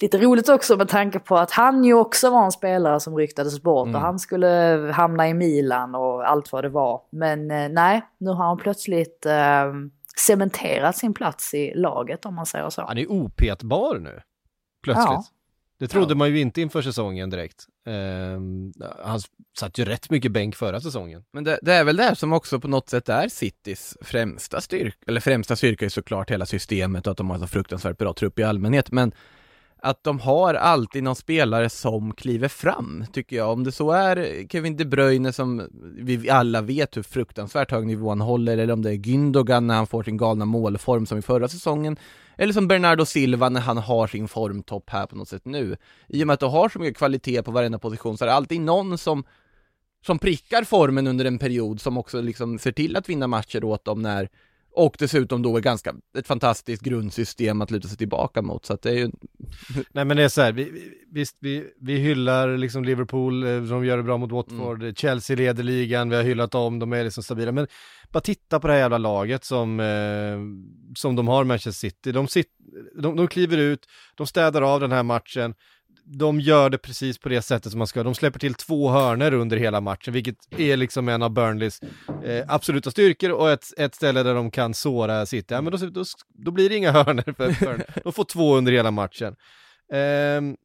Lite 0.00 0.18
roligt 0.18 0.48
också 0.48 0.76
med 0.76 0.88
tanke 0.88 1.18
på 1.18 1.36
att 1.38 1.50
han 1.50 1.84
ju 1.84 1.94
också 1.94 2.30
var 2.30 2.44
en 2.44 2.52
spelare 2.52 3.00
som 3.00 3.16
ryktades 3.16 3.62
bort 3.62 3.86
Mm. 3.86 3.94
och 3.96 4.00
han 4.00 4.18
skulle 4.18 4.46
hamna 4.94 5.28
i 5.28 5.34
Milan 5.34 5.94
och 5.94 6.28
allt 6.30 6.52
vad 6.52 6.64
det 6.64 6.68
var. 6.68 7.00
Men 7.10 7.50
eh, 7.50 7.68
nej, 7.68 8.02
nu 8.18 8.30
har 8.30 8.44
han 8.44 8.56
plötsligt 8.58 9.26
eh, 9.26 9.72
cementerat 10.16 10.96
sin 10.96 11.14
plats 11.14 11.54
i 11.54 11.72
laget 11.74 12.26
om 12.26 12.34
man 12.34 12.46
säger 12.46 12.70
så. 12.70 12.82
Han 12.82 12.98
är 12.98 13.06
opetbar 13.10 13.98
nu. 13.98 14.20
Plötsligt. 14.82 15.06
Ja. 15.06 15.24
Det 15.78 15.88
trodde 15.88 16.12
Ja. 16.12 16.16
man 16.16 16.30
ju 16.30 16.40
inte 16.40 16.60
inför 16.60 16.82
säsongen 16.82 17.30
direkt. 17.30 17.66
Ehm, 17.86 18.72
han 19.04 19.20
satt 19.58 19.78
ju 19.78 19.84
rätt 19.84 20.10
mycket 20.10 20.32
bänk 20.32 20.56
förra 20.56 20.80
säsongen. 20.80 21.24
Men 21.32 21.44
det, 21.44 21.58
det 21.62 21.74
är 21.74 21.84
väl 21.84 21.96
det 21.96 22.02
här 22.02 22.14
som 22.14 22.32
också 22.32 22.60
på 22.60 22.68
något 22.68 22.88
sätt 22.88 23.08
är 23.08 23.28
Citys 23.28 23.96
främsta 24.00 24.60
styrka, 24.60 24.96
eller 25.06 25.20
främsta 25.20 25.56
styrka 25.56 25.84
är 25.84 25.88
såklart 25.88 26.30
hela 26.30 26.46
systemet 26.46 27.06
och 27.06 27.10
att 27.10 27.16
de 27.16 27.30
har 27.30 27.38
så 27.38 27.46
fruktansvärt 27.46 27.98
bra 27.98 28.12
trupp 28.12 28.38
i 28.38 28.42
allmänhet, 28.42 28.90
men 28.92 29.12
att 29.82 30.04
de 30.04 30.20
har 30.20 30.54
alltid 30.54 31.02
någon 31.02 31.16
spelare 31.16 31.70
som 31.70 32.14
kliver 32.14 32.48
fram, 32.48 33.04
tycker 33.12 33.36
jag. 33.36 33.52
Om 33.52 33.64
det 33.64 33.72
så 33.72 33.90
är 33.90 34.48
Kevin 34.48 34.76
De 34.76 34.84
Bruyne 34.84 35.32
som 35.32 35.68
vi 35.96 36.30
alla 36.30 36.60
vet 36.60 36.96
hur 36.96 37.02
fruktansvärt 37.02 37.70
hög 37.70 37.86
nivå 37.86 38.08
han 38.08 38.20
håller, 38.20 38.58
eller 38.58 38.72
om 38.72 38.82
det 38.82 38.90
är 38.90 38.94
Gündogan 38.94 39.66
när 39.66 39.74
han 39.74 39.86
får 39.86 40.02
sin 40.02 40.16
galna 40.16 40.44
målform 40.44 41.06
som 41.06 41.18
i 41.18 41.22
förra 41.22 41.48
säsongen, 41.48 41.96
eller 42.36 42.52
som 42.52 42.68
Bernardo 42.68 43.04
Silva 43.04 43.48
när 43.48 43.60
han 43.60 43.78
har 43.78 44.06
sin 44.06 44.28
formtopp 44.28 44.90
här 44.90 45.06
på 45.06 45.16
något 45.16 45.28
sätt 45.28 45.44
nu. 45.44 45.76
I 46.08 46.22
och 46.22 46.26
med 46.26 46.34
att 46.34 46.40
du 46.40 46.46
har 46.46 46.68
så 46.68 46.78
mycket 46.78 46.96
kvalitet 46.96 47.42
på 47.42 47.50
varenda 47.50 47.78
position 47.78 48.18
så 48.18 48.24
är 48.24 48.26
det 48.26 48.34
alltid 48.34 48.60
någon 48.60 48.98
som 48.98 49.24
som 50.06 50.18
prickar 50.18 50.64
formen 50.64 51.06
under 51.06 51.24
en 51.24 51.38
period 51.38 51.80
som 51.80 51.98
också 51.98 52.20
liksom 52.20 52.58
ser 52.58 52.72
till 52.72 52.96
att 52.96 53.08
vinna 53.08 53.26
matcher 53.26 53.64
åt 53.64 53.84
dem 53.84 54.02
när 54.02 54.28
och 54.74 54.96
dessutom 54.98 55.42
då 55.42 55.56
är 55.56 55.60
ganska 55.60 55.94
ett 56.18 56.26
fantastiskt 56.26 56.82
grundsystem 56.82 57.62
att 57.62 57.70
luta 57.70 57.88
sig 57.88 57.98
tillbaka 57.98 58.42
mot 58.42 58.66
så 58.66 58.72
att 58.72 58.82
det 58.82 58.90
är 58.90 58.94
ju 58.94 59.10
Nej 59.92 60.04
men 60.04 60.16
det 60.16 60.22
är 60.22 60.28
så 60.28 60.42
här, 60.42 60.52
vi, 60.52 60.64
vi, 60.64 60.92
visst 61.10 61.36
vi, 61.40 61.64
vi 61.80 61.96
hyllar 61.96 62.56
liksom 62.56 62.84
Liverpool, 62.84 63.44
eh, 63.44 63.62
de 63.62 63.84
gör 63.84 63.96
det 63.96 64.02
bra 64.02 64.16
mot 64.16 64.32
Watford, 64.32 64.98
Chelsea 64.98 65.36
leder 65.36 65.62
ligan, 65.62 66.08
vi 66.08 66.16
har 66.16 66.22
hyllat 66.22 66.50
dem, 66.50 66.78
de 66.78 66.92
är 66.92 67.04
liksom 67.04 67.22
stabila. 67.22 67.52
Men 67.52 67.66
bara 68.12 68.20
titta 68.20 68.60
på 68.60 68.66
det 68.66 68.72
här 68.72 68.80
jävla 68.80 68.98
laget 68.98 69.44
som, 69.44 69.80
eh, 69.80 70.38
som 70.96 71.16
de 71.16 71.28
har 71.28 71.44
Manchester 71.44 71.88
City. 71.88 72.12
De, 72.12 72.28
sit, 72.28 72.46
de, 73.02 73.16
de 73.16 73.28
kliver 73.28 73.58
ut, 73.58 73.86
de 74.14 74.26
städar 74.26 74.62
av 74.62 74.80
den 74.80 74.92
här 74.92 75.02
matchen, 75.02 75.54
de 76.04 76.40
gör 76.40 76.70
det 76.70 76.78
precis 76.78 77.18
på 77.18 77.28
det 77.28 77.42
sättet 77.42 77.72
som 77.72 77.78
man 77.78 77.86
ska. 77.86 78.02
De 78.02 78.14
släpper 78.14 78.38
till 78.38 78.54
två 78.54 78.88
hörner 78.88 79.34
under 79.34 79.56
hela 79.56 79.80
matchen, 79.80 80.12
vilket 80.12 80.36
är 80.58 80.76
liksom 80.76 81.08
en 81.08 81.22
av 81.22 81.30
Burnleys 81.30 81.80
eh, 82.24 82.44
absoluta 82.48 82.90
styrkor 82.90 83.30
och 83.30 83.50
ett, 83.50 83.64
ett 83.76 83.94
ställe 83.94 84.22
där 84.22 84.34
de 84.34 84.50
kan 84.50 84.74
såra 84.74 85.26
City. 85.26 85.54
Ja, 85.54 85.60
men 85.60 85.72
då, 85.72 85.86
då, 85.86 86.04
då 86.44 86.50
blir 86.50 86.68
det 86.68 86.76
inga 86.76 86.90
hörner 87.02 87.34
för 87.36 87.64
Burnley. 87.64 87.86
De 88.04 88.12
får 88.12 88.24
två 88.24 88.56
under 88.56 88.72
hela 88.72 88.90
matchen. 88.90 89.36
Eh, 89.92 90.56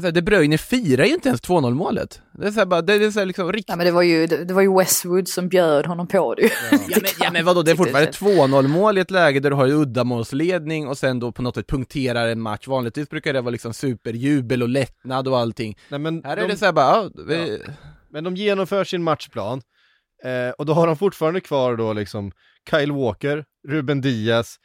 de 0.00 0.22
Bruyne 0.22 0.58
firar 0.58 1.04
ju 1.04 1.14
inte 1.14 1.28
ens 1.28 1.42
2-0 1.42 1.74
målet. 1.74 2.22
Det 2.32 2.46
är 2.46 2.50
så 2.50 2.58
här 2.58 2.66
bara, 2.66 2.82
det 2.82 2.94
är 2.94 3.10
så 3.10 3.18
här 3.18 3.26
liksom 3.26 3.52
riktigt 3.52 3.68
Ja, 3.68 3.76
men 3.76 3.86
det 3.86 3.92
var, 3.92 4.02
ju, 4.02 4.26
det, 4.26 4.44
det 4.44 4.54
var 4.54 4.62
ju 4.62 4.78
Westwood 4.78 5.28
som 5.28 5.48
bjöd 5.48 5.86
honom 5.86 6.06
på 6.06 6.34
det. 6.34 6.42
ju. 6.42 6.48
Ja 6.70 6.78
men, 6.88 7.02
ja 7.20 7.30
men 7.32 7.44
vadå, 7.44 7.62
det 7.62 7.70
är 7.70 7.76
fortfarande 7.76 8.08
ett 8.10 8.20
2-0 8.20 8.68
mål 8.68 8.98
i 8.98 9.00
ett 9.00 9.10
läge 9.10 9.40
där 9.40 9.50
du 9.50 9.56
har 9.56 9.68
uddamålsledning 9.68 10.88
och 10.88 10.98
sen 10.98 11.20
då 11.20 11.32
på 11.32 11.42
något 11.42 11.54
sätt 11.54 11.66
punkterar 11.66 12.28
en 12.28 12.40
match. 12.40 12.66
Vanligtvis 12.66 13.08
brukar 13.08 13.32
det 13.32 13.40
vara 13.40 13.50
liksom 13.50 13.74
superjubel 13.74 14.62
och 14.62 14.68
lättnad 14.68 15.28
och 15.28 15.38
allting. 15.38 15.78
nej, 15.88 16.00
men 16.00 16.22
Här 16.24 16.36
de, 16.36 16.42
är 16.42 16.48
det 16.48 16.56
så 16.56 16.64
här 16.64 16.72
bara, 16.72 16.84
ja, 16.86 17.10
vi, 17.28 17.62
men 18.10 18.24
de 18.24 18.36
genomför 18.36 18.84
sin 18.84 19.02
matchplan 19.02 19.62
eh, 20.24 20.50
och 20.58 20.66
då 20.66 20.72
har 20.72 20.86
de 20.86 20.96
fortfarande 20.96 21.40
kvar 21.40 21.76
då 21.76 21.92
liksom 21.92 22.32
Kyle 22.70 22.92
Walker, 22.92 23.44
Ruben 23.68 24.00
Diaz, 24.00 24.58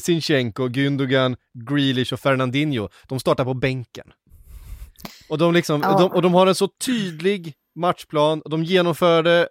Sinchenko, 0.00 0.68
Gündogan, 0.68 1.36
Grealish 1.68 2.12
och 2.12 2.20
Fernandinho. 2.20 2.88
De 3.08 3.20
startar 3.20 3.44
på 3.44 3.54
bänken. 3.54 4.12
Och 5.28 5.38
de, 5.38 5.54
liksom, 5.54 5.80
Ja. 5.82 5.98
de, 5.98 6.10
och 6.10 6.22
de 6.22 6.34
har 6.34 6.46
en 6.46 6.54
så 6.54 6.68
tydlig 6.68 7.54
matchplan, 7.74 8.42
de 8.44 8.64
genomför 8.64 9.22
det 9.22 9.48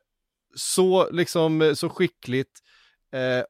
så, 0.56 1.10
liksom, 1.12 1.74
så 1.76 1.89
skickligt. 1.89 2.60
Eh, 3.14 3.43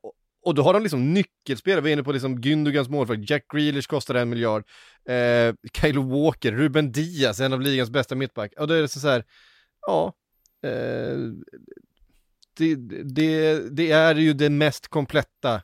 och, 0.43 0.55
då 0.55 0.61
har 0.61 0.73
de 0.73 0.83
liksom 0.83 1.13
nyckelspelare, 1.13 1.81
vi 1.81 1.89
är 1.89 1.93
inne 1.93 2.03
på 2.03 2.11
liksom 2.11 2.39
Gündogans 2.39 2.89
målföljd, 2.89 3.29
Jack 3.29 3.45
Grealish 3.53 3.87
kostar 3.87 4.15
en 4.15 4.29
miljard, 4.29 4.63
eh, 5.09 5.53
Kyle 5.73 5.99
Walker, 5.99 6.51
Ruben 6.51 6.91
Diaz, 6.91 7.39
en 7.39 7.53
av 7.53 7.61
ligans 7.61 7.89
bästa 7.89 8.15
mittback. 8.15 8.53
Och 8.59 8.67
då 8.67 8.73
är 8.73 8.81
det 8.81 8.87
så, 8.87 9.07
här, 9.07 9.23
ja, 9.87 10.13
eh, 10.63 11.17
det, 12.57 12.75
det, 13.03 13.59
det 13.75 13.91
är 13.91 14.15
ju 14.15 14.33
det 14.33 14.49
mest 14.49 14.87
kompletta, 14.87 15.61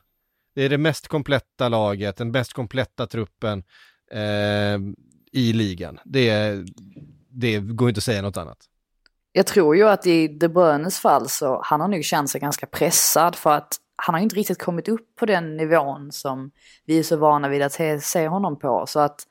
det 0.54 0.62
är 0.62 0.68
det 0.68 0.78
mest 0.78 1.08
kompletta 1.08 1.68
laget, 1.68 2.16
den 2.16 2.32
bäst 2.32 2.52
kompletta 2.52 3.06
truppen 3.06 3.64
eh, 4.12 4.78
i 5.34 5.52
ligan. 5.52 6.00
Det, 6.04 6.54
det 7.28 7.58
går 7.58 7.88
inte 7.88 7.98
att 7.98 8.04
säga 8.04 8.22
något 8.22 8.36
annat. 8.36 8.58
Jag 9.32 9.46
tror 9.46 9.76
ju 9.76 9.88
att 9.88 10.06
i 10.06 10.28
De 10.28 10.48
Bruynes 10.48 10.98
fall 10.98 11.28
så 11.28 11.60
han 11.64 11.80
har 11.80 11.88
nog 11.88 12.04
känt 12.04 12.30
sig 12.30 12.40
ganska 12.40 12.66
pressad 12.66 13.36
för 13.36 13.50
att 13.50 13.76
han 13.96 14.14
har 14.14 14.22
inte 14.22 14.36
riktigt 14.36 14.62
kommit 14.62 14.88
upp 14.88 15.16
på 15.16 15.26
den 15.26 15.56
nivån 15.56 16.12
som 16.12 16.50
vi 16.86 16.98
är 16.98 17.02
så 17.02 17.16
vana 17.16 17.48
vid 17.48 17.62
att 17.62 17.80
se, 18.02 18.28
honom 18.28 18.58
på. 18.58 18.84
Så 18.86 19.00
att 19.00 19.26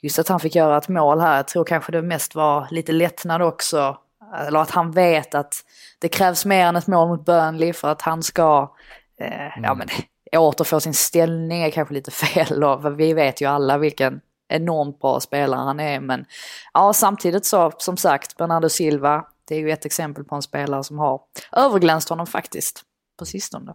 just 0.00 0.18
att 0.18 0.28
han 0.28 0.40
fick 0.40 0.54
göra 0.54 0.78
ett 0.78 0.88
mål 0.88 1.20
här, 1.20 1.36
jag 1.36 1.48
tror 1.48 1.64
kanske 1.64 1.92
det 1.92 2.02
mest 2.02 2.34
var 2.34 2.68
lite 2.70 2.92
lättnad 2.92 3.42
också. 3.42 3.98
Eller 4.46 4.60
att 4.60 4.70
han 4.70 4.92
vet 4.92 5.34
att 5.34 5.54
det 5.98 6.08
krävs 6.08 6.44
mer 6.44 6.66
än 6.66 6.76
ett 6.76 6.86
mål 6.86 7.08
mot 7.08 7.24
Burnley 7.24 7.72
för 7.72 7.88
att 7.88 8.02
han 8.02 8.22
ska 8.22 8.74
eh, 9.20 9.62
ja, 9.62 9.74
men, 9.74 9.88
återfå 10.36 10.80
sin 10.80 10.94
ställning 10.94 11.62
är 11.62 11.70
kanske 11.70 11.94
lite 11.94 12.10
fel. 12.24 12.64
Och 12.64 13.00
vi 13.00 13.12
vet 13.12 13.40
ju 13.40 13.46
alla 13.46 13.78
vilken 13.78 14.20
enormt 14.52 15.00
bra 15.00 15.20
spelare 15.20 15.60
han 15.60 15.80
är. 15.80 16.00
Men 16.00 16.24
ja, 16.72 16.92
samtidigt 16.92 17.44
så, 17.44 17.72
som 17.78 17.96
sagt, 17.96 18.36
Bernardo 18.36 18.68
Silva, 18.68 19.26
det 19.48 19.54
är 19.54 19.60
ju 19.60 19.70
ett 19.70 19.84
exempel 19.84 20.24
på 20.24 20.34
en 20.34 20.42
spelare 20.42 20.84
som 20.84 20.98
har 20.98 21.20
överglänst 21.52 22.08
honom 22.08 22.26
faktiskt 22.26 22.82
på 23.18 23.26
sistone. 23.26 23.74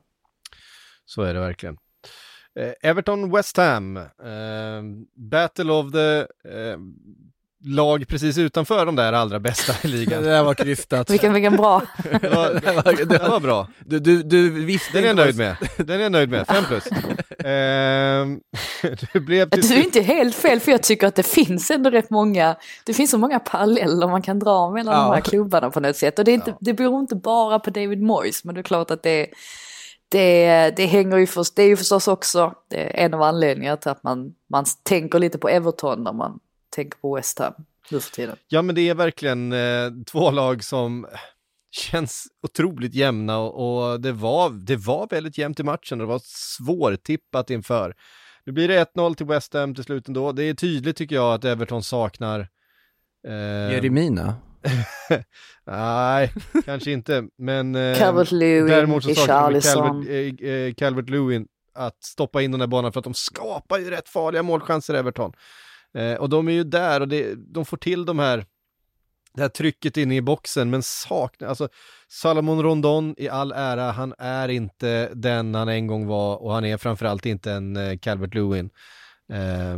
Så 1.05 1.21
är 1.21 1.33
det 1.33 1.39
verkligen. 1.39 1.77
Eh, 2.59 2.89
Everton 2.89 3.31
West 3.31 3.57
Ham, 3.57 3.97
eh, 3.97 4.83
Battle 5.15 5.71
of 5.71 5.91
the 5.91 6.19
eh, 6.49 6.77
lag 7.65 8.07
precis 8.07 8.37
utanför 8.37 8.85
de 8.85 8.95
där 8.95 9.13
allra 9.13 9.39
bästa 9.39 9.73
i 9.73 9.77
Det 9.91 9.97
ligan. 9.97 10.23
där 10.23 10.43
var 10.43 10.53
krystat. 10.53 11.09
Vilken, 11.09 11.33
vilken 11.33 11.55
bra. 11.55 11.81
Det 12.21 12.29
var, 12.29 12.53
det 12.53 12.71
var, 12.71 12.93
det 13.05 13.05
det 13.33 13.39
bra. 13.39 13.67
Du, 13.85 13.99
du, 13.99 14.23
du 14.23 14.49
visste 14.49 14.93
Den 14.93 15.03
är 15.03 15.07
jag 15.07 15.15
nöjd 15.15 15.37
med. 15.37 15.55
Den 15.77 15.89
är 15.99 16.03
jag 16.03 16.11
nöjd 16.11 16.29
med, 16.29 16.47
fem 16.47 16.63
plus. 16.67 16.83
Det 19.13 19.19
blev 19.19 19.49
till 19.49 19.61
Du 19.67 19.73
är 19.75 19.83
inte 19.83 20.01
helt 20.01 20.35
fel 20.35 20.59
för 20.59 20.71
jag 20.71 20.83
tycker 20.83 21.07
att 21.07 21.15
det 21.15 21.25
finns 21.25 21.71
ändå 21.71 21.89
rätt 21.89 22.09
många, 22.09 22.55
det 22.85 22.93
finns 22.93 23.11
så 23.11 23.17
många 23.17 23.39
paralleller 23.39 24.07
man 24.07 24.21
kan 24.21 24.39
dra 24.39 24.71
mellan 24.71 24.93
Ja. 24.95 25.01
de 25.03 25.13
här 25.13 25.21
klubbarna 25.21 25.69
på 25.69 25.79
något 25.79 25.95
sätt. 25.95 26.19
Och 26.19 26.25
det, 26.25 26.31
är 26.31 26.35
inte, 26.35 26.49
Ja. 26.49 26.57
det 26.61 26.73
beror 26.73 26.99
inte 26.99 27.15
bara 27.15 27.59
på 27.59 27.69
David 27.69 28.01
Moyes 28.01 28.43
men 28.43 28.55
det 28.55 28.61
är 28.61 28.63
klart 28.63 28.91
att 28.91 29.03
det, 29.03 29.27
det, 30.09 30.73
det 30.75 30.85
hänger 30.85 31.17
ju 31.17 31.27
först, 31.27 31.55
det 31.55 31.63
är 31.63 31.67
ju 31.67 31.77
förstås 31.77 32.07
också 32.07 32.53
det 32.69 32.77
är 33.01 33.05
en 33.05 33.13
av 33.13 33.21
anledningarna 33.21 33.77
till 33.77 33.91
att 33.91 34.03
man, 34.03 34.33
man 34.51 34.65
tänker 34.83 35.19
lite 35.19 35.37
på 35.37 35.49
Everton 35.49 36.03
när 36.03 36.13
man 36.13 36.39
tänker 36.69 36.99
på 36.99 37.15
West 37.15 37.39
Ham 37.39 37.53
nu 37.91 37.99
för 37.99 38.11
tiden. 38.11 38.35
Ja 38.47 38.61
men 38.61 38.75
det 38.75 38.89
är 38.89 38.95
verkligen 38.95 39.53
eh, 39.53 39.91
två 40.11 40.31
lag 40.31 40.63
som 40.63 41.07
känns 41.71 42.27
otroligt 42.43 42.93
jämna 42.93 43.37
och, 43.37 43.91
och 43.91 44.01
det, 44.01 44.11
var, 44.11 44.49
det 44.49 44.75
var 44.75 45.07
väldigt 45.07 45.37
jämnt 45.37 45.59
i 45.59 45.63
matchen 45.63 46.01
och 46.01 46.07
det 46.07 46.13
var 46.13 46.21
svårtippat 46.23 47.49
inför. 47.49 47.95
Nu 48.45 48.51
blir 48.51 48.67
det 48.67 48.93
1-0 48.95 49.15
till 49.15 49.25
West 49.25 49.53
Ham 49.53 49.75
till 49.75 49.83
slut 49.83 50.07
ändå. 50.07 50.31
Det 50.31 50.43
är 50.43 50.53
tydligt 50.53 50.97
tycker 50.97 51.15
jag 51.15 51.33
att 51.33 51.45
Everton 51.45 51.83
saknar 51.83 52.39
eh, 53.27 53.73
Jeremina. 53.73 54.35
Nej, 55.65 56.33
kanske 56.65 56.91
inte, 56.91 57.27
men 57.37 57.75
eh, 57.75 57.97
Calvert 57.97 58.31
Lewin, 58.31 58.67
däremot 58.67 59.03
så 59.03 59.15
saknar. 59.15 59.61
Calvert, 59.61 60.09
eh, 60.41 60.49
eh, 60.49 60.73
Calvert 60.73 61.09
Lewin 61.09 61.47
att 61.73 62.03
stoppa 62.03 62.41
in 62.41 62.51
den 62.51 62.59
där 62.59 62.67
banan 62.67 62.91
för 62.91 62.99
att 62.99 63.03
de 63.03 63.13
skapar 63.13 63.77
ju 63.77 63.89
rätt 63.89 64.09
farliga 64.09 64.43
målchanser 64.43 64.93
Everton. 64.93 65.33
Eh, 65.93 66.13
och 66.13 66.29
de 66.29 66.47
är 66.47 66.51
ju 66.51 66.63
där 66.63 67.01
och 67.01 67.07
det, 67.07 67.35
de 67.35 67.65
får 67.65 67.77
till 67.77 68.05
de 68.05 68.19
här 68.19 68.45
det 69.33 69.41
här 69.41 69.49
trycket 69.49 69.97
inne 69.97 70.15
i 70.15 70.21
boxen 70.21 70.69
men 70.69 70.83
saknar, 70.83 71.47
alltså 71.47 71.69
Salomon 72.07 72.63
Rondon 72.63 73.15
i 73.17 73.29
all 73.29 73.51
ära, 73.51 73.91
han 73.91 74.13
är 74.17 74.49
inte 74.49 75.09
den 75.13 75.55
han 75.55 75.69
en 75.69 75.87
gång 75.87 76.07
var 76.07 76.35
och 76.35 76.53
han 76.53 76.65
är 76.65 76.77
framförallt 76.77 77.25
inte 77.25 77.51
en 77.51 77.77
eh, 77.77 77.97
Calvert 77.97 78.33
Lewin. 78.33 78.69
Eh, 79.29 79.77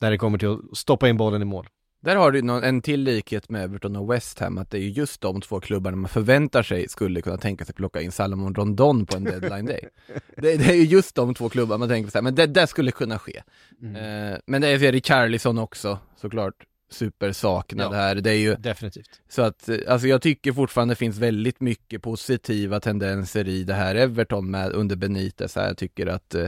när 0.00 0.10
det 0.10 0.18
kommer 0.18 0.38
till 0.38 0.48
att 0.48 0.76
stoppa 0.76 1.08
in 1.08 1.16
bollen 1.16 1.42
i 1.42 1.44
mål. 1.44 1.68
Där 2.06 2.16
har 2.16 2.32
du 2.32 2.42
någon, 2.42 2.62
en 2.62 2.82
till 2.82 3.00
likhet 3.02 3.48
med 3.48 3.64
Everton 3.64 3.96
och 3.96 4.12
West 4.12 4.38
Ham, 4.38 4.58
att 4.58 4.70
det 4.70 4.78
är 4.78 4.82
ju 4.82 4.90
just 4.90 5.20
de 5.20 5.40
två 5.40 5.60
klubbarna 5.60 5.96
man 5.96 6.08
förväntar 6.08 6.62
sig 6.62 6.88
skulle 6.88 7.22
kunna 7.22 7.36
tänka 7.36 7.64
sig 7.64 7.74
plocka 7.74 8.00
in 8.00 8.12
Salomon 8.12 8.54
Rondon 8.54 9.06
på 9.06 9.16
en 9.16 9.24
deadline 9.24 9.66
day. 9.66 9.88
det, 10.36 10.56
det 10.56 10.64
är 10.64 10.74
ju 10.74 10.84
just 10.84 11.14
de 11.14 11.34
två 11.34 11.48
klubbar 11.48 11.78
man 11.78 11.88
tänker 11.88 12.14
här, 12.14 12.22
men 12.22 12.34
det, 12.34 12.46
det 12.46 12.66
skulle 12.66 12.90
kunna 12.90 13.18
ske. 13.18 13.42
Eh, 13.82 14.38
men 14.46 14.62
det 14.62 14.68
är 14.68 14.92
Richarlison 14.92 15.58
också, 15.58 15.98
såklart, 16.16 16.54
supersaknad 16.90 17.92
Ja. 17.92 17.96
här. 17.96 18.14
Det 18.14 18.30
är 18.30 18.38
ju, 18.38 18.54
Definitivt. 18.54 19.20
så 19.28 19.42
att, 19.42 19.68
eh, 19.68 19.76
alltså 19.88 20.08
jag 20.08 20.22
tycker 20.22 20.52
fortfarande 20.52 20.92
det 20.92 20.98
finns 20.98 21.18
väldigt 21.18 21.60
mycket 21.60 22.02
positiva 22.02 22.80
tendenser 22.80 23.48
i 23.48 23.64
det 23.64 23.74
här 23.74 23.94
Everton 23.94 24.50
med 24.50 24.72
under 24.72 24.96
Benitez. 24.96 25.56
Här. 25.56 25.66
Jag 25.66 25.76
tycker 25.78 26.06
att 26.06 26.34
eh, 26.34 26.46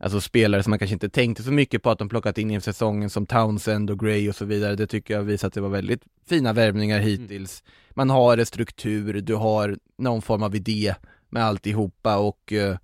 Alltså 0.00 0.20
spelare 0.20 0.62
som 0.62 0.70
man 0.70 0.78
kanske 0.78 0.94
inte 0.94 1.08
tänkte 1.08 1.42
så 1.42 1.52
mycket 1.52 1.82
på 1.82 1.90
att 1.90 1.98
de 1.98 2.08
plockat 2.08 2.38
in 2.38 2.50
i 2.50 2.60
säsongen 2.60 3.10
som 3.10 3.26
Townsend 3.26 3.90
och 3.90 3.98
Gray 3.98 4.28
och 4.28 4.34
så 4.34 4.44
vidare. 4.44 4.76
Det 4.76 4.86
tycker 4.86 5.14
jag 5.14 5.22
visar 5.22 5.48
att 5.48 5.54
det 5.54 5.60
var 5.60 5.68
väldigt 5.68 6.02
fina 6.28 6.52
värvningar 6.52 6.98
hittills. 6.98 7.62
Man 7.90 8.10
har 8.10 8.38
en 8.38 8.46
struktur, 8.46 9.20
du 9.20 9.34
har 9.34 9.78
någon 9.98 10.22
form 10.22 10.42
av 10.42 10.56
idé 10.56 10.94
med 11.30 11.44
alltihopa 11.44 12.16
och 12.16 12.52
eh, 12.52 12.76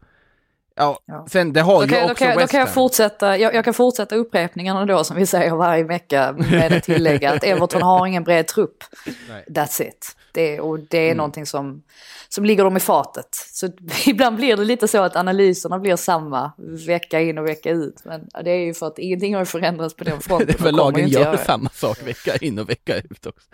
ja, 0.77 0.99
Ja. 1.07 1.27
sen 1.31 1.53
det 1.53 1.61
har 1.61 1.75
Då 1.75 1.81
kan, 1.81 1.89
ju 1.89 1.95
jag- 1.97 2.09
då, 2.09 2.13
också 2.13 2.19
kan, 2.25 2.29
jag- 2.29 2.39
då 2.43 2.47
kan 2.47 2.61
jag 2.61 2.75
fortsätta, 2.75 3.39
jag, 3.39 3.55
jag 3.55 3.65
kan 3.65 3.75
fortsätta 3.75 4.17
upprepningarna 4.17 4.85
då 4.87 5.05
som 5.05 5.17
vi 5.17 5.27
säger 5.27 5.51
varje 5.55 5.85
vecka 5.85 6.35
med 6.39 6.73
att 6.73 6.83
tillägga 6.85 7.33
att 7.33 7.45
Everton 7.45 7.83
har 7.83 8.07
ingen 8.07 8.25
bred 8.25 8.47
trupp. 8.47 8.85
Nej. 9.29 9.45
That's 9.49 9.83
it. 9.83 10.17
Det, 10.33 10.61
och 10.61 10.79
det 10.81 11.11
är 11.11 11.15
någonting 11.15 11.47
som, 11.47 11.83
som 12.29 12.45
ligger 12.45 12.65
dem 12.65 12.77
i 12.77 12.81
fatet. 12.81 13.29
Så 13.33 13.69
ibland 14.07 14.37
blir 14.37 14.57
det 14.57 14.65
lite 14.65 14.89
så 14.89 15.03
att 15.03 15.17
analyserna 15.17 15.79
blir 15.79 15.97
samma 15.97 16.53
vecka 16.87 17.21
in 17.21 17.39
och 17.39 17.47
vecka 17.47 17.71
ut. 17.71 18.03
Men 18.05 18.29
det 18.45 18.51
är 18.51 18.59
ju 18.67 18.75
för 18.75 18.87
att 18.87 18.99
ingenting 18.99 19.35
har 19.35 19.45
förändrats 19.45 19.97
på 19.97 20.05
den 20.05 20.21
fronten. 20.21 20.47
Det 20.47 20.53
är 20.53 20.57
kommer 20.59 20.73
lagen 20.73 21.09
gör 21.09 21.37
samma 21.37 21.71
sak 21.71 22.03
vecka 22.07 22.37
in 22.37 22.59
och 22.59 22.71
vecka 22.71 22.97
ut 22.97 23.27
också. 23.27 23.49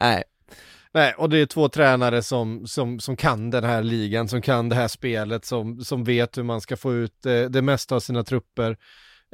Nej, 0.00 0.22
Nej, 0.94 1.14
och 1.16 1.30
det 1.30 1.38
är 1.38 1.46
två 1.46 1.68
tränare 1.68 2.22
som, 2.22 2.66
som, 2.66 3.00
som 3.00 3.16
kan 3.16 3.50
den 3.50 3.64
här 3.64 3.82
ligan, 3.82 4.28
som 4.28 4.42
kan 4.42 4.68
det 4.68 4.74
här 4.74 4.88
spelet, 4.88 5.44
som, 5.44 5.80
som 5.80 6.04
vet 6.04 6.38
hur 6.38 6.42
man 6.42 6.60
ska 6.60 6.76
få 6.76 6.94
ut 6.94 7.26
eh, 7.26 7.42
det 7.42 7.62
mesta 7.62 7.96
av 7.96 8.00
sina 8.00 8.24
trupper. 8.24 8.76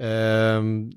Ehm, 0.02 0.90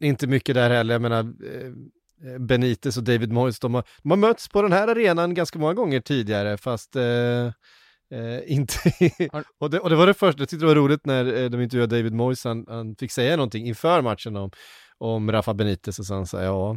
inte 0.00 0.26
mycket 0.26 0.54
där 0.54 0.70
heller, 0.70 0.94
jag 0.94 1.02
menar 1.02 1.20
eh, 1.20 2.38
Benitez 2.38 2.96
och 2.96 3.02
David 3.02 3.32
Moyes, 3.32 3.60
de 3.60 3.74
har, 3.74 3.84
de 4.02 4.10
har 4.10 4.16
mötts 4.16 4.48
på 4.48 4.62
den 4.62 4.72
här 4.72 4.88
arenan 4.88 5.34
ganska 5.34 5.58
många 5.58 5.74
gånger 5.74 6.00
tidigare, 6.00 6.56
fast 6.56 6.96
eh, 6.96 7.46
eh, 8.12 8.40
inte... 8.46 8.74
Och, 9.58 9.70
det, 9.70 9.78
och 9.78 9.90
det 9.90 9.96
var 9.96 10.06
det 10.06 10.14
första, 10.14 10.42
jag 10.42 10.48
tyckte 10.48 10.64
det 10.64 10.74
var 10.74 10.82
roligt 10.82 11.06
när 11.06 11.42
eh, 11.42 11.50
de 11.50 11.60
intervjuade 11.60 11.96
David 11.96 12.14
Moyes, 12.14 12.44
han, 12.44 12.64
han 12.68 12.96
fick 12.96 13.12
säga 13.12 13.36
någonting 13.36 13.66
inför 13.66 14.02
matchen 14.02 14.36
om, 14.36 14.50
om 14.98 15.32
Rafa 15.32 15.54
Benitez 15.54 15.98
och 15.98 16.06
så 16.06 16.14
han 16.14 16.26
sa 16.26 16.42
ja, 16.42 16.76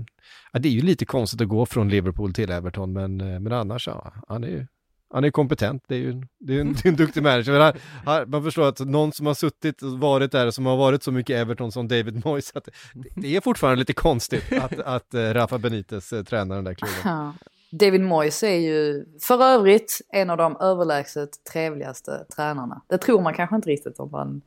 ja, 0.51 0.59
det 0.59 0.69
är 0.69 0.74
ju 0.74 0.82
lite 0.82 1.05
konstigt 1.05 1.41
att 1.41 1.47
gå 1.47 1.65
från 1.65 1.89
Liverpool 1.89 2.34
till 2.34 2.51
Everton, 2.51 2.93
men, 2.93 3.22
eh, 3.22 3.39
men 3.39 3.53
annars, 3.53 3.88
ja, 3.88 4.13
han 4.28 4.43
är 4.43 4.47
ju 4.47 4.67
han 5.13 5.24
är 5.24 5.32
kompetent, 5.32 5.84
det 5.88 5.95
är 5.95 5.99
ju 5.99 6.24
det 6.39 6.55
är 6.55 6.61
en, 6.61 6.74
det 6.84 6.86
är 6.86 6.89
en 6.89 6.95
duktig 6.95 7.24
manager. 7.24 7.51
Men 7.51 7.61
han, 7.61 7.74
han, 8.05 8.30
man 8.30 8.43
förstår 8.43 8.69
att 8.69 8.80
någon 8.80 9.11
som 9.11 9.26
har 9.26 9.34
suttit 9.34 9.82
och 9.82 9.99
varit 9.99 10.32
där, 10.32 10.51
som 10.51 10.65
har 10.65 10.78
varit 10.78 11.03
så 11.03 11.11
mycket 11.11 11.36
Everton 11.36 11.72
som 11.72 11.88
David 11.88 12.26
Moyes, 12.26 12.51
att 12.55 12.65
det, 12.65 12.72
det 13.15 13.36
är 13.36 13.41
fortfarande 13.41 13.80
lite 13.80 13.93
konstigt 13.93 14.53
att, 14.61 14.80
att 14.80 15.13
eh, 15.13 15.19
Rafa 15.22 15.57
Benitez 15.57 16.13
eh, 16.13 16.24
tränar 16.24 16.55
den 16.55 16.63
där 16.63 16.74
klubben. 16.74 16.95
Ja. 17.03 17.34
David 17.72 18.01
Moyes 18.01 18.43
är 18.43 18.55
ju 18.55 19.05
för 19.22 19.43
övrigt 19.43 20.01
en 20.09 20.30
av 20.30 20.38
de 20.38 20.57
överlägset 20.57 21.30
trevligaste 21.51 22.26
tränarna. 22.36 22.82
Det 22.88 22.97
tror 22.97 23.22
man 23.22 23.34
kanske 23.34 23.55
inte 23.55 23.69
riktigt 23.69 23.99
om 23.99 24.11
man 24.11 24.41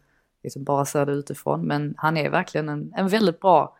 liksom 0.44 0.64
bara 0.64 0.84
ser 0.84 1.06
det 1.06 1.12
utifrån. 1.12 1.66
Men 1.66 1.94
han 1.96 2.16
är 2.16 2.30
verkligen 2.30 2.68
en, 2.68 2.92
en 2.96 3.08
väldigt 3.08 3.40
bra 3.40 3.76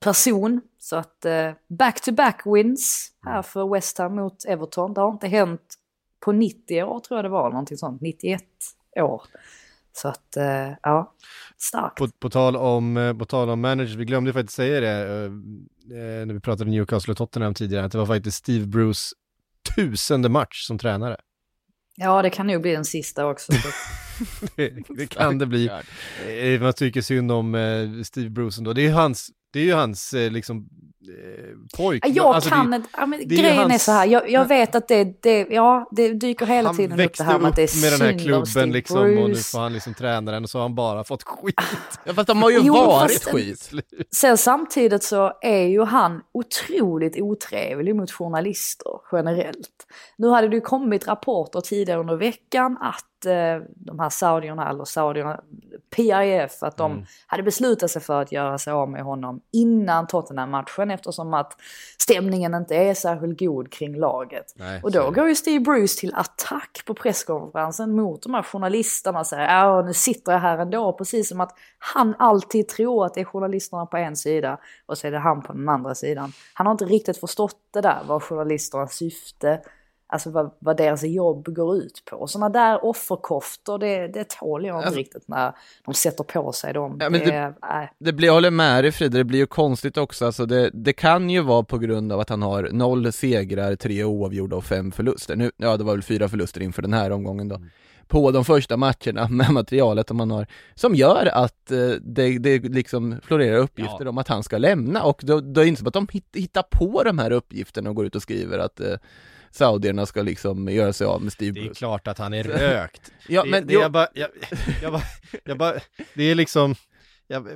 person. 0.00 0.60
Så 0.78 0.96
att 0.96 1.24
eh, 1.24 1.50
back-to-back 1.68 2.42
wins 2.44 3.12
här 3.24 3.42
för 3.42 3.74
West 3.74 3.98
Ham 3.98 4.16
mot 4.16 4.44
Everton. 4.44 4.94
Det 4.94 5.00
har 5.00 5.12
inte 5.12 5.28
hänt 5.28 5.74
på 6.24 6.32
90 6.32 6.82
år 6.82 7.00
tror 7.00 7.18
jag 7.18 7.24
det 7.24 7.28
var, 7.28 7.50
någonting 7.50 7.78
sånt. 7.78 8.00
91 8.00 8.42
år. 9.00 9.22
Så 9.92 10.08
att, 10.08 10.36
eh, 10.36 10.70
ja, 10.82 11.14
starkt. 11.56 11.96
På, 11.96 12.08
på, 12.08 12.30
tal 12.30 12.56
om, 12.56 12.96
eh, 12.96 13.14
på 13.14 13.24
tal 13.24 13.50
om 13.50 13.60
managers, 13.60 13.94
vi 13.94 14.04
glömde 14.04 14.32
faktiskt 14.32 14.56
säga 14.56 14.80
det 14.80 14.88
eh, 14.88 15.24
eh, 15.98 16.26
när 16.26 16.34
vi 16.34 16.40
pratade 16.40 16.70
Newcastle 16.70 17.12
och 17.12 17.18
Tottenham 17.18 17.54
tidigare, 17.54 17.86
att 17.86 17.92
det 17.92 17.98
var 17.98 18.06
faktiskt 18.06 18.36
Steve 18.36 18.66
Bruce 18.66 19.14
tusende 19.76 20.28
match 20.28 20.66
som 20.66 20.78
tränare. 20.78 21.16
Ja, 22.00 22.22
det 22.22 22.30
kan 22.30 22.46
nog 22.46 22.62
bli 22.62 22.72
den 22.72 22.84
sista 22.84 23.26
också. 23.26 23.52
Så- 23.52 23.68
det, 24.56 24.72
det 24.88 25.06
kan 25.06 25.38
det 25.38 25.46
bli. 25.46 25.70
Eh, 26.28 26.60
Man 26.60 26.72
tycker 26.72 27.00
synd 27.02 27.32
om 27.32 27.54
eh, 27.54 28.02
Steve 28.04 28.30
Bruce 28.30 28.60
ändå. 28.60 28.72
Det 28.72 28.80
är 28.80 28.86
ju 28.86 28.92
hans, 28.92 29.30
det 29.52 29.60
är 29.60 29.64
ju 29.64 29.72
hans 29.72 30.14
eh, 30.14 30.30
liksom 30.30 30.68
pojk. 31.76 32.04
Ja, 32.06 32.12
Jag 32.14 32.26
Alltså, 32.34 32.50
kan 32.50 32.70
det, 32.70 32.76
inte, 32.76 32.88
ja, 32.92 33.02
är 33.02 33.24
grejen 33.24 33.58
är 33.58 33.68
hans- 33.68 33.84
så 33.84 33.92
här, 33.92 34.06
jag, 34.06 34.30
jag 34.30 34.48
vet 34.48 34.74
att 34.74 34.88
det, 34.88 35.22
det, 35.22 35.46
ja, 35.50 35.88
det 35.90 36.12
dyker 36.12 36.46
hela 36.46 36.68
han 36.68 36.76
tiden 36.76 37.00
upp 37.00 37.16
det 37.18 37.24
här 37.24 37.38
med 37.38 37.48
att 37.48 37.56
det 37.56 37.62
är 37.62 37.82
med 37.82 37.92
den 38.00 38.06
här 38.14 38.24
klubben 38.24 38.72
liksom 38.72 38.98
och 38.98 39.06
nu 39.30 39.34
får 39.34 39.58
han 39.58 39.72
liksom 39.72 39.94
träna 39.94 40.32
den 40.32 40.42
och 40.44 40.50
så 40.50 40.58
har 40.58 40.62
han 40.62 40.74
bara 40.74 41.04
fått 41.04 41.22
skit. 41.22 41.54
Ja, 42.04 42.14
fast 42.14 42.26
de 42.26 42.42
har 42.42 42.50
ju 42.50 42.60
Jo, 42.62 42.74
varit 42.74 43.12
fast- 43.12 43.24
skit. 43.24 43.70
Sen 44.16 44.38
samtidigt 44.38 45.02
så 45.02 45.32
är 45.42 45.62
ju 45.66 45.82
han 45.84 46.20
otroligt 46.32 47.20
otrevlig 47.20 47.96
mot 47.96 48.10
journalister 48.12 48.92
generellt. 49.12 49.86
Nu 50.16 50.28
hade 50.28 50.48
det 50.48 50.54
ju 50.54 50.60
kommit 50.60 51.08
rapporter 51.08 51.60
tidigare 51.60 52.00
under 52.00 52.16
veckan 52.16 52.76
att 52.80 53.26
eh, 53.26 53.32
de 53.76 53.98
här 53.98 54.10
saudierna, 54.10 54.70
eller 54.70 54.84
saudierna, 54.84 55.40
PIF, 55.96 56.62
att 56.62 56.76
de 56.76 56.92
Mm. 56.92 57.04
hade 57.26 57.42
beslutat 57.42 57.90
sig 57.90 58.02
för 58.02 58.22
att 58.22 58.32
göra 58.32 58.58
sig 58.58 58.72
av 58.72 58.90
med 58.90 59.02
honom 59.02 59.40
innan 59.52 60.06
Tottenham-matchen 60.06 60.87
eftersom 60.90 61.34
att 61.34 61.56
stämningen 61.98 62.54
inte 62.54 62.76
är 62.76 62.94
särskilt 62.94 63.40
god 63.40 63.72
kring 63.72 63.96
laget. 63.96 64.54
Nej, 64.56 64.80
Och 64.82 64.92
så 64.92 64.98
då 64.98 65.10
det. 65.10 65.14
går 65.20 65.28
ju 65.28 65.34
Steve 65.34 65.60
Bruce 65.60 66.00
till 66.00 66.14
attack 66.14 66.82
på 66.86 66.94
presskonferensen 66.94 67.96
mot 67.96 68.22
de 68.22 68.34
här 68.34 68.42
journalisterna 68.42 69.20
och 69.20 69.26
säger 69.26 69.42
ja 69.42 69.82
nu 69.82 69.92
sitter 69.94 70.32
jag 70.32 70.38
här 70.38 70.58
ändå, 70.58 70.92
precis 70.92 71.28
som 71.28 71.40
att 71.40 71.54
han 71.78 72.14
alltid 72.18 72.68
tror 72.68 73.06
att 73.06 73.14
det 73.14 73.20
är 73.20 73.24
journalisterna 73.24 73.86
på 73.86 73.96
en 73.96 74.16
sida 74.16 74.58
och 74.86 74.98
så 74.98 75.06
är 75.06 75.10
det 75.10 75.18
han 75.18 75.42
på 75.42 75.52
den 75.52 75.68
andra 75.68 75.94
sidan. 75.94 76.32
Han 76.54 76.66
har 76.66 76.72
inte 76.72 76.84
riktigt 76.84 77.18
förstått 77.18 77.56
det 77.70 77.80
där, 77.80 77.98
vad 78.06 78.22
journalisternas 78.22 78.94
syfte, 78.94 79.60
alltså 80.10 80.30
vad, 80.30 80.50
vad 80.58 80.76
deras 80.76 81.04
jobb 81.04 81.54
går 81.54 81.76
ut 81.76 82.02
på. 82.10 82.16
Och 82.16 82.30
sådana 82.30 82.48
där 82.48 82.84
offerkoftor, 82.84 83.78
det, 83.78 84.08
det 84.08 84.28
tål 84.28 84.64
jag 84.66 84.76
inte 84.76 84.86
Alltså- 84.86 84.98
riktigt 84.98 85.28
när 85.28 85.52
de 85.84 85.94
sätter 85.94 86.24
på 86.24 86.52
sig 86.52 86.72
dem. 86.72 86.98
Ja, 87.00 87.10
men 87.10 87.20
det, 87.20 87.26
det-. 87.26 87.90
Det 87.98 88.12
blir, 88.12 88.26
jag 88.26 88.34
håller 88.34 88.50
med 88.50 88.84
dig 88.84 88.92
Frida, 88.92 89.18
det 89.18 89.24
blir 89.24 89.38
ju 89.38 89.46
konstigt 89.46 89.96
också, 89.96 90.26
alltså 90.26 90.46
det, 90.46 90.70
det 90.74 90.92
kan 90.92 91.30
ju 91.30 91.40
vara 91.40 91.62
på 91.62 91.78
grund 91.78 92.12
av 92.12 92.20
att 92.20 92.28
han 92.28 92.42
har 92.42 92.68
noll 92.72 93.12
segrar, 93.12 93.76
tre 93.76 94.04
oavgjorda 94.04 94.56
och 94.56 94.64
fem 94.64 94.92
förluster. 94.92 95.36
Nu, 95.36 95.50
ja 95.56 95.76
det 95.76 95.84
var 95.84 95.92
väl 95.92 96.02
fyra 96.02 96.28
förluster 96.28 96.62
inför 96.62 96.82
den 96.82 96.92
här 96.92 97.10
omgången 97.12 97.48
då. 97.48 97.60
på 98.06 98.30
de 98.30 98.44
första 98.44 98.76
matcherna 98.76 99.28
med 99.30 99.50
materialet 99.50 100.10
man 100.12 100.30
har, 100.30 100.46
som 100.74 100.94
gör 100.94 101.26
att 101.26 101.70
eh, 101.70 101.78
det, 102.00 102.38
det 102.38 102.58
liksom 102.58 103.16
florerar 103.22 103.56
uppgifter 103.58 104.04
Ja. 104.04 104.08
om 104.08 104.18
att 104.18 104.28
han 104.28 104.42
ska 104.42 104.58
lämna 104.58 105.02
och 105.02 105.20
då, 105.24 105.40
då 105.40 105.60
är 105.60 105.64
det 105.64 105.68
inte 105.68 105.78
som 105.78 105.88
att 105.88 105.94
de 105.94 106.06
hitt- 106.12 106.36
hittar 106.36 106.62
på 106.62 107.02
de 107.02 107.18
här 107.18 107.30
uppgifterna 107.30 107.90
och 107.90 107.96
går 107.96 108.06
ut 108.06 108.14
och 108.16 108.22
skriver 108.22 108.58
att 108.58 108.80
eh, 108.80 108.94
saudierna 109.50 110.06
ska 110.06 110.22
liksom 110.22 110.68
göra 110.68 110.92
sig 110.92 111.06
av 111.06 111.22
med 111.22 111.32
Steve 111.32 111.52
Det 111.52 111.60
är 111.60 111.64
Bruce. 111.64 111.78
klart 111.78 112.08
att 112.08 112.18
han 112.18 112.34
är 112.34 112.42
rökt. 112.44 113.12
Ja, 113.28 113.44
det, 113.44 113.50
men 113.50 113.66
det, 113.66 113.72
jo- 113.74 113.80
jag 113.80 113.92
bara, 113.92 114.08
jag, 114.14 114.28
jag 114.82 114.92
bara, 114.92 115.02
jag 115.44 115.58
bara, 115.58 115.74
det 116.14 116.22
är 116.24 116.34
liksom, 116.34 116.74
jag, 117.26 117.46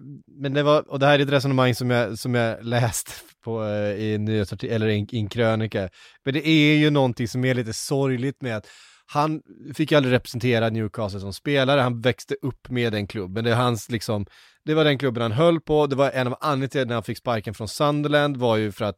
men 0.41 0.55
det 0.55 0.63
var, 0.63 0.91
och 0.91 0.99
det 0.99 1.07
här 1.07 1.19
är 1.19 1.23
ett 1.23 1.31
resonemang 1.31 1.75
som 1.75 1.91
jag, 1.91 2.19
som 2.19 2.35
jag 2.35 2.65
läst 2.65 3.09
på, 3.45 3.65
eh, 3.65 3.71
i 4.05 4.15
en 4.15 4.25
nyhetsartikel, 4.25 4.75
eller 4.77 4.89
i 4.89 4.99
en, 4.99 5.07
i 5.15 5.19
en 5.19 5.29
krönika. 5.29 5.89
Men 6.25 6.35
det 6.35 6.49
är 6.49 6.77
ju 6.77 6.91
någonting 6.91 7.29
som 7.29 7.45
är 7.45 7.55
lite 7.55 7.73
sorgligt 7.73 8.43
med 8.43 8.57
att 8.57 8.67
han 9.07 9.43
fick 9.75 9.91
ju 9.91 9.97
aldrig 9.97 10.15
representera 10.15 10.69
Newcastle 10.71 11.21
som 11.21 11.33
spelare, 11.33 11.81
han 11.81 12.01
växte 12.01 12.35
upp 12.43 12.71
med 12.71 12.93
den 12.93 13.07
klubben, 13.07 13.45
det 13.45 13.51
är 13.51 13.55
hans 13.55 13.91
liksom, 13.91 14.27
det 14.65 14.75
var 14.75 14.85
den 14.85 14.99
klubben 14.99 15.23
han 15.23 15.33
höll 15.33 15.61
på, 15.61 15.87
det 15.87 15.97
var 15.97 16.11
en 16.11 16.27
av 16.27 16.37
anledningarna 16.41 16.69
till 16.69 16.87
när 16.87 16.95
han 16.95 17.03
fick 17.03 17.19
sparken 17.19 17.55
från 17.55 17.69
Sunderland 17.69 18.37
var 18.37 18.57
ju 18.57 18.73
för 18.73 18.85
att 18.85 18.97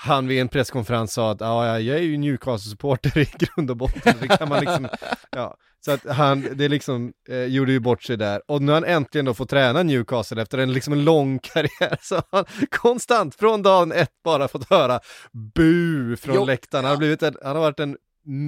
han 0.00 0.28
vid 0.28 0.40
en 0.40 0.48
presskonferens 0.48 1.12
sa 1.12 1.30
att 1.30 1.40
ja, 1.40 1.66
ja, 1.66 1.80
jag 1.80 1.98
är 1.98 2.02
ju 2.02 2.16
Newcastle-supporter 2.16 3.18
i 3.18 3.28
grund 3.38 3.70
och 3.70 3.76
botten, 3.76 4.14
det 4.20 4.28
kan 4.28 4.48
man 4.48 4.60
liksom, 4.60 4.88
ja, 5.30 5.56
så 5.84 5.92
att 5.92 6.16
han, 6.16 6.48
det 6.54 6.68
liksom 6.68 7.12
eh, 7.28 7.44
gjorde 7.44 7.72
ju 7.72 7.80
bort 7.80 8.02
sig 8.02 8.16
där. 8.16 8.42
Och 8.48 8.62
nu 8.62 8.72
har 8.72 8.80
han 8.80 8.90
äntligen 8.90 9.24
då 9.24 9.34
fått 9.34 9.50
träna 9.50 9.82
Newcastle 9.82 10.42
efter 10.42 10.58
en 10.58 10.72
liksom 10.72 10.92
en 10.92 11.04
lång 11.04 11.38
karriär, 11.42 11.98
så 12.02 12.22
han 12.32 12.44
konstant 12.70 13.34
från 13.34 13.62
dagen 13.62 13.92
ett 13.92 14.22
bara 14.24 14.48
fått 14.48 14.70
höra 14.70 15.00
bu 15.32 16.16
från 16.16 16.34
Jo, 16.34 16.44
läktaren. 16.44 16.84
Han 16.84 16.92
har 16.92 16.98
blivit 16.98 17.22
en, 17.22 17.36
han 17.42 17.56
har 17.56 17.62
varit 17.62 17.80
en, 17.80 17.96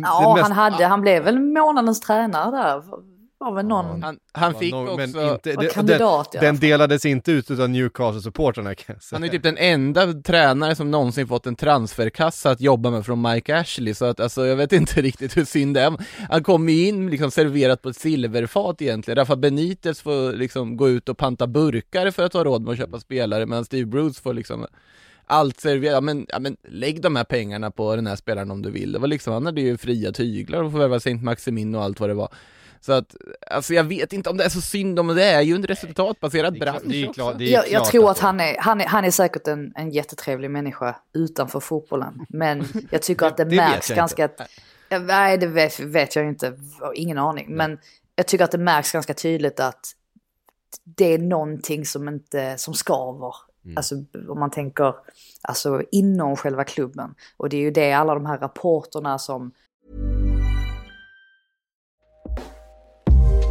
Ja, 0.03 0.34
mest 0.36 0.48
han, 0.48 0.53
hade, 0.53 0.86
han 0.86 1.01
blev 1.01 1.22
väl 1.24 1.40
månadens 1.40 2.01
tränare 2.01 2.51
där. 2.51 2.82
Var 3.45 3.53
väl 3.53 3.66
någon... 3.66 4.03
Han, 4.03 4.18
han 4.32 4.55
fick 4.55 4.74
no- 4.74 4.82
också, 4.82 4.97
men 4.97 5.32
inte, 5.32 5.51
det, 5.51 5.57
den, 5.57 5.68
kandidat 5.68 6.32
den 6.32 6.55
fall. 6.55 6.61
delades 6.61 7.07
inte 7.07 7.32
ut 7.32 7.51
av 7.51 7.68
Newcastle-supportrarna 7.68 8.74
kan 8.74 8.95
jag 8.95 9.03
säga. 9.03 9.16
han 9.16 9.24
är 9.24 9.28
typ 9.28 9.43
den 9.43 9.57
enda 9.59 10.12
tränare 10.12 10.74
som 10.74 10.91
någonsin 10.91 11.28
fått 11.28 11.47
en 11.47 11.57
transferkassa 11.57 12.51
att 12.51 12.61
jobba 12.61 12.91
med 12.91 13.07
från 13.07 13.22
Mike 13.22 13.57
Ashley, 13.57 13.95
så 13.95 14.05
att 14.05 14.20
alltså 14.20 14.47
jag 14.47 14.57
vet 14.57 14.72
inte 14.72 15.03
riktigt 15.03 15.36
hur 15.36 15.45
synd 15.45 15.74
det 15.74 15.80
är. 15.80 15.93
Han 16.30 16.43
kom 16.43 16.68
in 16.68 17.11
liksom 17.11 17.30
serverat 17.30 17.82
på 17.82 17.88
ett 17.88 17.97
silverfat 17.97 18.82
egentligen, 18.82 19.16
Rafa 19.16 19.36
Benitez 19.36 20.01
får 20.01 20.32
liksom 20.32 20.76
gå 20.76 20.88
ut 20.88 21.09
och 21.09 21.18
panta 21.18 21.47
burkar 21.47 22.11
för 22.11 22.22
att 22.22 22.32
ha 22.32 22.45
råd 22.45 22.62
med 22.62 22.72
att 22.72 22.78
köpa 22.78 23.01
spelare, 23.01 23.47
medan 23.47 23.64
Steve 23.64 23.86
Bruce 23.86 24.20
får 24.22 24.34
liksom 24.34 24.66
allt 25.26 25.61
serverat, 25.61 25.95
ja 25.95 26.01
men, 26.01 26.26
ja 26.28 26.38
men 26.38 26.57
lägg 26.68 27.03
de 27.03 27.16
här 27.16 27.24
pengarna 27.24 27.70
på 27.70 27.97
den 27.97 28.07
här 28.07 28.16
spelaren 28.16 28.51
om 28.51 28.62
du 28.62 28.70
vill. 28.70 28.93
Det 28.93 28.99
var 28.99 29.09
liksom, 29.09 29.32
han 29.32 29.47
hade 29.47 29.61
ju 29.61 29.76
fria 29.76 30.12
tyglar 30.12 30.62
och 30.62 30.72
förvärva 30.72 31.01
Saint 31.01 31.22
Maximin 31.22 31.74
och 31.74 31.82
allt 31.82 32.01
vad 32.01 32.11
det 32.11 32.14
var. 32.14 32.28
Så 32.81 32.93
att, 32.93 33.16
alltså 33.51 33.74
jag 33.74 33.85
vet 33.85 34.12
inte 34.12 34.31
om 34.31 34.37
det 34.37 34.45
är 34.45 34.49
så 34.49 34.61
synd 34.61 34.99
om 34.99 35.07
det 35.07 35.24
är 35.24 35.41
ju 35.41 35.55
en 35.55 35.66
resultatbaserad 35.66 36.59
bransch 36.59 36.83
det 36.85 37.03
är 37.03 37.09
också. 37.09 37.20
klart- 37.22 37.39
det 37.39 37.55
är 37.55 37.72
Jag, 37.72 37.85
tror 37.85 38.11
att 38.11 38.18
han 38.18 38.41
är, 38.41 38.57
han 38.59 38.81
är, 38.81 38.87
han 38.87 39.05
är 39.05 39.11
säkert 39.11 39.47
en, 39.49 39.72
en 39.76 39.91
jättetrevlig 39.91 40.51
människa 40.51 40.97
utanför 41.14 41.61
fotbollen. 41.61 42.26
Men 42.28 42.64
jag 42.91 43.03
tycker 43.03 43.26
att 43.26 43.37
det, 43.37 43.45
Det- 43.45 43.57
märks 43.57 43.89
ganska... 43.91 44.28
Nej, 45.01 45.39
det 45.39 45.47
vet, 45.47 45.81
vet 45.81 46.16
jag 46.16 46.26
inte. 46.26 46.53
Ingen 46.95 47.18
aning. 47.18 47.57
Men 47.57 47.78
jag 48.16 48.26
tycker 48.26 48.45
att 48.45 48.51
det 48.51 48.59
märks 48.59 48.93
ganska 48.93 49.14
tydligt 49.14 49.61
att 49.61 49.93
det 50.85 51.05
är 51.14 51.18
någonting 51.18 51.87
som 51.87 52.09
inte, 52.09 52.59
som 52.59 52.74
skaver. 52.74 53.35
Mm. 53.64 53.76
Alltså 53.76 53.95
om 54.28 54.39
man 54.41 54.51
tänker, 54.51 54.95
alltså 55.43 55.83
inom 55.93 56.37
själva 56.37 56.64
klubben. 56.64 57.14
Och 57.37 57.49
det 57.49 57.57
är 57.57 57.61
ju 57.61 57.70
det 57.70 57.93
alla 57.93 58.14
de 58.14 58.26
här 58.26 58.39
rapporterna 58.39 59.18
som 59.18 59.53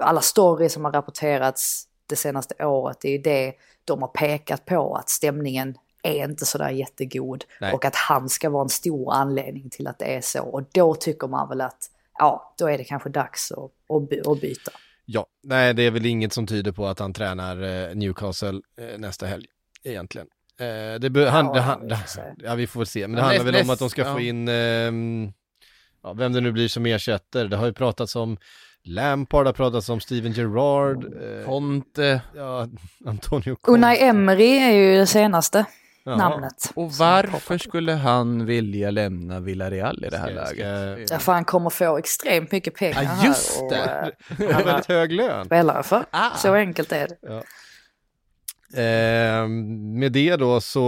Alla 0.00 0.20
stories 0.20 0.72
som 0.72 0.84
har 0.84 0.92
rapporterats 0.92 1.84
det 2.06 2.16
senaste 2.16 2.64
året, 2.66 2.98
det 3.00 3.08
är 3.08 3.12
ju 3.12 3.18
det 3.18 3.52
de 3.84 4.02
har 4.02 4.08
pekat 4.08 4.64
på 4.64 4.94
att 4.94 5.08
stämningen 5.08 5.74
är 6.02 6.24
inte 6.24 6.46
sådär 6.46 6.70
jättegod 6.70 7.44
Nej. 7.60 7.72
och 7.72 7.84
att 7.84 7.94
han 7.96 8.28
ska 8.28 8.50
vara 8.50 8.62
en 8.62 8.68
stor 8.68 9.12
anledning 9.12 9.70
till 9.70 9.86
att 9.86 9.98
det 9.98 10.04
är 10.04 10.20
så. 10.20 10.42
Och 10.42 10.62
då 10.72 10.94
tycker 10.94 11.28
man 11.28 11.48
väl 11.48 11.60
att 11.60 11.90
ja, 12.18 12.54
då 12.58 12.66
är 12.66 12.78
det 12.78 12.84
kanske 12.84 13.08
dags 13.08 13.52
att, 13.52 13.70
att, 13.96 14.08
by- 14.10 14.20
att 14.26 14.40
byta. 14.40 14.70
Ja, 15.04 15.26
nej 15.42 15.74
det 15.74 15.82
är 15.82 15.90
väl 15.90 16.06
inget 16.06 16.32
som 16.32 16.46
tyder 16.46 16.72
på 16.72 16.86
att 16.86 16.98
han 16.98 17.12
tränar 17.12 17.62
eh, 17.62 17.94
Newcastle 17.94 18.60
eh, 18.80 18.98
nästa 18.98 19.26
helg 19.26 19.46
egentligen. 19.84 20.26
Eh, 20.60 21.00
det 21.00 21.30
han, 21.30 21.46
Ja, 21.46 21.52
det, 21.52 21.60
han, 21.60 21.88
det, 21.88 21.98
ja, 22.38 22.54
vi 22.54 22.66
får 22.66 22.80
väl 22.80 22.86
se, 22.86 23.00
men 23.08 23.10
det 23.14 23.18
Ja, 23.20 23.24
handlar 23.24 23.44
näst- 23.44 23.54
väl 23.54 23.62
om 23.64 23.70
att 23.70 23.78
de 23.78 23.90
ska 23.90 24.04
få 24.04 24.20
ja. 24.20 24.24
in, 24.24 24.48
ehm, 24.48 25.32
ja, 26.02 26.12
vem 26.12 26.32
det 26.32 26.40
nu 26.40 26.52
blir 26.52 26.68
som 26.68 26.86
ersätter. 26.86 27.44
Det 27.48 27.56
har 27.56 27.66
ju 27.66 27.72
pratats 27.72 28.16
om 28.16 28.36
Lampard, 28.86 29.46
har 29.46 29.52
pratats 29.52 29.88
om 29.88 30.00
Steven 30.00 30.32
Gerrard, 30.32 31.04
eh, 31.04 31.46
Conte. 31.46 32.20
ja, 32.36 32.68
Antonio 33.06 33.56
Conte. 33.56 33.70
Unai 33.78 33.98
Emery 34.02 34.58
är 34.58 34.70
ju 34.72 34.96
det 34.96 35.06
senaste 35.06 35.64
Ja. 36.08 36.16
namnet. 36.16 36.72
Och 36.74 36.82
har 36.82 36.98
varför 37.22 37.58
skulle 37.58 37.92
han 37.92 38.46
vilja 38.46 38.90
lämna 38.90 39.40
Villarreal 39.40 40.04
i 40.04 40.08
det 40.08 40.16
här 40.18 40.28
Ska- 40.28 40.46
ska- 40.46 40.56
läget? 40.64 41.08
Därför 41.08 41.32
han 41.32 41.44
kommer 41.44 41.70
få 41.70 41.98
extremt 41.98 42.52
mycket 42.52 42.74
pengar 42.74 43.02
Ja, 43.02 43.26
just 43.26 43.62
och, 43.62 43.70
det. 43.70 43.76
eh, 44.28 44.36
Det 44.38 44.44
är 44.52 44.64
väldigt 44.64 44.86
hög 44.86 45.12
lön. 45.12 45.44
spelare 45.46 45.82
för. 45.82 46.04
Ah. 46.10 46.30
Så 46.36 46.54
enkelt 46.54 46.92
är 46.92 47.08
det. 47.08 47.42
Eh, 48.74 49.48
med 49.98 50.12
det 50.12 50.36
då 50.36 50.60
så 50.60 50.80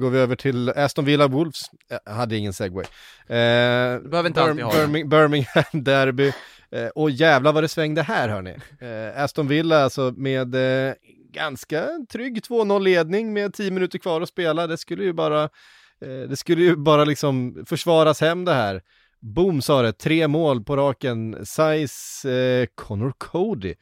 går 0.00 0.10
vi 0.10 0.18
över 0.18 0.36
till 0.36 0.70
Aston 0.70 1.04
Villa 1.04 1.26
Wolves. 1.28 1.60
Jag 2.04 2.12
hade 2.12 2.36
ingen 2.36 2.52
segway. 2.52 2.84
Eh, 2.84 4.00
Du 4.02 4.08
behöver 4.08 4.26
inte 4.26 4.42
alltid 4.42 4.64
ha 4.64 4.72
den. 4.72 4.90
Birming- 4.96 5.08
Birmingham 5.08 5.64
Derby. 5.84 6.32
Eh, 6.72 6.86
och 6.88 7.10
jävla 7.10 7.52
vad 7.52 7.64
det 7.64 7.68
svängde 7.68 8.02
här 8.02 8.28
hörni. 8.28 8.56
Eh, 8.80 9.22
Aston 9.22 9.48
Villa 9.48 9.84
alltså 9.84 10.14
med 10.16 10.54
eh, 10.88 10.94
ganska 11.32 11.88
trygg 12.12 12.38
2-0 12.38 12.80
ledning 12.82 13.32
med 13.32 13.54
10 13.54 13.70
minuter 13.70 13.98
kvar 13.98 14.20
att 14.20 14.28
spela. 14.28 14.66
Det 14.66 14.78
skulle 14.78 15.04
ju 15.04 15.12
bara, 15.12 15.42
eh, 15.42 16.28
det 16.28 16.36
skulle 16.36 16.62
ju 16.62 16.76
bara 16.76 17.04
liksom 17.04 17.64
försvaras 17.68 18.20
hem 18.20 18.44
det 18.44 18.54
här. 18.54 18.82
Boom 19.20 19.62
sa 19.62 19.82
det, 19.82 19.92
tre 19.92 20.28
mål 20.28 20.64
på 20.64 20.76
raken. 20.76 21.46
Size 21.46 22.30
eh, 22.30 22.66
Connor 22.74 23.12
Cody. 23.18 23.74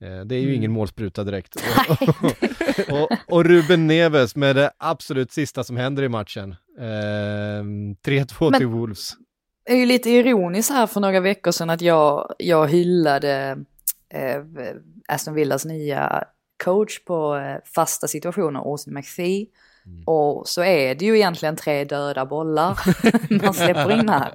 Eh, 0.00 0.20
det 0.26 0.34
är 0.34 0.40
ju 0.40 0.54
ingen 0.54 0.72
målspruta 0.72 1.24
direkt. 1.24 1.56
Och, 1.88 3.02
och, 3.02 3.08
och 3.28 3.44
Ruben 3.44 3.86
Neves 3.86 4.36
med 4.36 4.56
det 4.56 4.70
absolut 4.78 5.32
sista 5.32 5.64
som 5.64 5.76
händer 5.76 6.02
i 6.02 6.08
matchen. 6.08 6.56
Eh, 6.78 6.82
3-2 6.82 8.50
Men- 8.50 8.58
till 8.58 8.66
Wolves. 8.66 9.12
Är 9.68 9.76
ju 9.76 9.86
lite 9.86 10.10
ironiskt 10.10 10.70
här 10.70 10.86
för 10.86 11.00
några 11.00 11.20
veckor 11.20 11.50
sedan 11.50 11.70
att 11.70 11.80
jag, 11.80 12.34
jag 12.38 12.68
hyllade 12.68 13.58
eh, 14.08 14.42
Aston 15.08 15.34
Villas 15.34 15.64
nya 15.64 16.24
coach 16.64 17.04
på 17.04 17.36
eh, 17.36 17.56
fasta 17.74 18.08
situationer, 18.08 18.60
Austin 18.60 18.94
McPhee. 18.94 19.46
Och 20.06 20.48
så 20.48 20.62
är 20.62 20.94
det 20.94 21.04
ju 21.04 21.16
egentligen 21.16 21.56
tre 21.56 21.84
döda 21.84 22.26
bollar 22.26 22.78
man 23.42 23.54
släpper 23.54 24.00
in 24.00 24.08
här 24.08 24.34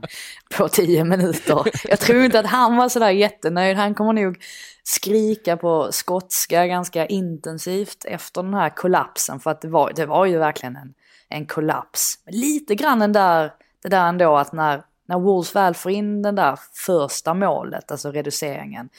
på 0.57 0.69
tio 0.69 1.03
minuter. 1.03 1.61
Jag 1.89 1.99
tror 1.99 2.23
inte 2.23 2.39
att 2.39 2.45
han 2.45 2.77
var 2.77 2.89
sådär 2.89 3.09
jättenöjd. 3.09 3.77
Han 3.77 3.95
kommer 3.95 4.13
nog 4.13 4.43
skrika 4.84 5.57
på 5.57 5.88
skotska 5.91 6.67
ganska 6.67 7.05
intensivt 7.05 8.05
efter 8.05 8.43
den 8.43 8.53
här 8.53 8.69
kollapsen. 8.69 9.39
För 9.39 9.51
att 9.51 9.61
det 9.61 9.67
var, 9.67 9.91
det 9.95 10.05
var 10.05 10.25
ju 10.25 10.38
verkligen 10.38 10.75
en, 10.75 10.93
en 11.29 11.45
kollaps. 11.45 12.19
Lite 12.25 12.75
grann 12.75 12.99
den 12.99 13.13
där, 13.13 13.53
det 13.84 13.89
där 13.89 14.07
ändå 14.07 14.38
att 14.38 14.53
när, 14.53 14.84
när 15.06 15.20
Wolves 15.20 15.56
väl 15.56 15.74
får 15.74 15.91
in 15.91 16.22
den 16.22 16.36
där 16.36 16.60
första 16.86 17.34
målet, 17.34 17.91
alltså 17.91 18.12
reduceringen, 18.12 18.89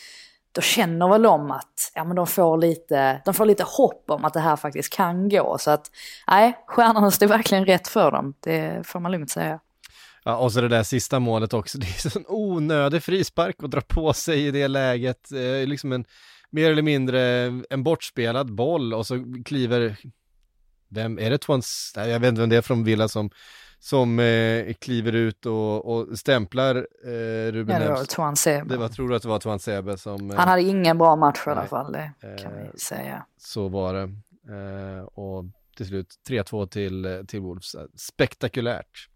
då 0.53 0.61
känner 0.61 1.09
väl 1.09 1.23
de 1.23 1.51
att 1.51 1.93
ja, 1.95 2.05
men 2.05 2.17
de, 2.17 2.27
får 2.27 2.59
lite, 2.59 3.23
de 3.25 3.35
får 3.35 3.47
lite 3.47 3.65
hopp 3.67 4.05
om 4.11 4.25
att 4.25 4.33
det 4.33 4.41
här 4.41 4.57
faktiskt 4.57 4.93
kan 4.93 5.29
gå. 5.29 5.59
Så 5.59 5.71
att 5.71 5.91
nej, 6.27 6.65
stjärnorna 6.67 7.11
stod 7.11 7.29
verkligen 7.29 7.67
rätt 7.67 7.89
för 7.89 8.11
dem. 8.11 8.35
Det 8.41 8.87
får 8.87 9.01
man 9.01 9.13
lugnt 9.13 9.31
säga. 9.31 9.61
Ja, 10.25 10.37
och 10.37 10.53
så 10.53 10.61
det 10.61 10.69
där 10.69 10.83
sista 10.83 11.21
målet 11.21 11.55
också. 11.55 11.79
Det 11.81 11.87
är 11.87 12.11
sån 12.11 12.25
onödig 12.29 13.03
frispark 13.03 13.57
att 13.63 13.71
dra 13.71 13.81
på 13.81 14.13
sig 14.13 14.47
i 14.47 14.51
det 14.51 14.69
läget. 14.69 15.33
Eh, 15.33 15.67
liksom 15.69 15.93
en 15.93 16.05
mer 16.51 16.71
eller 16.71 16.83
mindre 16.83 17.21
en 17.71 17.83
bortspelad 17.83 18.55
boll 18.55 18.95
och 18.95 19.07
så 19.07 19.25
kliver, 19.45 19.97
vem 20.89 21.19
är 21.19 21.31
det 21.31 21.39
Twans, 21.39 21.93
jag 21.97 22.21
vet 22.21 22.29
inte 22.29 22.41
vem 22.41 22.51
det 22.51 22.57
är 22.57 22.63
från 22.63 22.85
Villa 22.85 23.09
som 23.09 23.31
som 23.85 24.18
eh, 24.18 24.74
kliver 24.74 25.12
ut 25.14 25.47
och, 25.47 25.87
och 25.95 26.18
stämplar 26.18 26.74
eh, 27.05 27.53
Ruben 27.53 27.82
Ja, 27.82 28.05
det. 28.05 28.64
Det 28.68 28.76
var, 28.76 28.89
tror 28.89 29.09
du 29.09 29.16
att 29.16 29.22
det 29.22 29.28
var 29.28 29.39
Toan 29.39 29.59
Sebe 29.59 29.99
som... 29.99 30.30
eh, 30.30 30.37
Han 30.37 30.49
hade 30.49 30.62
ingen 30.62 30.99
bra 30.99 31.16
match 31.16 31.45
i 31.47 31.51
alla 31.51 31.66
fall, 31.66 31.93
det 31.93 32.12
kan 32.20 32.53
Eh, 32.53 32.68
vi 32.72 32.78
säga. 32.78 33.26
Så 33.39 33.68
var 33.68 33.95
det. 33.95 34.03
Eh, 34.55 35.05
och 35.05 35.45
till 35.76 35.87
slut 35.87 36.14
3-2 36.28 36.66
till, 36.66 37.05
eh, 37.05 37.22
till 37.22 37.41
Wolves. 37.41 37.76
Spektakulärt. 37.97 39.09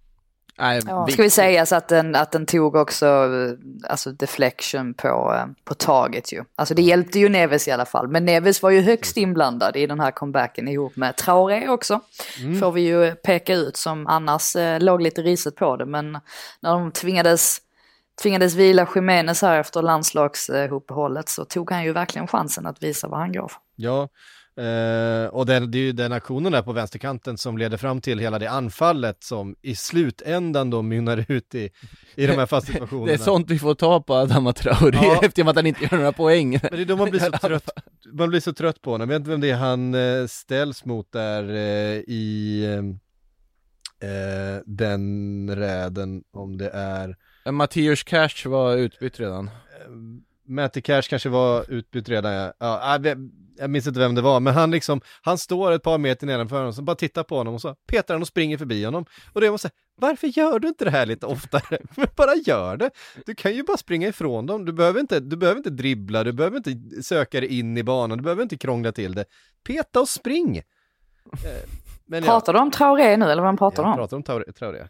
Nej, 0.59 0.81
Ja, 0.87 1.05
vi- 1.05 1.13
ska 1.13 1.23
vi 1.23 1.31
säga 1.31 1.67
så 1.67 1.77
att 1.77 1.89
den, 1.89 2.15
att 2.15 2.33
den 2.33 2.47
tog 2.47 2.77
också 2.77 3.07
eh, 3.07 3.91
alltså 3.91 4.13
deflection 4.13 4.95
på, 4.95 5.35
eh, 5.35 5.47
på 5.65 5.75
taget 5.75 6.33
ju. 6.33 6.45
Alltså 6.57 6.75
det 6.75 6.83
hjälpte 6.83 7.19
ju 7.19 7.29
Neves 7.29 7.69
i 7.69 7.71
alla 7.71 7.85
fall. 7.85 8.09
Men 8.09 8.25
Neves 8.25 8.63
var 8.63 8.71
ju 8.71 8.81
högst 8.81 9.17
inblandad 9.17 9.77
i 9.77 9.87
den 9.87 10.01
här 10.01 10.11
comebacken 10.11 10.69
ihop 10.69 10.97
med 10.97 11.17
Traoré 11.17 11.69
också. 11.69 12.01
Får 12.61 12.73
vi 12.73 12.81
ju 12.81 13.15
peka 13.15 13.55
ut 13.55 13.77
som 13.77 14.07
annars 14.07 14.57
eh, 14.57 14.81
låg 14.81 15.03
lite 15.03 15.23
riset 15.23 15.57
på 15.57 15.77
det. 15.77 15.87
Men 15.87 16.13
när 16.61 16.71
de 16.71 16.91
tvingades, 16.93 17.59
tvingades 18.23 18.55
vila 18.55 18.89
Jiménez 18.95 19.43
här 19.43 19.61
efter 19.61 19.83
landslagsuppehållet 19.83 21.29
så 21.29 21.45
tog 21.45 21.71
han 21.71 21.85
ju 21.85 21.93
verkligen 21.93 22.27
chansen 22.27 22.67
att 22.67 22.83
visa 22.83 23.09
vad 23.09 23.21
han 23.21 23.33
går 23.33 23.49
för. 23.49 23.61
Ja, 23.77 24.09
eh, 24.59 25.27
och 25.27 25.47
den, 25.47 25.71
det 25.71 25.79
är 25.79 25.83
ju 25.83 25.93
den 25.93 26.13
aktionen 26.13 26.53
där 26.53 26.63
på 26.63 26.73
vänsterkanten 26.73 27.39
som 27.39 27.59
leder 27.59 27.77
fram 27.77 28.01
till 28.01 28.19
hela 28.19 28.39
det 28.39 28.51
anfallet 28.51 29.25
som 29.25 29.57
i 29.63 29.75
slutändan 29.75 30.71
då 30.71 30.83
mynnar 30.83 31.25
ut 31.29 31.55
i, 31.55 31.71
i 32.15 32.27
de 32.27 32.33
här 32.33 32.47
fast 32.47 32.67
situationerna. 32.73 33.07
Det 33.07 33.13
är 33.13 33.19
sånt 33.19 33.51
vi 33.51 33.59
får 33.59 33.75
ta 33.75 34.03
på 34.03 34.15
Adama 34.15 34.53
Traoré 34.53 34.99
Ja. 35.03 35.21
eftersom 35.23 35.49
att 35.49 35.57
han 35.57 35.67
inte 35.67 35.83
gör 35.83 35.97
några 35.97 36.13
poäng. 36.13 36.51
Men 36.51 36.71
det 36.71 36.81
är 36.81 36.85
då 36.85 36.97
man 36.97 37.11
blir 37.11 37.21
så 37.21 37.31
trött, 37.43 37.71
man 38.13 38.29
blir 38.29 38.41
så 38.41 38.53
trött 38.53 38.83
på 38.83 38.91
honom. 38.91 39.11
Jag 39.11 39.19
vet 39.19 39.21
inte 39.21 39.31
vem 39.31 39.41
det 39.41 39.51
är 39.51 39.57
han 39.57 39.95
eh, 39.95 40.27
ställs 40.27 40.85
mot 40.85 41.13
där 41.13 41.49
eh, 41.49 42.03
i 42.07 42.65
eh, 44.01 44.63
den 44.67 45.57
räden, 45.57 46.23
om 46.33 46.59
det 46.59 46.71
är 46.71 47.17
Mattias 47.51 48.03
Cash 48.03 48.47
var 48.47 48.77
utbytt 48.77 49.21
redan. 49.21 49.51
Matty 50.49 50.81
Cash 50.81 51.03
kanske 51.03 51.29
var 51.29 51.71
utbytt 51.71 52.09
redan, 52.09 52.33
ja. 52.33 52.53
ja 52.59 52.99
jag, 53.03 53.31
jag 53.59 53.71
minns 53.71 53.87
inte 53.87 54.01
vem 54.01 54.15
det 54.15 54.21
var, 54.23 54.41
men 54.41 54.55
han 54.55 54.71
liksom, 54.71 55.01
han 55.23 55.39
står 55.39 55.73
ett 55.73 55.83
par 55.83 55.99
meter 55.99 56.27
nedanför 56.27 56.57
honom, 56.57 56.73
så 56.73 56.83
bara 56.83 56.97
tittar 56.97 57.23
på 57.23 57.37
honom 57.37 57.55
och 57.55 57.61
så 57.61 57.75
petar 57.75 58.15
han 58.15 58.23
och 58.23 58.29
springer 58.29 58.59
förbi 58.59 58.85
honom. 58.85 59.05
Och 59.33 59.41
det 59.41 59.51
måste 59.51 59.69
säga, 59.69 59.75
varför 60.01 60.27
gör 60.27 60.59
du 60.59 60.69
inte 60.69 60.85
det 60.85 60.91
här 60.91 61.07
lite 61.07 61.27
oftare? 61.27 61.79
Bara 62.17 62.35
gör 62.35 62.77
det! 62.77 62.91
Du 63.27 63.35
kan 63.35 63.53
ju 63.55 63.63
bara 63.63 63.77
springa 63.77 64.09
ifrån 64.09 64.47
dem, 64.47 64.65
du 64.65 64.73
behöver 64.73 65.01
inte, 65.01 65.21
du 65.21 65.37
behöver 65.37 65.59
inte 65.59 65.71
dribbla, 65.71 66.25
du 66.25 66.33
behöver 66.33 66.57
inte 66.57 67.03
söka 67.03 67.41
dig 67.41 67.59
in 67.59 67.77
i 67.77 67.83
banan, 67.83 68.19
du 68.19 68.25
behöver 68.25 68.43
inte 68.43 68.57
krångla 68.59 68.93
till 68.93 69.15
det. 69.15 69.25
Peta 69.67 70.01
och 70.01 70.09
spring! 70.09 70.57
Eh, 70.57 70.63
Men 72.07 72.25
ja, 72.25 72.27
Pratar 72.31 72.53
du 72.53 72.59
om 72.59 72.71
Traoré 72.71 73.17
nu 73.17 73.31
eller 73.31 73.43
vad 73.43 73.59
pratar 73.59 73.83
du 73.83 73.87
jag 73.89 73.93
om? 73.93 73.99
pratar 73.99 74.17
om 74.17 74.43
Traoré. 74.53 74.89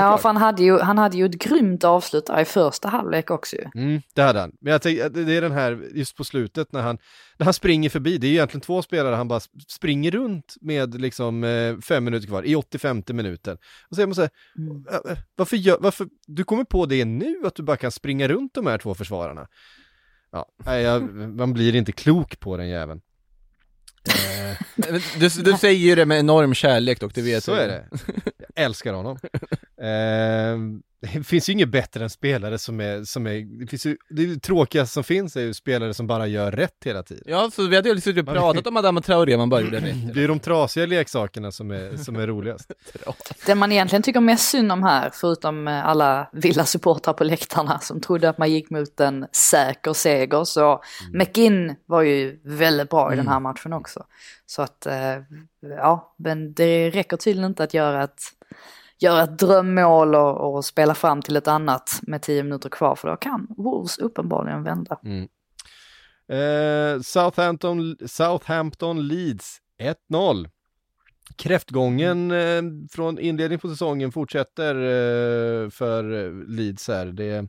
Ja, 0.00 0.18
för 0.18 0.28
han 0.28 0.36
hade, 0.36 0.62
ju, 0.62 0.78
han 0.78 0.98
hade 0.98 1.16
ju 1.16 1.26
ett 1.26 1.38
grymt 1.38 1.84
avslut 1.84 2.26
där 2.26 2.40
i 2.40 2.44
första 2.44 2.88
halvlek 2.88 3.30
också 3.30 3.56
ju. 3.56 3.64
Mm, 3.82 4.02
det 4.14 4.22
hade 4.22 4.40
han. 4.40 4.52
Men 4.60 4.72
jag 4.72 4.82
tänker, 4.82 5.06
att 5.06 5.14
det 5.14 5.34
är 5.36 5.40
den 5.40 5.52
här, 5.52 5.82
just 5.94 6.16
på 6.16 6.24
slutet 6.24 6.72
när 6.72 6.82
han, 6.82 6.98
när 7.36 7.44
han 7.44 7.54
springer 7.54 7.90
förbi, 7.90 8.18
det 8.18 8.26
är 8.26 8.28
ju 8.28 8.34
egentligen 8.34 8.60
två 8.60 8.82
spelare 8.82 9.14
han 9.14 9.28
bara 9.28 9.38
sp- 9.38 9.64
springer 9.68 10.10
runt 10.10 10.54
med 10.60 11.00
liksom 11.00 11.44
eh, 11.44 11.78
fem 11.78 12.04
minuter 12.04 12.26
kvar, 12.26 12.42
i 12.42 12.56
85 12.56 13.02
minuten. 13.08 13.58
Och 13.90 13.96
så 13.96 14.02
är 14.02 14.06
man 14.06 14.14
så 14.14 14.20
här, 14.20 14.30
"Ä- 14.90 15.12
ä, 15.12 15.16
varför, 15.36 15.56
gör, 15.56 15.76
varför, 15.80 16.06
du 16.26 16.44
kommer 16.44 16.64
på 16.64 16.86
det 16.86 17.04
nu, 17.04 17.36
att 17.46 17.54
du 17.54 17.62
bara 17.62 17.76
kan 17.76 17.90
springa 17.92 18.28
runt 18.28 18.54
de 18.54 18.66
här 18.66 18.78
två 18.78 18.94
försvararna? 18.94 19.46
Ja, 20.32 20.46
nej, 20.66 20.82
jag, 20.82 21.14
man 21.14 21.52
blir 21.52 21.74
inte 21.76 21.92
klok 21.92 22.40
på 22.40 22.56
den 22.56 22.68
jäveln. 22.68 23.00
Eh, 24.08 24.56
Du, 25.20 25.28
du 25.42 25.52
säger 25.52 25.86
ju 25.88 25.94
det 25.94 26.06
med 26.06 26.18
enorm 26.18 26.54
kärlek 26.54 27.00
dock, 27.00 27.14
det 27.14 27.22
vet 27.22 27.44
så 27.44 27.50
jag. 27.50 27.62
är 27.64 27.68
det. 27.68 27.88
Jag 28.54 28.64
älskar 28.64 28.92
honom. 28.92 29.18
Eh, 29.80 30.58
det 31.00 31.24
finns 31.24 31.48
ju 31.48 31.52
inget 31.52 31.68
bättre 31.68 32.04
än 32.04 32.10
spelare 32.10 32.58
som 32.58 32.80
är, 32.80 33.04
som 33.04 33.26
är, 33.26 33.60
det 33.60 33.66
finns 33.66 33.86
ju, 33.86 33.96
det 34.10 34.42
tråkigaste 34.42 34.94
som 34.94 35.04
finns 35.04 35.36
är 35.36 35.40
ju 35.40 35.54
spelare 35.54 35.94
som 35.94 36.06
bara 36.06 36.26
gör 36.26 36.52
rätt 36.52 36.76
hela 36.84 37.02
tiden. 37.02 37.24
Ja, 37.26 37.50
så 37.52 37.66
vi 37.66 37.76
hade 37.76 37.88
ju 37.88 38.00
suttit 38.00 38.28
och 38.28 38.34
pratat 38.34 38.66
om 38.66 38.76
Adama 38.76 39.00
Traoré, 39.00 39.36
man 39.36 39.48
bara 39.48 39.60
gjorde 39.60 39.76
rätt. 39.76 40.14
Det 40.14 40.24
är 40.24 40.28
de 40.28 40.40
trasiga 40.40 40.86
leksakerna 40.86 41.52
som 41.52 41.70
är, 41.70 41.96
som 41.96 42.16
är 42.16 42.26
roligast. 42.26 42.72
Det 43.46 43.54
man 43.54 43.72
egentligen 43.72 44.02
tycker 44.02 44.20
mest 44.20 44.50
synd 44.50 44.72
om 44.72 44.82
här, 44.82 45.10
förutom 45.12 45.68
eh, 45.68 45.86
alla 45.86 46.30
Villa-supportrar 46.32 47.12
på 47.12 47.24
läktarna 47.24 47.80
som 47.80 48.00
trodde 48.00 48.28
att 48.28 48.38
man 48.38 48.52
gick 48.52 48.70
mot 48.70 49.00
en 49.00 49.26
säker 49.32 49.92
seger, 49.92 50.44
så 50.44 50.82
McInn 51.12 51.74
var 51.86 52.02
ju 52.02 52.40
väldigt 52.44 52.90
bra 52.90 53.12
i 53.12 53.16
den 53.16 53.28
här 53.28 53.40
matchen 53.40 53.72
också. 53.72 54.04
Så 54.46 54.62
att, 54.62 54.86
eh, 54.86 55.16
ja, 55.60 56.14
men 56.16 56.54
det 56.54 56.90
räcker 56.90 57.16
tydligen 57.16 57.50
inte 57.50 57.64
att 57.64 57.74
göra 57.74 58.04
ett, 58.04 58.20
göra 58.98 59.22
ett 59.22 59.38
drömmål 59.38 60.14
och, 60.14 60.54
och 60.54 60.64
spela 60.64 60.94
fram 60.94 61.22
till 61.22 61.36
ett 61.36 61.48
annat 61.48 62.00
med 62.02 62.22
tio 62.22 62.42
minuter 62.42 62.68
kvar, 62.68 62.96
för 62.96 63.08
då 63.08 63.16
kan 63.16 63.46
Wolves 63.56 63.98
uppenbarligen 63.98 64.62
vända. 64.62 64.98
Eh, 66.28 67.00
Southampton, 67.00 67.96
Southampton 68.06 69.08
Leeds 69.08 69.58
1-0. 70.10 70.48
Kräftgången 71.36 72.30
eh, 72.30 72.62
från 72.90 73.18
inledning 73.18 73.58
på 73.58 73.68
säsongen 73.68 74.12
fortsätter 74.12 74.74
eh, 74.74 75.70
för 75.70 76.32
Leeds 76.48 76.88
här. 76.88 77.06
Det 77.06 77.48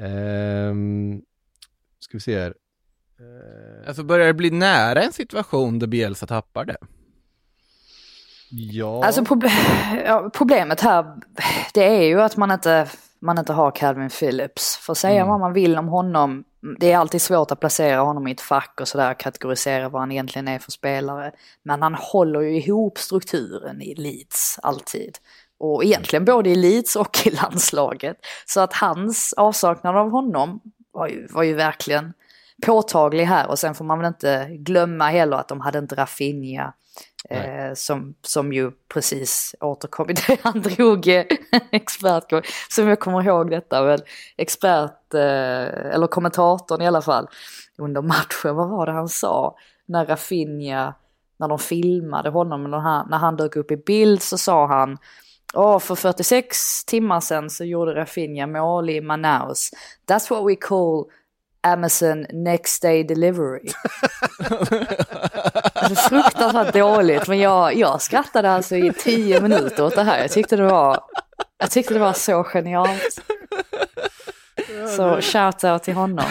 ehm, 0.00 1.20
ska 1.98 2.16
vi 2.16 2.20
se 2.20 2.38
här. 2.40 2.54
Eh, 3.20 3.88
Alltså 3.88 4.02
börjar 4.04 4.26
det 4.26 4.34
bli 4.34 4.50
nära 4.50 5.02
en 5.02 5.12
situation 5.12 5.78
där 5.78 5.86
Bielsa 5.86 6.26
tappar 6.26 6.64
det? 6.64 6.76
Ja, 8.56 9.04
Alltså 9.04 9.20
proble- 9.20 10.02
ja, 10.06 10.30
problemet 10.34 10.80
här, 10.80 11.04
det 11.74 11.84
är 11.84 12.02
ju 12.02 12.22
att 12.22 12.36
man 12.36 12.50
inte, 12.50 12.86
man 13.20 13.38
inte 13.38 13.52
har 13.52 13.70
Calvin 13.70 14.10
Phillips. 14.10 14.76
För 14.76 14.94
säga 14.94 15.16
Mm. 15.20 15.28
vad 15.28 15.40
man 15.40 15.52
vill 15.52 15.78
om 15.78 15.88
honom, 15.88 16.44
det 16.80 16.92
är 16.92 16.98
alltid 16.98 17.22
svårt 17.22 17.50
att 17.50 17.60
placera 17.60 18.00
honom 18.00 18.28
i 18.28 18.32
ett 18.32 18.40
fack 18.40 18.78
och 18.80 18.88
sådär, 18.88 19.14
kategorisera 19.14 19.88
vad 19.88 20.02
han 20.02 20.12
egentligen 20.12 20.48
är 20.48 20.58
för 20.58 20.70
spelare. 20.70 21.32
Men 21.62 21.82
han 21.82 21.94
håller 21.94 22.40
ju 22.40 22.56
ihop 22.56 22.98
strukturen 22.98 23.82
i 23.82 23.94
Leeds, 23.94 24.58
alltid. 24.62 25.18
Och 25.58 25.84
egentligen 25.84 26.24
både 26.24 26.50
i 26.50 26.54
Leeds 26.54 26.96
och 26.96 27.26
i 27.26 27.30
landslaget. 27.30 28.16
Så 28.46 28.60
att 28.60 28.72
hans 28.72 29.32
avsaknad 29.36 29.96
av 29.96 30.10
honom 30.10 30.60
var 30.92 31.08
ju, 31.08 31.26
var 31.30 31.42
ju 31.42 31.54
verkligen 31.54 32.12
påtaglig 32.66 33.24
här. 33.24 33.48
Och 33.48 33.58
sen 33.58 33.74
får 33.74 33.84
man 33.84 33.98
väl 33.98 34.06
inte 34.08 34.46
glömma 34.50 35.08
heller 35.08 35.36
att 35.36 35.48
de 35.48 35.60
hade 35.60 35.78
inte 35.78 35.94
Rafinha. 35.94 36.72
Eh, 37.30 37.74
som, 37.74 38.14
som 38.22 38.52
ju 38.52 38.70
precis 38.88 39.54
återkom. 39.60 40.08
Han 40.42 40.62
drog 40.62 41.08
eh, 41.08 41.24
som 42.70 42.88
jag 42.88 43.00
kommer 43.00 43.26
ihåg 43.26 43.50
detta 43.50 43.82
men 43.82 43.98
expert, 44.36 45.14
eh, 45.14 45.94
eller 45.94 46.06
kommentatorn 46.06 46.82
i 46.82 46.86
alla 46.86 47.02
fall, 47.02 47.28
under 47.78 48.02
matchen, 48.02 48.56
vad 48.56 48.68
var 48.68 48.86
det 48.86 48.92
han 48.92 49.08
sa? 49.08 49.56
När 49.86 50.06
Rafinha, 50.06 50.94
när 51.36 51.48
de 51.48 51.58
filmade 51.58 52.30
honom, 52.30 52.70
när 52.70 52.78
han, 52.78 53.08
när 53.10 53.18
han 53.18 53.36
dök 53.36 53.56
upp 53.56 53.70
i 53.70 53.76
bild 53.76 54.22
så 54.22 54.38
sa 54.38 54.66
han 54.66 54.98
Oh, 55.54 55.78
för 55.78 55.94
46 55.94 56.84
timmar 56.84 57.20
sedan 57.20 57.50
så 57.50 57.64
gjorde 57.64 57.94
Rafinha 57.94 58.46
mål 58.46 58.90
i 58.90 59.00
Manaus. 59.00 59.70
That's 60.08 60.30
what 60.30 60.50
we 60.50 60.56
call 60.56 61.04
Amazon 61.66 62.26
next 62.32 62.82
day 62.82 63.04
delivery. 63.04 63.68
alltså, 65.74 66.08
fruktansvärt 66.08 66.74
dåligt, 66.74 67.28
men 67.28 67.38
jag, 67.38 67.74
jag 67.74 68.02
skrattade 68.02 68.50
alltså 68.50 68.76
i 68.76 68.92
tio 68.92 69.40
minuter 69.40 69.84
åt 69.84 69.94
det 69.94 70.02
här. 70.02 70.20
Jag 70.20 70.30
tyckte 70.30 70.56
det 70.56 70.62
var, 70.62 71.00
jag 71.58 71.70
tyckte 71.70 71.94
det 71.94 72.00
var 72.00 72.12
så 72.12 72.44
genialt. 72.44 73.20
Så 74.96 75.20
shout 75.20 75.64
out 75.64 75.82
till 75.82 75.94
honom. 75.94 76.24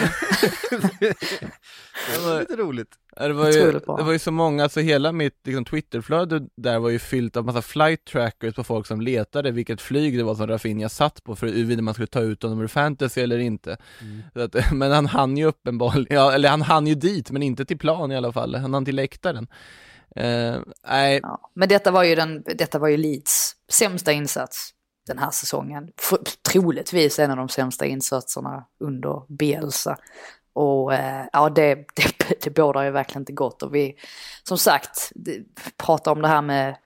det 1.00 2.18
var 2.24 2.40
lite 2.40 2.56
roligt. 2.56 2.88
Det 3.16 3.32
var, 3.32 3.46
ju, 3.46 3.72
det 3.96 4.02
var 4.02 4.12
ju 4.12 4.18
så 4.18 4.30
många, 4.30 4.62
alltså 4.62 4.80
hela 4.80 5.12
mitt 5.12 5.40
liksom, 5.44 5.64
Twitterflöde 5.64 6.40
där 6.56 6.78
var 6.78 6.90
ju 6.90 6.98
fyllt 6.98 7.36
av 7.36 7.44
massa 7.44 7.62
flight 7.62 8.04
trackers 8.04 8.54
på 8.54 8.64
folk 8.64 8.86
som 8.86 9.00
letade 9.00 9.50
vilket 9.50 9.80
flyg 9.80 10.18
det 10.18 10.24
var 10.24 10.34
som 10.34 10.46
Rafinha 10.46 10.88
satt 10.88 11.24
på 11.24 11.36
för 11.36 11.46
huruvida 11.46 11.82
man 11.82 11.94
skulle 11.94 12.06
ta 12.06 12.20
ut 12.20 12.42
honom 12.42 12.60
ur 12.60 12.66
fantasy 12.66 13.20
eller 13.20 13.38
inte. 13.38 13.76
Så 14.32 14.40
att, 14.40 14.56
men 14.72 14.92
han 14.92 15.06
hann 15.06 15.36
ju 15.36 15.44
uppenbarligen, 15.44 16.16
ja, 16.16 16.32
eller 16.32 16.48
han 16.48 16.62
hann 16.62 16.86
ju 16.86 16.94
dit 16.94 17.30
men 17.30 17.42
inte 17.42 17.64
till 17.64 17.78
plan 17.78 18.12
i 18.12 18.16
alla 18.16 18.32
fall, 18.32 18.54
han 18.54 18.74
hann 18.74 18.84
till 18.84 18.96
läktaren. 18.96 19.46
Eh, 20.16 20.56
nej, 20.88 21.20
Ja, 21.22 21.50
men 21.54 21.68
detta 21.68 21.90
var 21.90 22.04
ju, 22.04 22.14
den, 22.14 22.42
detta 22.42 22.78
var 22.78 22.88
ju 22.88 22.96
Leeds 22.96 23.52
sämsta 23.72 24.12
insats 24.12 24.70
den 25.06 25.18
här 25.18 25.30
säsongen. 25.30 25.88
F- 26.02 26.18
troligtvis 26.52 27.18
en 27.18 27.30
av 27.30 27.36
de 27.36 27.48
sämsta 27.48 27.86
insatserna 27.86 28.64
under 28.80 29.22
Bielsa. 29.38 29.96
Och 30.56 30.94
eh, 30.94 31.24
ja, 31.32 31.48
det, 31.48 31.74
det, 31.74 32.42
det 32.42 32.50
bådar 32.50 32.82
ju 32.82 32.90
verkligen 32.90 33.22
inte 33.22 33.32
gott. 33.32 33.62
Och 33.62 33.74
vi, 33.74 33.96
som 34.42 34.58
sagt, 34.58 35.12
pratar 35.76 36.12
om 36.12 36.22
det 36.22 36.28
här 36.28 36.42
med 36.42 36.76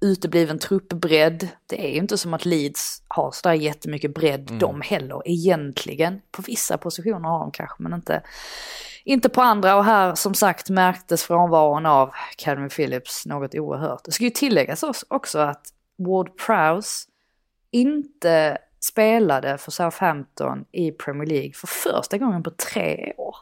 utebliven 0.00 0.58
truppbredd. 0.58 1.48
Det 1.66 1.86
är 1.86 1.90
ju 1.90 1.96
inte 1.96 2.18
som 2.18 2.34
att 2.34 2.44
Leeds 2.44 3.02
har 3.08 3.30
sådär 3.30 3.54
jättemycket 3.54 4.14
bredd 4.14 4.52
de 4.60 4.80
heller 4.80 5.22
egentligen. 5.24 6.20
På 6.30 6.42
vissa 6.42 6.78
positioner 6.78 7.28
har 7.28 7.38
de 7.38 7.50
kanske, 7.50 7.82
men 7.82 7.92
inte, 7.94 8.22
inte 9.04 9.28
på 9.28 9.42
andra. 9.42 9.76
Och 9.76 9.84
här 9.84 10.14
som 10.14 10.34
sagt 10.34 10.70
märktes 10.70 11.24
frånvaron 11.24 11.86
av 11.86 12.10
Calvin 12.36 12.68
Phillips 12.68 13.26
något 13.26 13.54
oerhört. 13.54 14.04
Det 14.04 14.12
ska 14.12 14.24
ju 14.24 14.30
tilläggas 14.30 14.82
oss- 14.82 15.04
också 15.08 15.38
att 15.38 15.66
Ward 15.98 16.38
Prowse 16.46 17.08
inte 17.70 18.58
spelade 18.84 19.58
för 19.58 19.70
Southampton 19.70 20.64
i 20.72 20.90
Premier 20.90 21.28
League 21.28 21.52
för 21.52 21.66
första 21.66 22.18
gången 22.18 22.42
på 22.42 22.50
tre 22.50 23.12
år. 23.16 23.36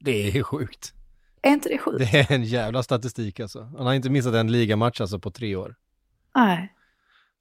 Det 0.00 0.38
är 0.38 0.42
sjukt. 0.42 0.92
Är 1.42 1.50
inte 1.50 1.68
det 1.68 1.78
sjukt? 1.78 1.98
Det 1.98 2.18
är 2.18 2.32
en 2.32 2.44
jävla 2.44 2.82
statistik 2.82 3.40
alltså. 3.40 3.62
Han 3.76 3.86
har 3.86 3.94
inte 3.94 4.10
missat 4.10 4.34
en 4.34 4.52
ligamatch 4.52 5.00
alltså 5.00 5.18
på 5.18 5.30
tre 5.30 5.56
år. 5.56 5.74
Nej. 6.34 6.72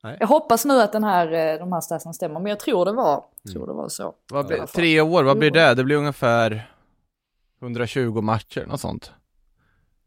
Nej. 0.04 0.18
Jag 0.20 0.28
hoppas 0.28 0.66
nu 0.66 0.82
att 0.82 0.91
den 0.91 1.04
här, 1.04 1.32
eh, 1.32 1.60
de 1.60 1.74
här 1.74 1.82
statsen 1.82 2.14
stämmer, 2.14 2.39
men 2.39 2.50
jag 2.50 2.60
tror 2.60 2.86
det 2.86 2.91
var, 2.91 3.26
tror 3.54 3.68
det 3.68 3.74
var 3.74 3.89
så. 3.89 4.16
Vad 4.32 4.48
blir, 4.48 4.66
tre 4.66 5.02
år, 5.02 5.24
vad 5.24 5.38
blir 5.38 5.52
det? 5.52 5.74
Det 5.74 5.84
blir 5.84 5.96
ungefär 5.96 6.72
120 7.62 8.22
matcher, 8.22 8.66
något 8.68 8.82
sånt. 8.82 9.12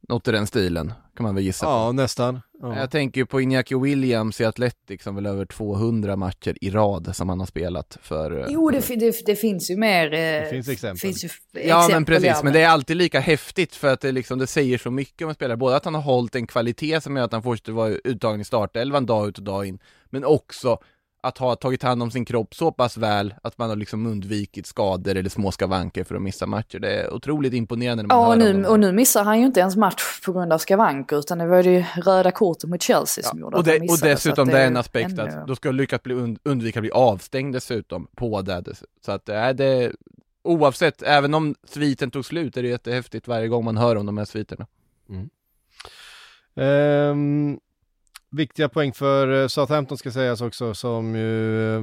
Något 0.08 0.28
i 0.28 0.30
den 0.32 0.46
stilen, 0.46 0.92
kan 1.16 1.24
man 1.24 1.34
väl 1.34 1.44
gissa 1.44 1.66
på. 1.66 1.72
Ja, 1.72 1.92
nästan. 1.92 2.40
Ja. 2.62 2.78
Jag 2.78 2.90
tänker 2.90 3.20
ju 3.20 3.26
på 3.26 3.40
Iñaki 3.40 3.82
Williams 3.82 4.40
i 4.40 4.44
Atletic 4.44 5.02
som 5.02 5.14
väl 5.14 5.26
över 5.26 5.44
200 5.46 6.16
matcher 6.16 6.54
i 6.60 6.70
rad 6.70 7.16
som 7.16 7.28
han 7.28 7.38
har 7.40 7.46
spelat 7.46 7.98
för... 8.02 8.40
eh, 8.40 8.46
Jo, 8.48 8.70
det, 8.70 8.80
fi- 8.80 8.96
det, 8.96 9.26
det 9.26 9.36
finns 9.36 9.70
ju 9.70 9.76
mer... 9.76 10.04
eh, 10.12 10.18
Det 10.18 10.48
finns 10.50 10.68
exempel. 10.68 10.98
Finns 10.98 11.24
ju 11.24 11.28
Ja 11.52 11.60
exempel, 11.60 11.92
men 11.94 12.04
precis, 12.04 12.26
ja, 12.26 12.40
men 12.44 12.52
det 12.52 12.60
är 12.62 12.68
alltid 12.68 12.96
lika 12.96 13.20
häftigt 13.20 13.74
för 13.74 13.92
att 13.92 14.00
det, 14.00 14.12
liksom, 14.12 14.38
det 14.38 14.46
säger 14.46 14.78
så 14.78 14.90
mycket 14.90 15.22
om 15.22 15.28
en 15.28 15.34
spelare. 15.34 15.56
Både 15.56 15.76
att 15.76 15.84
han 15.84 15.94
har 15.94 16.02
hållit 16.02 16.34
en 16.34 16.46
kvalitet 16.46 17.00
som 17.00 17.16
gör 17.16 17.24
att 17.24 17.32
han 17.32 17.42
fortsätter 17.42 17.72
vara 17.72 17.88
uttagen 18.04 18.40
i 18.40 18.44
startelvan 18.44 19.06
dag 19.06 19.28
ut 19.28 19.38
och 19.38 19.44
dag 19.44 19.66
in, 19.66 19.78
men 20.10 20.24
också 20.24 20.78
att 21.26 21.38
ha 21.38 21.56
tagit 21.56 21.82
hand 21.82 22.02
om 22.02 22.10
sin 22.10 22.24
kropp 22.24 22.54
så 22.54 22.72
pass 22.72 22.96
väl 22.96 23.34
att 23.42 23.58
man 23.58 23.68
har 23.68 23.76
liksom 23.76 24.06
undvikit 24.06 24.66
skador 24.66 25.16
eller 25.16 25.30
små 25.30 25.52
skavanker 25.52 26.04
för 26.04 26.14
att 26.14 26.22
missa 26.22 26.46
matcher. 26.46 26.78
Det 26.78 27.00
är 27.00 27.14
otroligt 27.14 27.52
imponerande 27.52 28.02
när 28.02 28.08
man 28.08 28.22
Ja, 28.22 28.28
och 28.32 28.38
nu, 28.38 28.66
och 28.66 28.80
nu 28.80 28.92
missar 28.92 29.24
han 29.24 29.40
ju 29.40 29.46
inte 29.46 29.60
ens 29.60 29.76
match 29.76 30.20
på 30.26 30.32
grund 30.32 30.52
av 30.52 30.58
skavanker, 30.58 31.18
utan 31.18 31.38
det 31.38 31.46
var 31.46 31.62
ju 31.62 31.84
röda 31.96 32.30
kortet 32.30 32.70
mot 32.70 32.82
Chelsea 32.82 33.24
som 33.24 33.38
gjorde 33.38 33.56
och, 33.56 33.60
att 33.60 33.66
han 33.66 33.74
det, 33.74 33.76
och 33.76 33.82
missade. 33.82 33.98
så 33.98 34.06
dessutom 34.06 34.48
det 34.48 34.58
är 34.58 34.66
en 34.66 34.76
aspekt 34.76 35.18
ännu- 35.18 35.22
att 35.22 35.46
då 35.46 35.56
ska 35.56 35.68
du 35.68 35.74
lyckas 35.74 36.02
bli 36.02 36.14
und, 36.14 36.38
undvika 36.42 36.78
att 36.78 36.82
bli 36.82 36.90
avstängd 36.90 37.54
dessutom 37.54 38.06
på 38.16 38.42
det. 38.42 38.64
Så 39.04 39.12
att 39.12 39.28
äh, 39.28 39.48
det 39.48 39.92
oavsett, 40.44 41.02
även 41.02 41.34
om 41.34 41.54
sviten 41.64 42.10
tog 42.10 42.24
slut 42.24 42.56
är 42.56 42.62
det 42.62 42.68
jättehäftigt 42.68 43.28
varje 43.28 43.48
gång 43.48 43.64
man 43.64 43.76
hör 43.76 43.96
om 43.96 44.06
de 44.06 44.18
här 44.18 44.24
sviterna. 44.24 44.66
Ehm, 46.56 47.58
viktiga 48.36 48.68
poäng 48.68 48.92
för 48.92 49.42
eh, 49.42 49.48
Southampton 49.48 49.98
ska 49.98 50.10
sägas 50.10 50.40
också 50.40 50.74
som 50.74 51.14
ju 51.14 51.74
eh, 51.74 51.82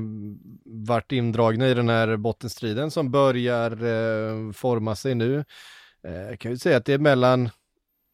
vart 0.66 1.12
indragna 1.12 1.68
i 1.70 1.74
den 1.74 1.90
här 1.90 2.18
bottenstriden 2.18 2.92
som 2.92 3.12
börjar 3.12 3.72
eh, 3.72 4.52
forma 4.52 4.96
sig 4.96 5.16
nu. 5.16 5.46
Eh, 6.08 6.38
kan 6.38 6.52
ju 6.52 6.58
säga 6.58 6.78
att 6.78 6.86
det 6.86 6.94
är 6.94 6.98
mellan 6.98 7.50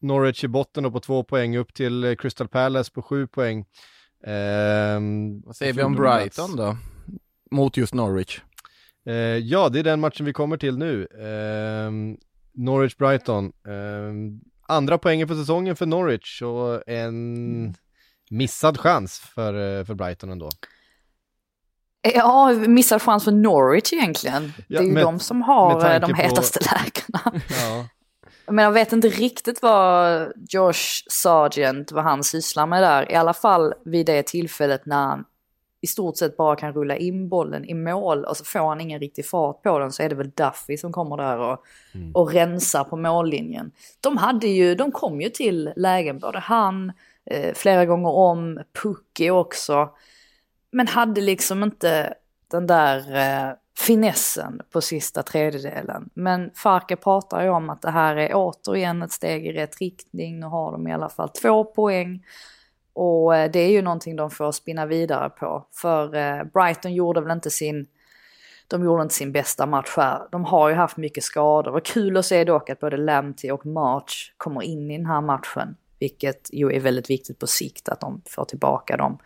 Norwich 0.00 0.44
i 0.44 0.48
botten 0.48 0.86
och 0.86 0.92
på 0.92 1.00
två 1.00 1.22
poäng 1.24 1.56
upp 1.56 1.74
till 1.74 2.04
eh, 2.04 2.14
Crystal 2.14 2.48
Palace 2.48 2.92
på 2.92 3.02
sju 3.02 3.26
poäng. 3.26 3.64
Ehm, 4.24 5.40
Vad 5.40 5.56
säger 5.56 5.72
vi 5.72 5.82
om 5.82 5.92
14 5.92 6.04
plats. 6.04 6.36
Brighton 6.36 6.56
då? 6.56 6.76
Mot 7.50 7.76
just 7.76 7.94
Norwich. 7.94 8.40
Eh, 9.06 9.14
ja, 9.14 9.68
det 9.68 9.78
är 9.78 9.84
den 9.84 10.00
matchen 10.00 10.26
vi 10.26 10.32
kommer 10.32 10.56
till 10.56 10.78
nu. 10.78 11.06
Ehm, 11.06 12.16
Norwich-Brighton. 12.52 13.52
Ehm, 13.68 14.40
andra 14.68 14.98
poängen 14.98 15.28
för 15.28 15.34
säsongen 15.34 15.76
för 15.76 15.86
Norwich 15.86 16.42
och 16.42 16.88
en 16.88 17.74
missad 18.30 18.78
chans 18.80 19.18
för, 19.20 19.78
eh, 19.78 19.84
för 19.84 19.94
Brighton 19.94 20.30
ändå. 20.30 20.48
Ja, 22.14 22.52
missad 22.52 23.02
chans 23.02 23.24
för 23.24 23.32
Norwich 23.32 23.92
egentligen. 23.92 24.52
Ja, 24.56 24.78
det 24.78 24.84
är 24.84 24.88
ju 24.88 24.92
med- 24.92 25.04
de 25.04 25.18
som 25.18 25.42
har 25.42 25.94
eh, 25.94 26.00
de 26.00 26.10
på- 26.10 26.16
hetaste 26.16 26.60
lägena. 26.60 27.40
Ja. 27.48 27.86
Men 28.52 28.64
jag 28.64 28.72
vet 28.72 28.92
inte 28.92 29.08
riktigt 29.08 29.62
vad 29.62 30.32
Josh 30.48 31.04
Sargent, 31.10 31.92
vad 31.92 32.04
han 32.04 32.24
sysslar 32.24 32.66
med 32.66 32.82
där. 32.82 33.12
I 33.12 33.14
alla 33.14 33.32
fall 33.32 33.74
vid 33.84 34.06
det 34.06 34.22
tillfället 34.26 34.86
när 34.86 34.96
han 35.06 35.24
i 35.80 35.86
stort 35.86 36.16
sett 36.16 36.36
bara 36.36 36.56
kan 36.56 36.72
rulla 36.72 36.96
in 36.96 37.28
bollen 37.28 37.64
i 37.64 37.74
mål 37.74 38.24
och 38.24 38.36
så 38.36 38.44
får 38.44 38.68
han 38.68 38.80
ingen 38.80 39.00
riktig 39.00 39.26
fart 39.26 39.62
på 39.62 39.78
den 39.78 39.92
så 39.92 40.02
är 40.02 40.08
det 40.08 40.14
väl 40.14 40.30
Duffy 40.30 40.76
som 40.76 40.92
kommer 40.92 41.16
där 41.16 41.38
och, 41.38 41.64
och 42.14 42.32
rensar 42.32 42.84
på 42.84 42.96
mållinjen. 42.96 43.70
De 44.00 44.16
hade 44.16 44.46
ju, 44.46 44.74
de 44.74 44.92
kom 44.92 45.20
ju 45.20 45.28
till 45.28 45.72
lägen, 45.76 46.18
både 46.18 46.38
han, 46.38 46.92
eh, 47.30 47.54
flera 47.54 47.86
gånger 47.86 48.10
om, 48.10 48.60
Pucki 48.82 49.30
också. 49.30 49.90
Men 50.72 50.86
hade 50.86 51.20
liksom 51.20 51.62
inte 51.62 52.14
den 52.50 52.66
där 52.66 53.16
eh, 53.16 53.54
finessen 53.78 54.60
på 54.72 54.80
sista 54.80 55.22
tredjedelen. 55.22 56.10
Men 56.14 56.50
Farke 56.54 56.96
pratar 56.96 57.42
ju 57.42 57.48
om 57.48 57.70
att 57.70 57.82
det 57.82 57.90
här 57.90 58.16
är 58.16 58.30
återigen 58.34 59.02
ett 59.02 59.12
steg 59.12 59.46
i 59.46 59.52
rätt 59.52 59.80
riktning. 59.80 60.40
Nu 60.40 60.46
har 60.46 60.72
de 60.72 60.88
i 60.88 60.92
alla 60.92 61.08
fall 61.08 61.28
två 61.28 61.64
poäng. 61.64 62.24
Och 62.92 63.36
eh, 63.36 63.50
det 63.50 63.58
är 63.58 63.70
ju 63.70 63.82
någonting 63.82 64.16
de 64.16 64.30
får 64.30 64.52
spinna 64.52 64.86
vidare 64.86 65.30
på. 65.30 65.66
För 65.72 66.14
eh, 66.14 66.44
Brighton 66.44 66.94
gjorde 66.94 67.20
väl 67.20 67.30
inte 67.30 67.50
sin, 67.50 67.86
de 68.68 68.84
gjorde 68.84 69.02
inte 69.02 69.14
sin 69.14 69.32
bästa 69.32 69.66
match 69.66 69.94
här. 69.96 70.28
De 70.32 70.44
har 70.44 70.68
ju 70.68 70.74
haft 70.74 70.96
mycket 70.96 71.24
skador. 71.24 71.74
Och 71.74 71.84
kul 71.84 72.16
att 72.16 72.26
se 72.26 72.44
dock 72.44 72.70
att 72.70 72.80
både 72.80 72.96
Lamptey 72.96 73.50
och 73.50 73.66
March 73.66 74.34
kommer 74.36 74.62
in 74.62 74.90
i 74.90 74.96
den 74.96 75.06
här 75.06 75.20
matchen. 75.20 75.76
Vilket 76.00 76.50
ju 76.52 76.70
är 76.72 76.80
väldigt 76.80 77.10
viktigt 77.10 77.38
på 77.38 77.46
sikt 77.46 77.88
att 77.88 78.00
de 78.00 78.22
får 78.28 78.44
tillbaka 78.44 78.96
dem. 78.96 79.18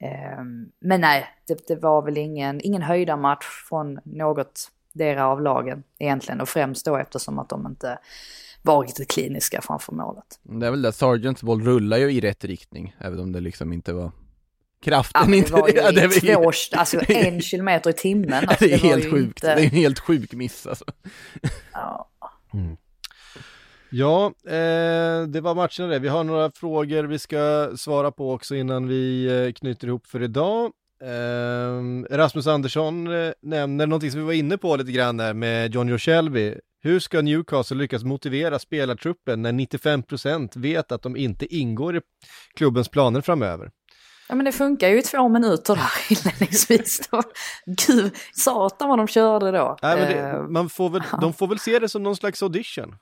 Ehm, 0.00 0.68
Men 0.80 1.00
nej, 1.00 1.26
det, 1.46 1.66
det 1.68 1.76
var 1.76 2.02
väl 2.02 2.18
ingen, 2.18 2.60
ingen 2.60 2.82
höjda 2.82 3.16
match 3.16 3.44
från 3.68 3.98
något 4.04 4.70
dera 4.92 5.26
av 5.26 5.42
lagen 5.42 5.82
egentligen. 5.98 6.40
Och 6.40 6.48
främst 6.48 6.86
då 6.86 6.96
eftersom 6.96 7.38
att 7.38 7.48
de 7.48 7.66
inte 7.66 7.98
var 8.62 8.82
riktigt 8.82 9.10
kliniska 9.10 9.60
framför 9.60 9.92
målet. 9.92 10.40
Det 10.42 10.66
är 10.66 10.70
väl 10.70 10.82
det, 10.82 10.92
Sargents 10.92 11.42
boll 11.42 11.62
rullar 11.64 11.96
ju 11.98 12.12
i 12.12 12.20
rätt 12.20 12.44
riktning, 12.44 12.96
även 12.98 13.18
om 13.20 13.32
det 13.32 13.40
liksom 13.40 13.72
inte 13.72 13.92
var 13.92 14.04
Ja, 14.84 14.90
kraften 14.90 15.30
det 15.30 15.36
inte... 15.36 15.52
var 15.52 15.68
ju 15.68 15.74
ja, 15.76 15.90
det 15.92 16.06
var 16.06 16.34
två, 16.34 16.78
alltså 16.78 17.00
en 17.08 17.40
kilometer 17.50 17.90
i 17.90 17.92
timmen. 17.92 18.44
Alltså, 18.48 18.64
det 18.64 18.72
är 18.74 18.78
var 18.78 18.88
helt 18.88 19.04
ju 19.04 19.10
sjukt, 19.10 19.26
inte- 19.28 19.54
det 19.54 19.60
är 19.60 19.64
en 19.64 19.70
helt 19.70 19.98
sjuk 19.98 20.32
miss 20.32 20.66
alltså. 20.66 20.84
ja. 21.72 22.08
Ja, 23.96 24.26
eh, 24.46 25.22
det 25.28 25.40
var 25.40 25.54
matcherna 25.54 25.92
det. 25.92 25.98
Vi 25.98 26.08
har 26.08 26.24
några 26.24 26.50
frågor 26.50 27.04
vi 27.04 27.18
ska 27.18 27.70
svara 27.76 28.10
på 28.10 28.32
också 28.32 28.54
innan 28.54 28.88
vi 28.88 29.26
eh, 29.26 29.52
knyter 29.52 29.88
ihop 29.88 30.06
för 30.06 30.22
idag. 30.22 30.72
Eh, 31.02 32.16
Rasmus 32.16 32.46
Andersson 32.46 33.06
eh, 33.06 33.32
nämner 33.42 33.86
någonting 33.86 34.10
som 34.10 34.20
vi 34.20 34.26
var 34.26 34.32
inne 34.32 34.58
på 34.58 34.76
lite 34.76 34.92
grann 34.92 35.16
där 35.16 35.34
med 35.34 35.74
John 35.74 35.88
Joe 35.88 35.98
Shelby. 35.98 36.54
Hur 36.82 37.00
ska 37.00 37.22
Newcastle 37.22 37.76
lyckas 37.76 38.04
motivera 38.04 38.58
spelartruppen 38.58 39.42
när 39.42 39.52
95% 39.52 40.58
vet 40.58 40.92
att 40.92 41.02
de 41.02 41.16
inte 41.16 41.54
ingår 41.54 41.96
i 41.96 42.00
klubbens 42.54 42.88
planer 42.88 43.20
framöver? 43.20 43.70
ja 44.28 44.34
men 44.34 44.44
det 44.44 44.52
funkar 44.52 44.88
ju 44.88 44.98
i 44.98 45.02
två 45.02 45.28
minuter 45.28 45.74
där 45.74 45.92
inledningsvis. 46.10 47.08
Då. 47.10 47.22
Gud, 47.66 48.14
satan 48.32 48.88
vad 48.88 48.98
de 48.98 49.06
körde 49.08 49.50
då. 49.50 49.76
Nej, 49.82 49.96
men 49.96 50.04
Eh, 50.04 50.42
det, 50.42 50.48
man 50.48 50.68
får 50.68 50.90
väl, 50.90 51.02
de 51.20 51.32
får 51.32 51.46
väl 51.46 51.58
se 51.58 51.78
det 51.78 51.88
som 51.88 52.02
någon 52.02 52.16
slags 52.16 52.42
audition. 52.42 52.96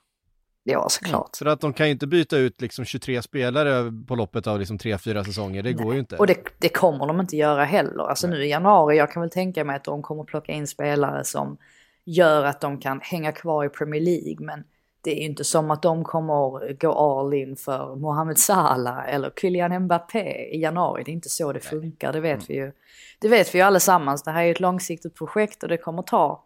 Ja, 0.63 0.89
såklart. 0.89 1.37
För 1.37 1.45
att 1.45 1.61
de 1.61 1.73
kan 1.73 1.85
ju 1.85 1.91
inte 1.91 2.07
byta 2.07 2.37
ut 2.37 2.61
liksom 2.61 2.85
23 2.85 3.21
spelare 3.21 3.91
på 4.07 4.15
loppet 4.15 4.47
av 4.47 4.59
liksom 4.59 4.77
3-4 4.77 5.23
säsonger, 5.23 5.63
det 5.63 5.73
går 5.73 5.93
ju 5.93 5.99
inte. 5.99 6.17
Och 6.17 6.27
det, 6.27 6.37
det 6.59 6.69
kommer 6.69 7.07
de 7.07 7.19
inte 7.19 7.37
göra 7.37 7.63
heller. 7.63 8.03
Alltså 8.03 8.27
nu 8.27 8.45
i 8.45 8.49
januari, 8.49 8.97
jag 8.97 9.11
kan 9.11 9.21
väl 9.21 9.29
tänka 9.29 9.63
mig 9.63 9.75
att 9.75 9.83
de 9.83 10.01
kommer 10.01 10.23
plocka 10.23 10.51
in 10.51 10.67
spelare 10.67 11.23
som 11.23 11.57
gör 12.05 12.43
att 12.43 12.61
de 12.61 12.79
kan 12.79 12.99
hänga 13.01 13.31
kvar 13.31 13.65
i 13.65 13.69
Premier 13.69 14.01
League. 14.01 14.37
Men 14.39 14.63
det 15.03 15.11
är 15.11 15.15
ju 15.15 15.25
inte 15.25 15.43
som 15.43 15.71
att 15.71 15.81
de 15.81 16.03
kommer 16.03 16.73
gå 16.73 16.93
all 16.93 17.33
in 17.33 17.55
för 17.55 17.95
Mohamed 17.95 18.37
Salah 18.37 19.13
eller 19.13 19.31
Kylian 19.41 19.83
Mbappé 19.83 20.55
i 20.55 20.61
januari. 20.61 21.03
Det 21.03 21.11
är 21.11 21.13
inte 21.13 21.29
så 21.29 21.53
det 21.53 21.59
funkar, 21.59 22.13
det 22.13 22.19
vet 22.19 22.49
vi 22.49 22.53
ju. 22.53 22.71
Det 23.19 23.27
vet 23.27 23.55
vi 23.55 23.59
ju 23.59 23.63
allesammans. 23.65 24.23
Det 24.23 24.31
här 24.31 24.41
är 24.41 24.45
ju 24.45 24.51
ett 24.51 24.59
långsiktigt 24.59 25.15
projekt 25.15 25.63
och 25.63 25.69
det 25.69 25.77
kommer 25.77 26.01
ta, 26.01 26.43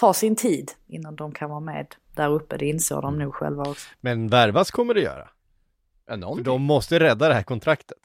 ta 0.00 0.14
sin 0.14 0.36
tid 0.36 0.72
innan 0.86 1.16
de 1.16 1.32
kan 1.32 1.50
vara 1.50 1.60
med 1.60 1.86
där 2.16 2.28
uppe. 2.30 2.56
Det 2.56 2.66
insåg 2.66 3.02
de 3.02 3.18
nog 3.18 3.34
själva 3.34 3.62
också. 3.62 3.88
Men 4.00 4.28
värvas 4.28 4.70
kommer 4.70 4.94
det 4.94 5.00
göra. 5.00 5.28
Ja, 6.06 6.36
För 6.36 6.44
de 6.44 6.62
måste 6.62 7.00
rädda 7.00 7.28
det 7.28 7.34
här 7.34 7.42
kontraktet. 7.42 7.98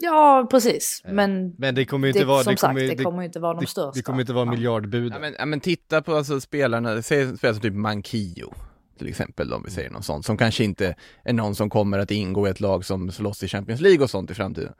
Ja, 0.00 0.46
precis. 0.50 1.02
Men 1.04 1.54
Men 1.58 1.74
det 1.74 1.84
kommer 1.84 2.06
ju 2.06 2.10
inte 2.12 2.20
det, 2.20 2.26
vara... 2.26 2.44
som 2.44 2.56
sagt, 2.56 2.60
kommer, 2.60 2.80
det 2.96 3.04
kommer 3.04 3.18
ju 3.18 3.26
inte 3.26 3.40
vara 3.40 3.54
de 3.54 3.60
det, 3.60 3.66
största. 3.70 3.92
det 3.94 4.02
kommer 4.02 4.20
inte 4.20 4.32
vara 4.32 4.44
Ja. 4.44 4.50
miljardbud. 4.50 5.12
Ja 5.12 5.18
men, 5.18 5.34
ja 5.38 5.46
men 5.46 5.60
titta 5.60 6.02
på 6.02 6.14
alltså 6.14 6.40
spelarna, 6.40 7.02
säg 7.02 7.36
spelare 7.36 7.54
som 7.54 7.62
typ 7.62 7.74
Mankio 7.74 8.52
till 8.98 9.08
exempel 9.08 9.52
om 9.52 9.62
vi 9.64 9.70
säger 9.70 9.90
något 9.90 10.04
sånt, 10.04 10.24
som 10.26 10.36
kanske 10.36 10.64
inte 10.64 10.94
är 11.24 11.32
någon 11.32 11.54
som 11.54 11.70
kommer 11.70 11.98
att 11.98 12.10
ingå 12.10 12.46
i 12.46 12.50
ett 12.50 12.60
lag 12.60 12.84
som 12.84 13.10
slåss 13.12 13.42
i 13.42 13.48
Champions 13.48 13.80
League 13.80 14.02
och 14.04 14.10
sånt 14.10 14.30
i 14.30 14.34
framtiden. 14.34 14.72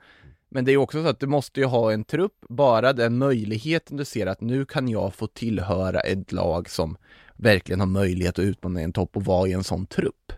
Men 0.49 0.65
det 0.65 0.71
är 0.71 0.77
också 0.77 1.03
så 1.03 1.09
att 1.09 1.19
du 1.19 1.27
måste 1.27 1.59
ju 1.59 1.65
ha 1.65 1.91
en 1.93 2.03
trupp, 2.03 2.45
bara 2.49 2.93
den 2.93 3.17
möjligheten 3.17 3.97
du 3.97 4.05
ser 4.05 4.27
att 4.27 4.41
nu 4.41 4.65
kan 4.65 4.87
jag 4.87 5.13
få 5.13 5.27
tillhöra 5.27 5.99
ett 5.99 6.31
lag 6.31 6.69
som 6.69 6.97
verkligen 7.35 7.79
har 7.79 7.87
möjlighet 7.87 8.39
att 8.39 8.45
utmana 8.45 8.81
en 8.81 8.93
topp 8.93 9.17
och 9.17 9.25
vara 9.25 9.47
i 9.47 9.53
en 9.53 9.63
sån 9.63 9.85
trupp. 9.85 10.33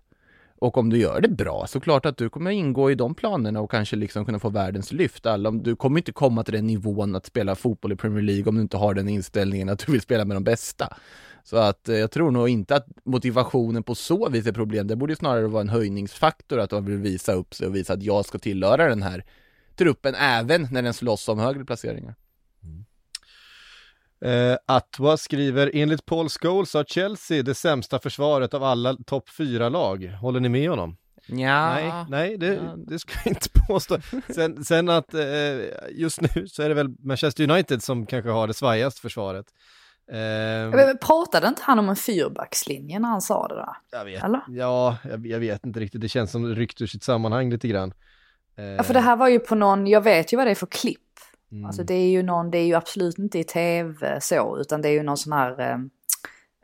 Och 0.60 0.78
om 0.78 0.90
du 0.90 0.98
gör 0.98 1.22
det 1.22 1.30
bra 1.30 1.68
så 1.68 1.80
klart 1.80 2.06
att 2.06 2.18
du 2.18 2.30
kommer 2.30 2.52
ingå 2.52 2.92
i 2.92 2.96
de 2.96 3.16
planerna 3.16 3.62
och 3.62 3.72
kanske 3.72 3.96
liksom 3.96 4.26
kunna 4.26 4.40
få 4.40 4.50
världens 4.50 4.92
lyft. 4.92 5.26
Alla, 5.26 5.52
du 5.52 5.76
kommer 5.76 5.98
inte 5.98 6.12
komma 6.12 6.44
till 6.44 6.54
den 6.54 6.68
nivån 6.68 7.16
att 7.16 7.26
spela 7.26 7.56
fotboll 7.56 7.92
i 7.92 7.96
Premier 7.96 8.24
League 8.24 8.50
om 8.50 8.56
du 8.56 8.62
inte 8.62 8.78
har 8.78 8.94
den 8.94 9.10
inställningen 9.10 9.70
att 9.70 9.86
du 9.86 9.92
vill 9.92 10.02
spela 10.02 10.26
med 10.26 10.36
de 10.36 10.44
bästa. 10.44 10.98
Så 11.44 11.58
att 11.58 11.90
eh, 11.90 11.96
jag 11.96 12.12
tror 12.12 12.32
nog 12.32 12.50
inte 12.50 12.76
att 12.76 12.88
motivationen 13.04 13.84
på 13.84 13.96
så 13.96 14.30
vis 14.30 14.48
är 14.48 14.52
problem. 14.52 14.88
Det 14.88 14.96
borde 14.96 15.12
ju 15.12 15.16
snarare 15.18 15.48
vara 15.48 15.62
en 15.62 15.70
höjningsfaktor 15.70 16.60
att 16.60 16.70
de 16.70 16.86
vill 16.86 16.98
visa 16.98 17.34
upp 17.34 17.54
sig 17.54 17.68
och 17.68 17.76
visa 17.76 17.94
att 17.94 18.04
jag 18.04 18.26
ska 18.26 18.38
tillhöra 18.38 18.90
den 18.90 19.04
här 19.04 19.26
truppen 19.82 20.16
även 20.16 20.68
när 20.72 20.82
den 20.82 20.94
slåss 20.94 21.30
om 21.30 21.40
högre 21.40 21.66
placeringar. 21.66 22.16
Eh, 24.26 24.58
Atwa 24.66 25.18
skriver, 25.18 25.72
enligt 25.74 26.06
Paul 26.06 26.30
Scholes 26.30 26.74
har 26.74 26.84
Chelsea 26.84 27.44
det 27.44 27.56
sämsta 27.56 28.00
försvaret 28.00 28.54
av 28.54 28.64
alla 28.64 28.94
topp 29.06 29.30
fyra 29.30 29.70
lag 29.70 30.06
Håller 30.22 30.40
ni 30.40 30.50
med 30.50 30.70
honom? 30.70 30.98
Ja. 31.28 31.74
Nej, 31.74 31.92
nej 32.10 32.38
det, 32.38 32.54
Ja. 32.54 32.76
det 32.78 33.00
ska 33.00 33.14
jag 33.24 33.32
inte 33.32 33.50
påstå. 33.68 33.98
Sen, 34.36 34.64
sen 34.66 34.90
att 34.90 35.14
eh, 35.14 35.24
just 35.92 36.22
nu 36.22 36.48
så 36.48 36.64
är 36.64 36.70
det 36.70 36.76
väl 36.76 36.90
Manchester 37.00 37.52
United 37.52 37.84
som 37.84 38.06
kanske 38.06 38.30
har 38.30 38.48
det 38.48 38.54
svajigaste 38.54 39.02
försvaret. 39.02 39.46
Eh, 40.12 40.18
Men 40.76 40.98
Pratade 40.98 41.48
inte 41.48 41.62
han 41.66 41.80
om 41.80 41.90
en 41.90 41.96
fyrbackslinje 41.96 43.00
när 43.00 43.10
han 43.10 43.22
sa 43.22 43.48
det 43.48 43.56
där? 43.56 43.74
jag 43.92 44.06
vet, 44.06 44.24
Eller? 44.24 44.42
ja, 44.48 44.98
jag, 45.10 45.28
jag 45.28 45.40
vet 45.40 45.66
inte 45.66 45.80
riktigt. 45.80 46.02
Det 46.02 46.10
känns 46.10 46.32
som 46.32 46.56
ryckt 46.56 46.82
ur 46.82 46.88
sitt 46.88 47.04
sammanhang 47.04 47.50
lite 47.52 47.68
grann. 47.68 47.94
Eh, 48.62 48.76
Ja, 48.78 48.84
för 48.84 48.94
det 48.94 49.00
här 49.00 49.16
var 49.16 49.28
ju 49.28 49.40
på 49.40 49.56
någon, 49.56 49.88
jag 49.88 50.02
vet 50.02 50.34
ju 50.34 50.38
vad 50.38 50.48
det 50.48 50.52
är 50.52 50.56
för 50.56 50.66
klipp. 50.68 51.00
mm, 51.52 51.66
Alltså 51.66 51.84
det 51.84 51.94
är 51.94 52.10
ju 52.10 52.24
någon, 52.24 52.52
det 52.52 52.58
är 52.58 52.66
ju 52.66 52.74
absolut 52.76 53.18
inte 53.18 53.40
i 53.40 53.44
tv 53.44 54.22
så, 54.22 54.58
utan 54.60 54.82
det 54.82 54.90
är 54.90 54.94
ju 54.94 55.04
någon 55.04 55.18
sån 55.18 55.34
här, 55.34 55.60
eh, 55.60 55.74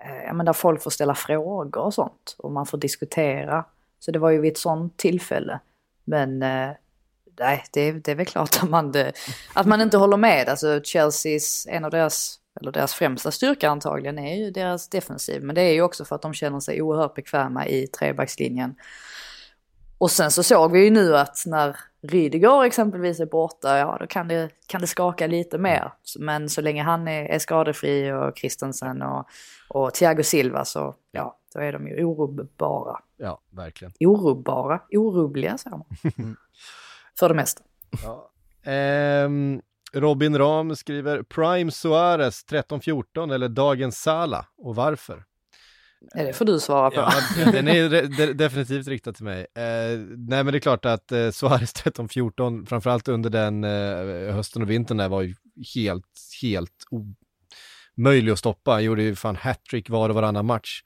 eh, 0.09 0.23
ja 0.25 0.33
men 0.33 0.45
där 0.45 0.53
folk 0.53 0.83
får 0.83 0.91
ställa 0.91 1.15
frågor 1.15 1.81
och 1.81 1.93
sånt. 1.93 2.35
Och 2.37 2.51
man 2.51 2.65
får 2.65 2.77
diskutera. 2.77 3.65
Så 3.99 4.11
det 4.11 4.19
var 4.19 4.29
ju 4.29 4.41
vid 4.41 4.51
ett 4.51 4.57
sånt 4.57 4.97
tillfälle. 4.97 5.59
Men 6.03 6.43
eh, 6.43 6.69
nej, 7.39 7.63
det, 7.73 7.91
det 7.91 8.11
är 8.11 8.15
väl 8.15 8.25
klart 8.25 8.63
att 8.63 8.69
man, 8.69 8.91
det, 8.91 9.11
att 9.53 9.65
man 9.67 9.81
inte 9.81 9.97
håller 9.97 10.17
med. 10.17 10.49
Alltså 10.49 10.81
Chelseas, 10.83 11.67
en 11.69 11.85
av 11.85 11.91
deras, 11.91 12.39
eller 12.61 12.71
deras 12.71 12.93
främsta 12.93 13.31
styrka 13.31 13.69
antagligen 13.69 14.19
är 14.19 14.35
ju 14.35 14.51
deras 14.51 14.89
defensiv. 14.89 15.43
Men 15.43 15.55
det 15.55 15.61
är 15.61 15.73
ju 15.73 15.81
också 15.81 16.05
för 16.05 16.15
att 16.15 16.21
de 16.21 16.33
känner 16.33 16.59
sig 16.59 16.81
oerhört 16.81 17.15
bekväma 17.15 17.67
i 17.67 17.87
trebackslinjen. 17.87 18.75
Och 19.97 20.11
sen 20.11 20.31
så 20.31 20.43
såg 20.43 20.71
vi 20.71 20.83
ju 20.83 20.89
nu 20.89 21.17
att 21.17 21.43
när 21.45 21.77
Rydiger 22.01 22.63
exempelvis 22.63 23.19
är 23.19 23.25
borta, 23.25 23.77
ja 23.77 23.97
då 23.99 24.07
kan 24.07 24.27
det, 24.27 24.49
kan 24.67 24.81
det 24.81 24.87
skaka 24.87 25.27
lite 25.27 25.57
mer. 25.57 25.91
Men 26.19 26.49
så 26.49 26.61
länge 26.61 26.83
han 26.83 27.07
är, 27.07 27.25
är 27.25 27.39
skadefri 27.39 28.11
och 28.11 28.37
Christensen 28.37 29.01
och, 29.01 29.27
och 29.69 29.93
Thiago 29.93 30.23
Silva 30.23 30.65
så 30.65 30.95
ja, 31.11 31.37
då 31.53 31.59
är 31.59 31.73
de 31.73 31.87
ju 31.87 32.03
orubbbara. 32.03 32.99
Ja, 33.17 33.41
verkligen. 33.49 33.93
Orubbbara, 33.99 34.81
orubbliga 34.91 35.57
säger 35.57 35.77
man. 35.77 35.87
För 37.19 37.29
det 37.29 37.35
mesta. 37.35 37.63
Ja. 38.03 38.31
Ehm, 38.71 39.61
Robin 39.93 40.37
Ram 40.37 40.75
skriver 40.75 41.23
Prime 41.23 41.71
Suarez 41.71 42.45
13-14 42.45 43.33
eller 43.33 43.49
Dagens 43.49 44.01
Sala 44.01 44.45
och 44.57 44.75
varför? 44.75 45.23
Ja, 46.13 46.23
det 46.23 46.33
får 46.33 46.45
du 46.45 46.59
svara 46.59 46.91
på. 46.91 46.95
Ja, 46.97 47.11
den 47.51 47.67
är 47.67 47.89
de- 48.17 48.33
definitivt 48.33 48.87
riktad 48.87 49.13
till 49.13 49.23
mig. 49.25 49.39
Eh, 49.55 49.99
nej 50.17 50.43
men 50.43 50.45
det 50.45 50.57
är 50.57 50.59
klart 50.59 50.85
att 50.85 51.11
eh, 51.11 51.29
Suarez 51.31 51.73
13-14, 51.73 52.65
framförallt 52.65 53.07
under 53.07 53.29
den 53.29 53.63
eh, 53.63 54.35
hösten 54.35 54.61
och 54.61 54.69
vintern 54.69 54.97
där 54.97 55.09
var 55.09 55.21
ju 55.21 55.35
helt, 55.75 56.05
helt 56.41 56.85
omöjlig 57.97 58.31
att 58.31 58.39
stoppa. 58.39 58.71
Han 58.71 58.83
gjorde 58.83 59.03
ju 59.03 59.15
fan 59.15 59.35
hattrick 59.35 59.89
var 59.89 60.09
och 60.09 60.15
varannan 60.15 60.45
match. 60.45 60.81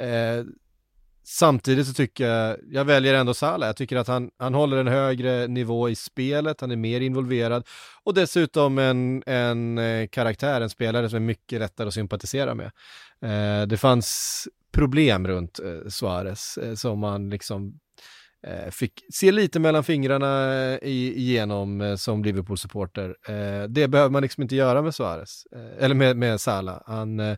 Eh, 0.00 0.44
samtidigt 1.28 1.86
så 1.86 1.92
tycker 1.92 2.26
jag, 2.26 2.56
jag 2.70 2.84
väljer 2.84 3.14
ändå 3.14 3.34
Salah. 3.34 3.68
Jag 3.68 3.76
tycker 3.76 3.96
att 3.96 4.08
han, 4.08 4.30
han 4.38 4.54
håller 4.54 4.76
en 4.76 4.86
högre 4.86 5.46
nivå 5.46 5.88
i 5.88 5.94
spelet, 5.94 6.60
han 6.60 6.70
är 6.70 6.76
mer 6.76 7.00
involverad 7.00 7.66
och 8.04 8.14
dessutom 8.14 8.78
en, 8.78 9.22
en 9.26 9.78
eh, 9.78 10.08
karaktär, 10.08 10.60
en 10.60 10.70
spelare 10.70 11.08
som 11.08 11.16
är 11.16 11.20
mycket 11.20 11.60
lättare 11.60 11.88
att 11.88 11.94
sympatisera 11.94 12.54
med. 12.54 12.70
Eh, 13.22 13.66
det 13.66 13.76
fanns 13.76 14.48
problem 14.72 15.28
runt 15.28 15.58
eh, 15.58 15.88
Suarez 15.88 16.58
eh, 16.58 16.74
som 16.74 16.98
man 16.98 17.30
liksom 17.30 17.78
eh, 18.46 18.70
fick 18.70 18.92
se 19.12 19.32
lite 19.32 19.60
mellan 19.60 19.84
fingrarna 19.84 20.54
eh, 20.54 20.78
igenom 20.88 21.80
eh, 21.80 21.96
som 21.96 22.24
Liverpool-supporter. 22.24 23.16
Eh, 23.28 23.68
det 23.68 23.88
behöver 23.88 24.10
man 24.10 24.22
liksom 24.22 24.42
inte 24.42 24.56
göra 24.56 24.82
med 24.82 24.94
Suarez, 24.94 25.46
eh, 25.52 25.84
eller 25.84 25.94
med, 25.94 26.16
med 26.16 26.40
Salah. 26.40 26.82
Han, 26.86 27.20
eh, 27.20 27.36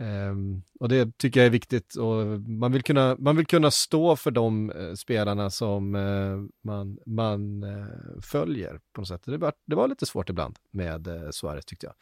eh, 0.00 0.34
och 0.80 0.88
det 0.88 1.18
tycker 1.18 1.40
jag 1.40 1.46
är 1.46 1.50
viktigt 1.50 1.94
och 1.94 2.26
man 2.40 2.72
vill 2.72 2.82
kunna, 2.82 3.16
man 3.18 3.36
vill 3.36 3.46
kunna 3.46 3.70
stå 3.70 4.16
för 4.16 4.30
de 4.30 4.70
eh, 4.70 4.94
spelarna 4.94 5.50
som 5.50 5.94
eh, 5.94 6.38
man, 6.64 6.98
man 7.06 7.62
eh, 7.62 8.20
följer 8.22 8.80
på 8.92 9.00
något 9.00 9.08
sätt. 9.08 9.22
Det 9.24 9.38
var, 9.38 9.52
det 9.66 9.74
var 9.74 9.88
lite 9.88 10.06
svårt 10.06 10.30
ibland 10.30 10.58
med 10.70 11.06
eh, 11.06 11.30
Suarez 11.30 11.64
tyckte 11.64 11.86
jag. 11.86 11.94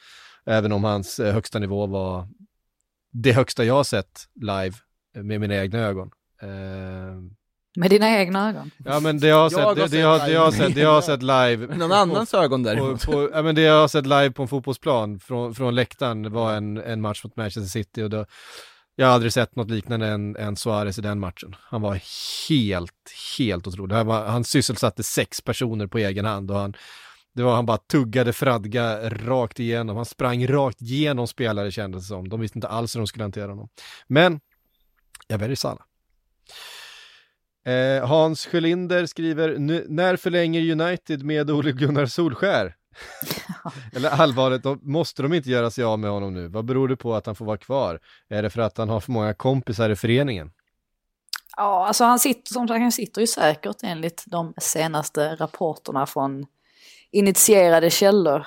Även 0.56 0.72
om 0.72 0.84
hans 0.84 1.20
eh, 1.20 1.34
högsta 1.34 1.58
nivå 1.58 1.86
var 1.86 2.28
det 3.10 3.32
högsta 3.32 3.64
jag 3.64 3.74
har 3.74 3.84
sett 3.84 4.28
live 4.34 4.74
med 5.14 5.40
mina 5.40 5.54
egna 5.54 5.78
ögon. 5.78 6.10
Ehm, 6.42 7.34
med 7.78 7.90
dina 7.90 8.10
egna 8.18 8.48
ögon. 8.48 8.70
ja 8.84 9.00
men 9.00 9.20
det 9.20 9.26
jag 9.28 9.36
har 9.36 9.50
sett, 9.50 9.58
Jag 9.58 9.66
har 9.66 9.74
det, 9.74 9.86
det, 9.88 9.98
jag, 9.98 10.20
det 10.20 10.32
jag 10.32 10.40
har 10.40 10.50
live. 10.50 10.66
sett, 10.66 10.74
det 10.74 10.80
jag 10.80 10.92
har 10.92 11.02
sett 11.02 11.22
live. 11.22 11.76
Någon 11.76 11.92
annans 11.92 12.34
ögon 12.34 12.64
på, 12.64 12.98
på, 13.06 13.30
ja, 13.32 13.42
men 13.42 13.54
det 13.54 13.60
jag 13.60 13.80
har 13.80 13.88
sett 13.88 14.06
live 14.06 14.30
på 14.30 14.42
en 14.42 14.48
fotbollsplan 14.48 15.20
från, 15.20 15.54
från 15.54 15.74
läktaren 15.74 16.32
var 16.32 16.54
en, 16.54 16.76
en 16.76 17.00
match 17.00 17.24
mot 17.24 17.36
Manchester 17.36 17.68
City 17.68 18.02
och 18.02 18.10
då, 18.10 18.26
jag 18.96 19.06
har 19.06 19.14
aldrig 19.14 19.32
sett 19.32 19.56
något 19.56 19.70
liknande 19.70 20.06
än, 20.06 20.36
än 20.36 20.56
Suarez 20.56 20.98
i 20.98 21.00
den 21.02 21.20
matchen. 21.20 21.56
Han 21.60 21.82
var 21.82 22.00
helt, 22.48 22.92
helt 23.38 23.66
otrolig. 23.66 23.94
Han, 23.96 24.06
var, 24.06 24.24
han 24.26 24.44
sysselsatte 24.44 25.02
sex 25.02 25.40
personer 25.40 25.86
på 25.86 25.98
egen 25.98 26.24
hand 26.24 26.50
och 26.50 26.56
han, 26.58 26.74
det 27.34 27.42
var, 27.42 27.54
han 27.54 27.66
bara 27.66 27.78
tuggade 27.78 28.32
fradga 28.32 29.10
rakt 29.10 29.60
igenom. 29.60 29.96
Han 29.96 30.06
sprang 30.06 30.46
rakt 30.46 30.80
igenom 30.82 31.26
spelare 31.26 31.70
kändes 31.70 32.02
det 32.02 32.08
som. 32.08 32.28
De 32.28 32.40
visste 32.40 32.58
inte 32.58 32.68
alls 32.68 32.94
hur 32.96 33.00
de 33.00 33.06
skulle 33.06 33.24
hantera 33.24 33.50
honom. 33.50 33.68
Men 34.06 34.40
jag 35.26 35.38
väljer 35.38 35.56
Salah. 35.56 35.82
Eh, 37.68 38.06
Hans 38.06 38.46
Sjölinder 38.46 39.06
skriver, 39.06 39.58
"Nu- 39.58 39.86
när 39.88 40.16
förlänger 40.16 40.72
United 40.72 41.22
med 41.22 41.50
Ole 41.50 41.72
Gunnar 41.72 42.06
Solskär? 42.06 42.74
Eller 43.92 44.10
allvarligt, 44.10 44.62
då 44.62 44.78
måste 44.82 45.22
de 45.22 45.34
inte 45.34 45.50
göra 45.50 45.70
sig 45.70 45.84
av 45.84 45.98
med 45.98 46.10
honom 46.10 46.34
nu? 46.34 46.48
Vad 46.48 46.64
beror 46.64 46.88
det 46.88 46.96
på 46.96 47.14
att 47.14 47.26
han 47.26 47.34
får 47.34 47.44
vara 47.44 47.56
kvar? 47.56 48.00
Är 48.28 48.42
det 48.42 48.50
för 48.50 48.60
att 48.60 48.78
han 48.78 48.88
har 48.88 49.00
för 49.00 49.12
många 49.12 49.34
kompisar 49.34 49.90
i 49.90 49.96
föreningen? 49.96 50.50
Ja, 51.56 51.86
alltså 51.86 52.04
han 52.04 52.18
sitter, 52.18 52.52
som 52.52 52.68
sagt, 52.68 52.80
han 52.80 52.92
sitter 52.92 53.20
ju 53.20 53.26
säkert 53.26 53.76
enligt 53.82 54.24
de 54.26 54.54
senaste 54.60 55.34
rapporterna 55.34 56.06
från 56.06 56.46
initierade 57.10 57.90
källor. 57.90 58.46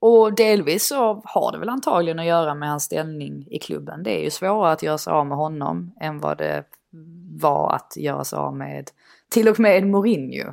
Och 0.00 0.34
delvis 0.34 0.88
så 0.88 1.22
har 1.24 1.52
det 1.52 1.58
väl 1.58 1.68
antagligen 1.68 2.18
att 2.18 2.26
göra 2.26 2.54
med 2.54 2.68
hans 2.68 2.84
ställning 2.84 3.46
i 3.50 3.58
klubben. 3.58 4.02
Det 4.02 4.20
är 4.20 4.24
ju 4.24 4.30
svårare 4.30 4.72
att 4.72 4.82
göra 4.82 4.98
sig 4.98 5.12
av 5.12 5.26
med 5.26 5.38
honom 5.38 5.94
än 6.00 6.20
vad 6.20 6.38
det 6.38 6.64
var 7.38 7.72
att 7.74 7.96
göra 7.96 8.24
sig 8.24 8.36
av 8.36 8.56
med 8.56 8.90
till 9.28 9.48
och 9.48 9.60
med 9.60 9.86
Mourinho. 9.86 10.52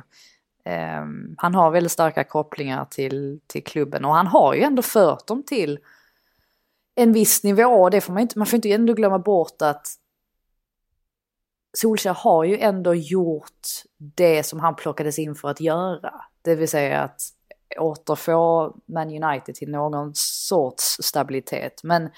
Um, 0.64 1.34
han 1.38 1.54
har 1.54 1.70
väldigt 1.70 1.92
starka 1.92 2.24
kopplingar 2.24 2.84
till, 2.84 3.40
till 3.46 3.64
klubben 3.64 4.04
och 4.04 4.14
han 4.14 4.26
har 4.26 4.54
ju 4.54 4.62
ändå 4.62 4.82
fört 4.82 5.26
dem 5.26 5.42
till 5.42 5.78
en 6.94 7.12
viss 7.12 7.44
nivå. 7.44 7.82
Och 7.82 7.90
det 7.90 8.00
får 8.00 8.12
man, 8.12 8.22
inte, 8.22 8.38
man 8.38 8.46
får 8.46 8.56
inte 8.56 8.72
ändå 8.72 8.94
glömma 8.94 9.18
bort 9.18 9.62
att 9.62 9.86
Solskjaer 11.76 12.14
har 12.14 12.44
ju 12.44 12.58
ändå 12.58 12.94
gjort 12.94 13.68
det 13.98 14.42
som 14.42 14.60
han 14.60 14.76
plockades 14.76 15.18
in 15.18 15.34
för 15.34 15.48
att 15.48 15.60
göra. 15.60 16.14
Det 16.42 16.54
vill 16.54 16.68
säga 16.68 17.00
att 17.00 17.20
återfå 17.78 18.74
Man 18.86 19.24
United 19.24 19.54
till 19.54 19.70
någon 19.70 20.12
sorts 20.14 20.96
stabilitet. 21.00 21.80
Men 21.82 22.10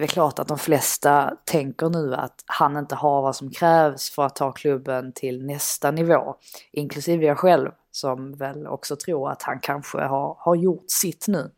det 0.00 0.02
är 0.02 0.06
klart 0.06 0.38
att 0.38 0.48
de 0.48 0.58
flesta 0.58 1.36
tänker 1.44 1.88
nu 1.88 2.14
att 2.14 2.44
han 2.46 2.76
inte 2.76 2.94
har 2.94 3.22
vad 3.22 3.36
som 3.36 3.50
krävs 3.50 4.10
för 4.10 4.26
att 4.26 4.36
ta 4.36 4.52
klubben 4.52 5.12
till 5.12 5.46
nästa 5.46 5.90
nivå. 5.90 6.34
Inklusive 6.72 7.26
jag 7.26 7.38
själv 7.38 7.70
som 7.90 8.36
väl 8.36 8.66
också 8.66 8.96
tror 8.96 9.30
att 9.30 9.42
han 9.42 9.60
kanske 9.60 9.98
har, 9.98 10.36
har 10.38 10.54
gjort 10.54 10.84
sitt 10.90 11.28
nu. 11.28 11.50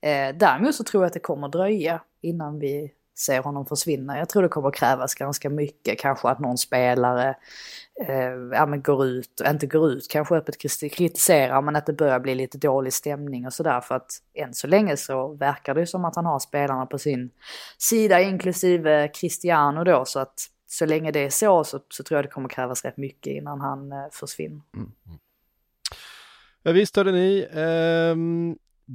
Eh, 0.00 0.36
däremot 0.36 0.74
så 0.74 0.84
tror 0.84 1.02
jag 1.02 1.06
att 1.06 1.12
det 1.12 1.20
kommer 1.20 1.48
dröja 1.48 2.00
innan 2.22 2.58
vi 2.58 2.92
ser 3.22 3.42
honom 3.42 3.66
försvinna. 3.66 4.18
Jag 4.18 4.28
tror 4.28 4.42
det 4.42 4.48
kommer 4.48 4.70
krävas 4.70 5.14
ganska 5.14 5.50
mycket, 5.50 5.98
kanske 5.98 6.28
att 6.28 6.38
någon 6.38 6.58
spelare 6.58 7.36
eh, 8.08 8.32
ja, 8.52 8.66
men 8.66 8.82
går 8.82 9.06
ut, 9.06 9.42
inte 9.46 9.66
går 9.66 9.90
ut, 9.90 10.08
kanske 10.10 10.34
öppet 10.34 10.58
kritiserar, 10.92 11.62
men 11.62 11.76
att 11.76 11.86
det 11.86 11.92
börjar 11.92 12.20
bli 12.20 12.34
lite 12.34 12.58
dålig 12.58 12.92
stämning 12.92 13.46
och 13.46 13.52
sådär. 13.52 13.80
För 13.80 13.94
att 13.94 14.10
än 14.34 14.54
så 14.54 14.66
länge 14.66 14.96
så 14.96 15.34
verkar 15.34 15.74
det 15.74 15.80
ju 15.80 15.86
som 15.86 16.04
att 16.04 16.16
han 16.16 16.26
har 16.26 16.38
spelarna 16.38 16.86
på 16.86 16.98
sin 16.98 17.30
sida, 17.78 18.20
inklusive 18.20 19.08
Cristiano 19.08 19.84
då, 19.84 20.04
så 20.04 20.20
att 20.20 20.48
så 20.66 20.86
länge 20.86 21.10
det 21.10 21.20
är 21.20 21.30
så, 21.30 21.64
så 21.64 21.80
så 21.88 22.02
tror 22.02 22.18
jag 22.18 22.24
det 22.24 22.30
kommer 22.30 22.48
krävas 22.48 22.84
rätt 22.84 22.96
mycket 22.96 23.32
innan 23.32 23.60
han 23.60 23.92
eh, 23.92 23.98
försvinner. 24.12 24.60
Mm, 24.76 24.92
mm. 25.06 25.18
Ja, 26.62 26.72
visst 26.72 26.96
hörde 26.96 27.12
ni. 27.12 27.48
Eh, 27.52 28.16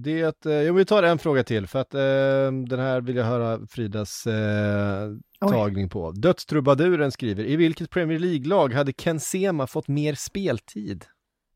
det, 0.03 0.45
eh, 0.45 0.61
jo, 0.61 0.73
vi 0.73 0.85
tar 0.85 1.03
en 1.03 1.19
fråga 1.19 1.43
till 1.43 1.67
för 1.67 1.79
att 1.79 1.93
ehm, 1.93 2.69
den 2.69 2.79
här 2.79 3.01
vill 3.01 3.15
jag 3.15 3.25
höra 3.25 3.59
Fridas 3.69 4.27
eh, 4.27 5.09
tagning 5.49 5.89
på. 5.89 6.11
Dödstrubaduren 6.11 7.11
skriver, 7.11 7.43
i 7.43 7.55
vilket 7.55 7.89
Premier 7.89 8.19
League-lag 8.19 8.73
hade 8.73 8.93
Ken 8.93 9.19
Sema 9.19 9.67
fått 9.67 9.87
mer 9.87 10.13
speltid? 10.13 11.05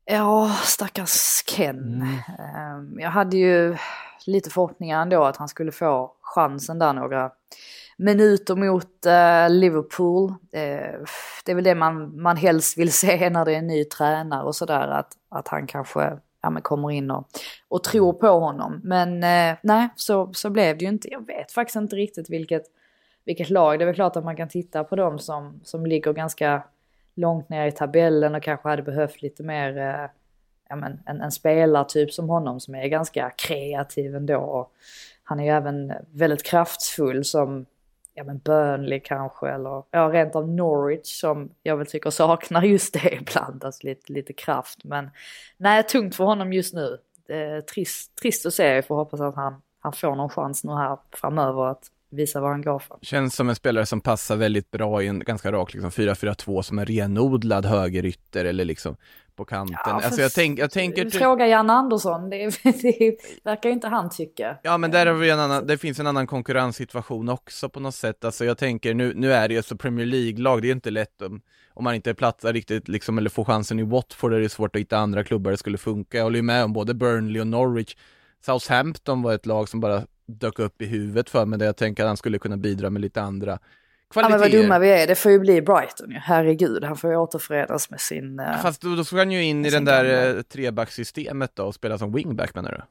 Ja, 0.04 0.56
stackars 0.64 1.44
Ken. 1.46 1.78
Mm. 1.78 2.08
Ehm, 2.38 3.00
Jag 3.00 3.10
hade 3.10 3.36
ju 3.36 3.76
lite 4.26 4.50
förhoppningar 4.50 5.02
ändå 5.02 5.24
att 5.24 5.36
han 5.36 5.48
skulle 5.48 5.72
få 5.72 6.12
chansen 6.20 6.78
där 6.78 6.92
några 6.92 7.30
minuter 7.96 8.56
mot 8.56 9.06
eh, 9.06 9.50
Liverpool. 9.50 10.30
Eh, 10.52 11.00
det 11.44 11.52
är 11.52 11.54
väl 11.54 11.64
det 11.64 11.74
man, 11.74 12.22
man 12.22 12.36
helst 12.36 12.78
vill 12.78 12.92
se 12.92 13.30
när 13.30 13.44
det 13.44 13.52
är 13.52 13.58
en 13.58 13.66
ny 13.66 13.84
tränare 13.84 14.42
och 14.42 14.56
sådär. 14.56 14.88
Att, 14.88 15.12
att 15.30 15.48
han 15.48 15.66
kanske 15.66 16.18
ja, 16.42 16.50
men 16.50 16.62
kommer 16.62 16.90
in 16.90 17.10
och, 17.10 17.28
och 17.68 17.84
tror 17.84 18.12
på 18.12 18.26
honom. 18.26 18.80
Men 18.84 19.24
eh, 19.24 19.58
nej, 19.62 19.88
så, 19.96 20.32
så 20.32 20.50
blev 20.50 20.78
det 20.78 20.84
ju 20.84 20.88
inte. 20.88 21.08
Jag 21.10 21.26
vet 21.26 21.52
faktiskt 21.52 21.76
inte 21.76 21.96
riktigt 21.96 22.30
vilket, 22.30 22.62
vilket 23.24 23.50
lag. 23.50 23.78
Det 23.78 23.84
är 23.84 23.86
väl 23.86 23.94
klart 23.94 24.16
att 24.16 24.24
man 24.24 24.36
kan 24.36 24.48
titta 24.48 24.84
på 24.84 24.96
dem 24.96 25.18
som, 25.18 25.60
som 25.64 25.86
ligger 25.86 26.12
ganska 26.12 26.62
långt 27.14 27.48
ner 27.48 27.66
i 27.66 27.72
tabellen 27.72 28.34
och 28.34 28.42
kanske 28.42 28.68
hade 28.68 28.82
behövt 28.82 29.22
lite 29.22 29.42
mer 29.42 29.78
eh, 29.78 30.10
ja, 30.68 30.76
men, 30.76 31.00
en, 31.06 31.20
en 31.20 31.32
spelartyp 31.32 32.12
som 32.12 32.28
honom 32.28 32.60
som 32.60 32.74
är 32.74 32.86
ganska 32.86 33.30
kreativ 33.30 34.16
ändå. 34.16 34.38
Och 34.38 34.72
han 35.24 35.40
är 35.40 35.44
ju 35.44 35.50
även 35.50 35.92
väldigt 36.10 36.42
kraftfull 36.42 37.24
som 37.24 37.66
ja 38.14 38.24
men 38.24 38.38
Burnley 38.38 39.00
kanske 39.00 39.48
eller 39.48 39.82
ja 39.90 40.10
rent 40.12 40.36
av 40.36 40.48
Norwich 40.48 41.20
som 41.20 41.50
jag 41.62 41.76
väl 41.76 41.86
tycker 41.86 42.10
saknar 42.10 42.62
just 42.62 42.94
det 42.94 43.14
ibland, 43.20 43.64
alltså 43.64 43.86
lite, 43.86 44.12
lite 44.12 44.32
kraft. 44.32 44.84
Men 44.84 45.10
nej, 45.56 45.82
tungt 45.82 46.16
för 46.16 46.24
honom 46.24 46.52
just 46.52 46.74
nu. 46.74 46.98
Det 47.26 47.36
är 47.36 47.60
trist, 47.60 48.16
trist 48.16 48.46
att 48.46 48.54
se, 48.54 48.66
jag 48.66 48.86
får 48.86 48.96
hoppas 48.96 49.20
att 49.20 49.34
han, 49.34 49.62
han 49.80 49.92
får 49.92 50.16
någon 50.16 50.30
chans 50.30 50.64
nu 50.64 50.72
här 50.72 50.98
framöver 51.12 51.66
att 51.66 51.90
visa 52.10 52.40
vad 52.40 52.50
han 52.50 52.62
går 52.62 52.78
för. 52.78 52.98
Känns 53.02 53.34
som 53.34 53.48
en 53.48 53.54
spelare 53.54 53.86
som 53.86 54.00
passar 54.00 54.36
väldigt 54.36 54.70
bra 54.70 55.02
i 55.02 55.06
en 55.06 55.20
ganska 55.20 55.52
rak 55.52 55.74
liksom 55.74 55.90
4-4-2 55.90 56.62
som 56.62 56.78
en 56.78 56.86
renodlad 56.86 57.66
högerytter 57.66 58.44
eller 58.44 58.64
liksom 58.64 58.96
på 59.36 59.44
kanten. 59.44 59.76
Ja, 59.84 59.92
alltså 59.92 60.20
jag, 60.20 60.32
tänk, 60.32 60.58
jag 60.58 60.70
tänker... 60.70 61.04
typ- 61.04 61.14
Fråga 61.14 61.46
Jan 61.46 61.70
Andersson, 61.70 62.30
det, 62.30 62.36
det 62.64 63.16
verkar 63.44 63.68
ju 63.68 63.72
inte 63.72 63.88
han 63.88 64.10
tycka. 64.10 64.58
Ja 64.62 64.78
men 64.78 64.90
där 64.90 65.06
har 65.06 65.14
vi 65.14 65.30
en 65.30 65.40
annan, 65.40 65.66
det 65.66 65.78
finns 65.78 66.00
en 66.00 66.06
annan 66.06 66.26
konkurrenssituation 66.26 67.28
också 67.28 67.68
på 67.68 67.80
något 67.80 67.94
sätt. 67.94 68.24
Alltså 68.24 68.44
jag 68.44 68.58
tänker 68.58 68.94
nu, 68.94 69.12
nu 69.16 69.32
är 69.32 69.48
det 69.48 69.54
ju 69.54 69.62
så 69.62 69.76
Premier 69.76 70.06
League-lag, 70.06 70.62
det 70.62 70.68
är 70.68 70.72
inte 70.72 70.90
lätt 70.90 71.22
om, 71.22 71.40
om 71.74 71.84
man 71.84 71.94
inte 71.94 72.14
platsar 72.14 72.52
riktigt 72.52 72.88
liksom 72.88 73.18
eller 73.18 73.30
får 73.30 73.44
chansen 73.44 73.78
i 73.78 73.82
Watford 73.82 74.32
är 74.32 74.40
det 74.40 74.48
svårt 74.48 74.76
att 74.76 74.80
hitta 74.80 74.98
andra 74.98 75.24
klubbar 75.24 75.50
det 75.50 75.56
skulle 75.56 75.78
funka. 75.78 76.16
Jag 76.16 76.24
håller 76.24 76.36
ju 76.36 76.42
med 76.42 76.64
om 76.64 76.72
både 76.72 76.94
Burnley 76.94 77.40
och 77.40 77.46
Norwich. 77.46 77.96
Southampton 78.46 79.22
var 79.22 79.34
ett 79.34 79.46
lag 79.46 79.68
som 79.68 79.80
bara 79.80 80.02
dök 80.26 80.58
upp 80.58 80.82
i 80.82 80.86
huvudet 80.86 81.30
för 81.30 81.46
mig 81.46 81.58
där 81.58 81.66
jag 81.66 81.76
tänker 81.76 82.02
att 82.02 82.08
han 82.08 82.16
skulle 82.16 82.38
kunna 82.38 82.56
bidra 82.56 82.90
med 82.90 83.02
lite 83.02 83.22
andra 83.22 83.58
Ja 84.14 84.28
men 84.28 84.40
vad 84.40 84.50
dumma 84.50 84.78
vi 84.78 84.90
är, 84.90 85.06
det 85.06 85.14
får 85.14 85.32
ju 85.32 85.38
bli 85.38 85.62
Brighton 85.62 86.10
ju. 86.10 86.18
Herregud, 86.18 86.84
han 86.84 86.96
får 86.96 87.10
ju 87.10 87.16
återförenas 87.16 87.90
med 87.90 88.00
sin... 88.00 88.40
Uh, 88.40 88.62
Fast 88.62 88.82
då, 88.82 88.94
då 88.94 89.04
ska 89.04 89.16
han 89.16 89.32
ju 89.32 89.44
in 89.44 89.66
i 89.66 89.70
den 89.70 89.84
där 89.84 90.34
uh, 90.34 90.42
trebackssystemet 90.42 91.56
då 91.56 91.64
och 91.64 91.74
spela 91.74 91.98
som 91.98 92.12
wingback 92.12 92.54
menar 92.54 92.70
du? 92.72 92.82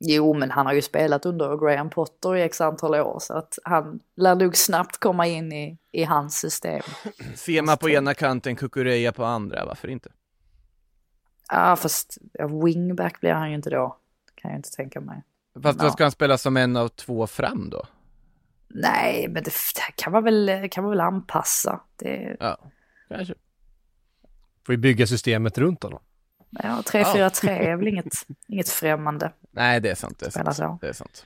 Jo, 0.00 0.34
men 0.34 0.50
han 0.50 0.66
har 0.66 0.72
ju 0.72 0.82
spelat 0.82 1.26
under 1.26 1.56
Graham 1.56 1.90
Potter 1.90 2.36
i 2.36 2.42
x 2.42 2.60
antal 2.60 2.94
år 2.94 3.18
så 3.20 3.34
att 3.34 3.58
han 3.64 4.00
lär 4.16 4.34
nog 4.34 4.56
snabbt 4.56 4.98
komma 5.00 5.26
in 5.26 5.52
i, 5.52 5.78
i 5.92 6.04
hans 6.04 6.38
system. 6.38 6.82
Sema 7.34 7.76
på 7.76 7.90
ena 7.90 8.14
kanten, 8.14 8.56
Kukureya 8.56 9.12
på 9.12 9.24
andra, 9.24 9.64
varför 9.64 9.88
inte? 9.88 10.10
Ja, 11.50 11.76
fast 11.76 12.18
ja, 12.32 12.46
wingback 12.46 13.20
blir 13.20 13.32
han 13.32 13.48
ju 13.48 13.54
inte 13.54 13.70
då. 13.70 13.96
Kan 14.34 14.50
jag 14.50 14.58
inte 14.58 14.70
tänka 14.70 15.00
mig. 15.00 15.22
Fast 15.62 15.78
då 15.78 15.90
ska 15.90 16.04
han 16.04 16.12
spela 16.12 16.38
som 16.38 16.56
en 16.56 16.76
av 16.76 16.88
två 16.88 17.26
fram 17.26 17.70
då? 17.70 17.86
Nej, 18.68 19.28
men 19.28 19.42
det, 19.42 19.50
det 19.74 20.02
kan, 20.02 20.12
man 20.12 20.24
väl, 20.24 20.68
kan 20.70 20.84
man 20.84 20.90
väl 20.90 21.00
anpassa. 21.00 21.80
Det... 21.96 22.36
Ja, 22.40 22.58
kanske. 23.08 23.34
Får 24.66 24.72
vi 24.72 24.76
bygga 24.76 25.06
systemet 25.06 25.58
runt 25.58 25.82
honom. 25.82 26.00
Ja, 26.50 26.82
3-4-3 26.86 27.48
är 27.48 27.76
väl 27.76 27.88
inget, 27.88 28.12
inget 28.48 28.68
främmande. 28.68 29.32
Nej, 29.50 29.80
det 29.80 29.90
är 29.90 29.94
sant. 29.94 30.18
Det 30.18 30.26
är 30.26 30.30
sant. 30.30 30.56
Så. 30.56 30.78
Det 30.80 30.88
är 30.88 30.92
sant. 30.92 31.24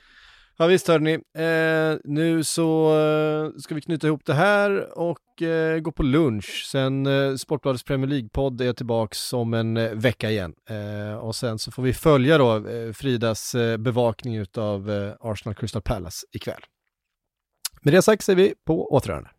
Ja 0.57 0.65
visst 0.65 0.87
hörni, 0.87 1.13
eh, 1.13 1.99
nu 2.03 2.43
så 2.43 2.99
eh, 2.99 3.59
ska 3.59 3.75
vi 3.75 3.81
knyta 3.81 4.07
ihop 4.07 4.25
det 4.25 4.33
här 4.33 4.97
och 4.97 5.41
eh, 5.41 5.79
gå 5.79 5.91
på 5.91 6.03
lunch. 6.03 6.65
Sen 6.71 7.05
eh, 7.05 7.35
Sportbladets 7.35 7.83
Premier 7.83 8.07
League-podd 8.07 8.61
är 8.61 8.73
tillbaks 8.73 9.33
om 9.33 9.53
en 9.53 9.77
eh, 9.77 9.91
vecka 9.91 10.31
igen. 10.31 10.53
Eh, 10.69 11.15
och 11.15 11.35
sen 11.35 11.59
så 11.59 11.71
får 11.71 11.83
vi 11.83 11.93
följa 11.93 12.37
då 12.37 12.67
eh, 12.67 12.91
Fridas 12.93 13.55
eh, 13.55 13.77
bevakning 13.77 14.45
av 14.57 15.13
Arsenal 15.19 15.55
Crystal 15.55 15.81
Palace 15.81 16.27
ikväll. 16.31 16.61
Med 17.83 17.93
det 17.93 18.01
sagt 18.01 18.23
säger 18.23 18.37
vi 18.37 18.53
på 18.65 18.93
återhörande. 18.93 19.29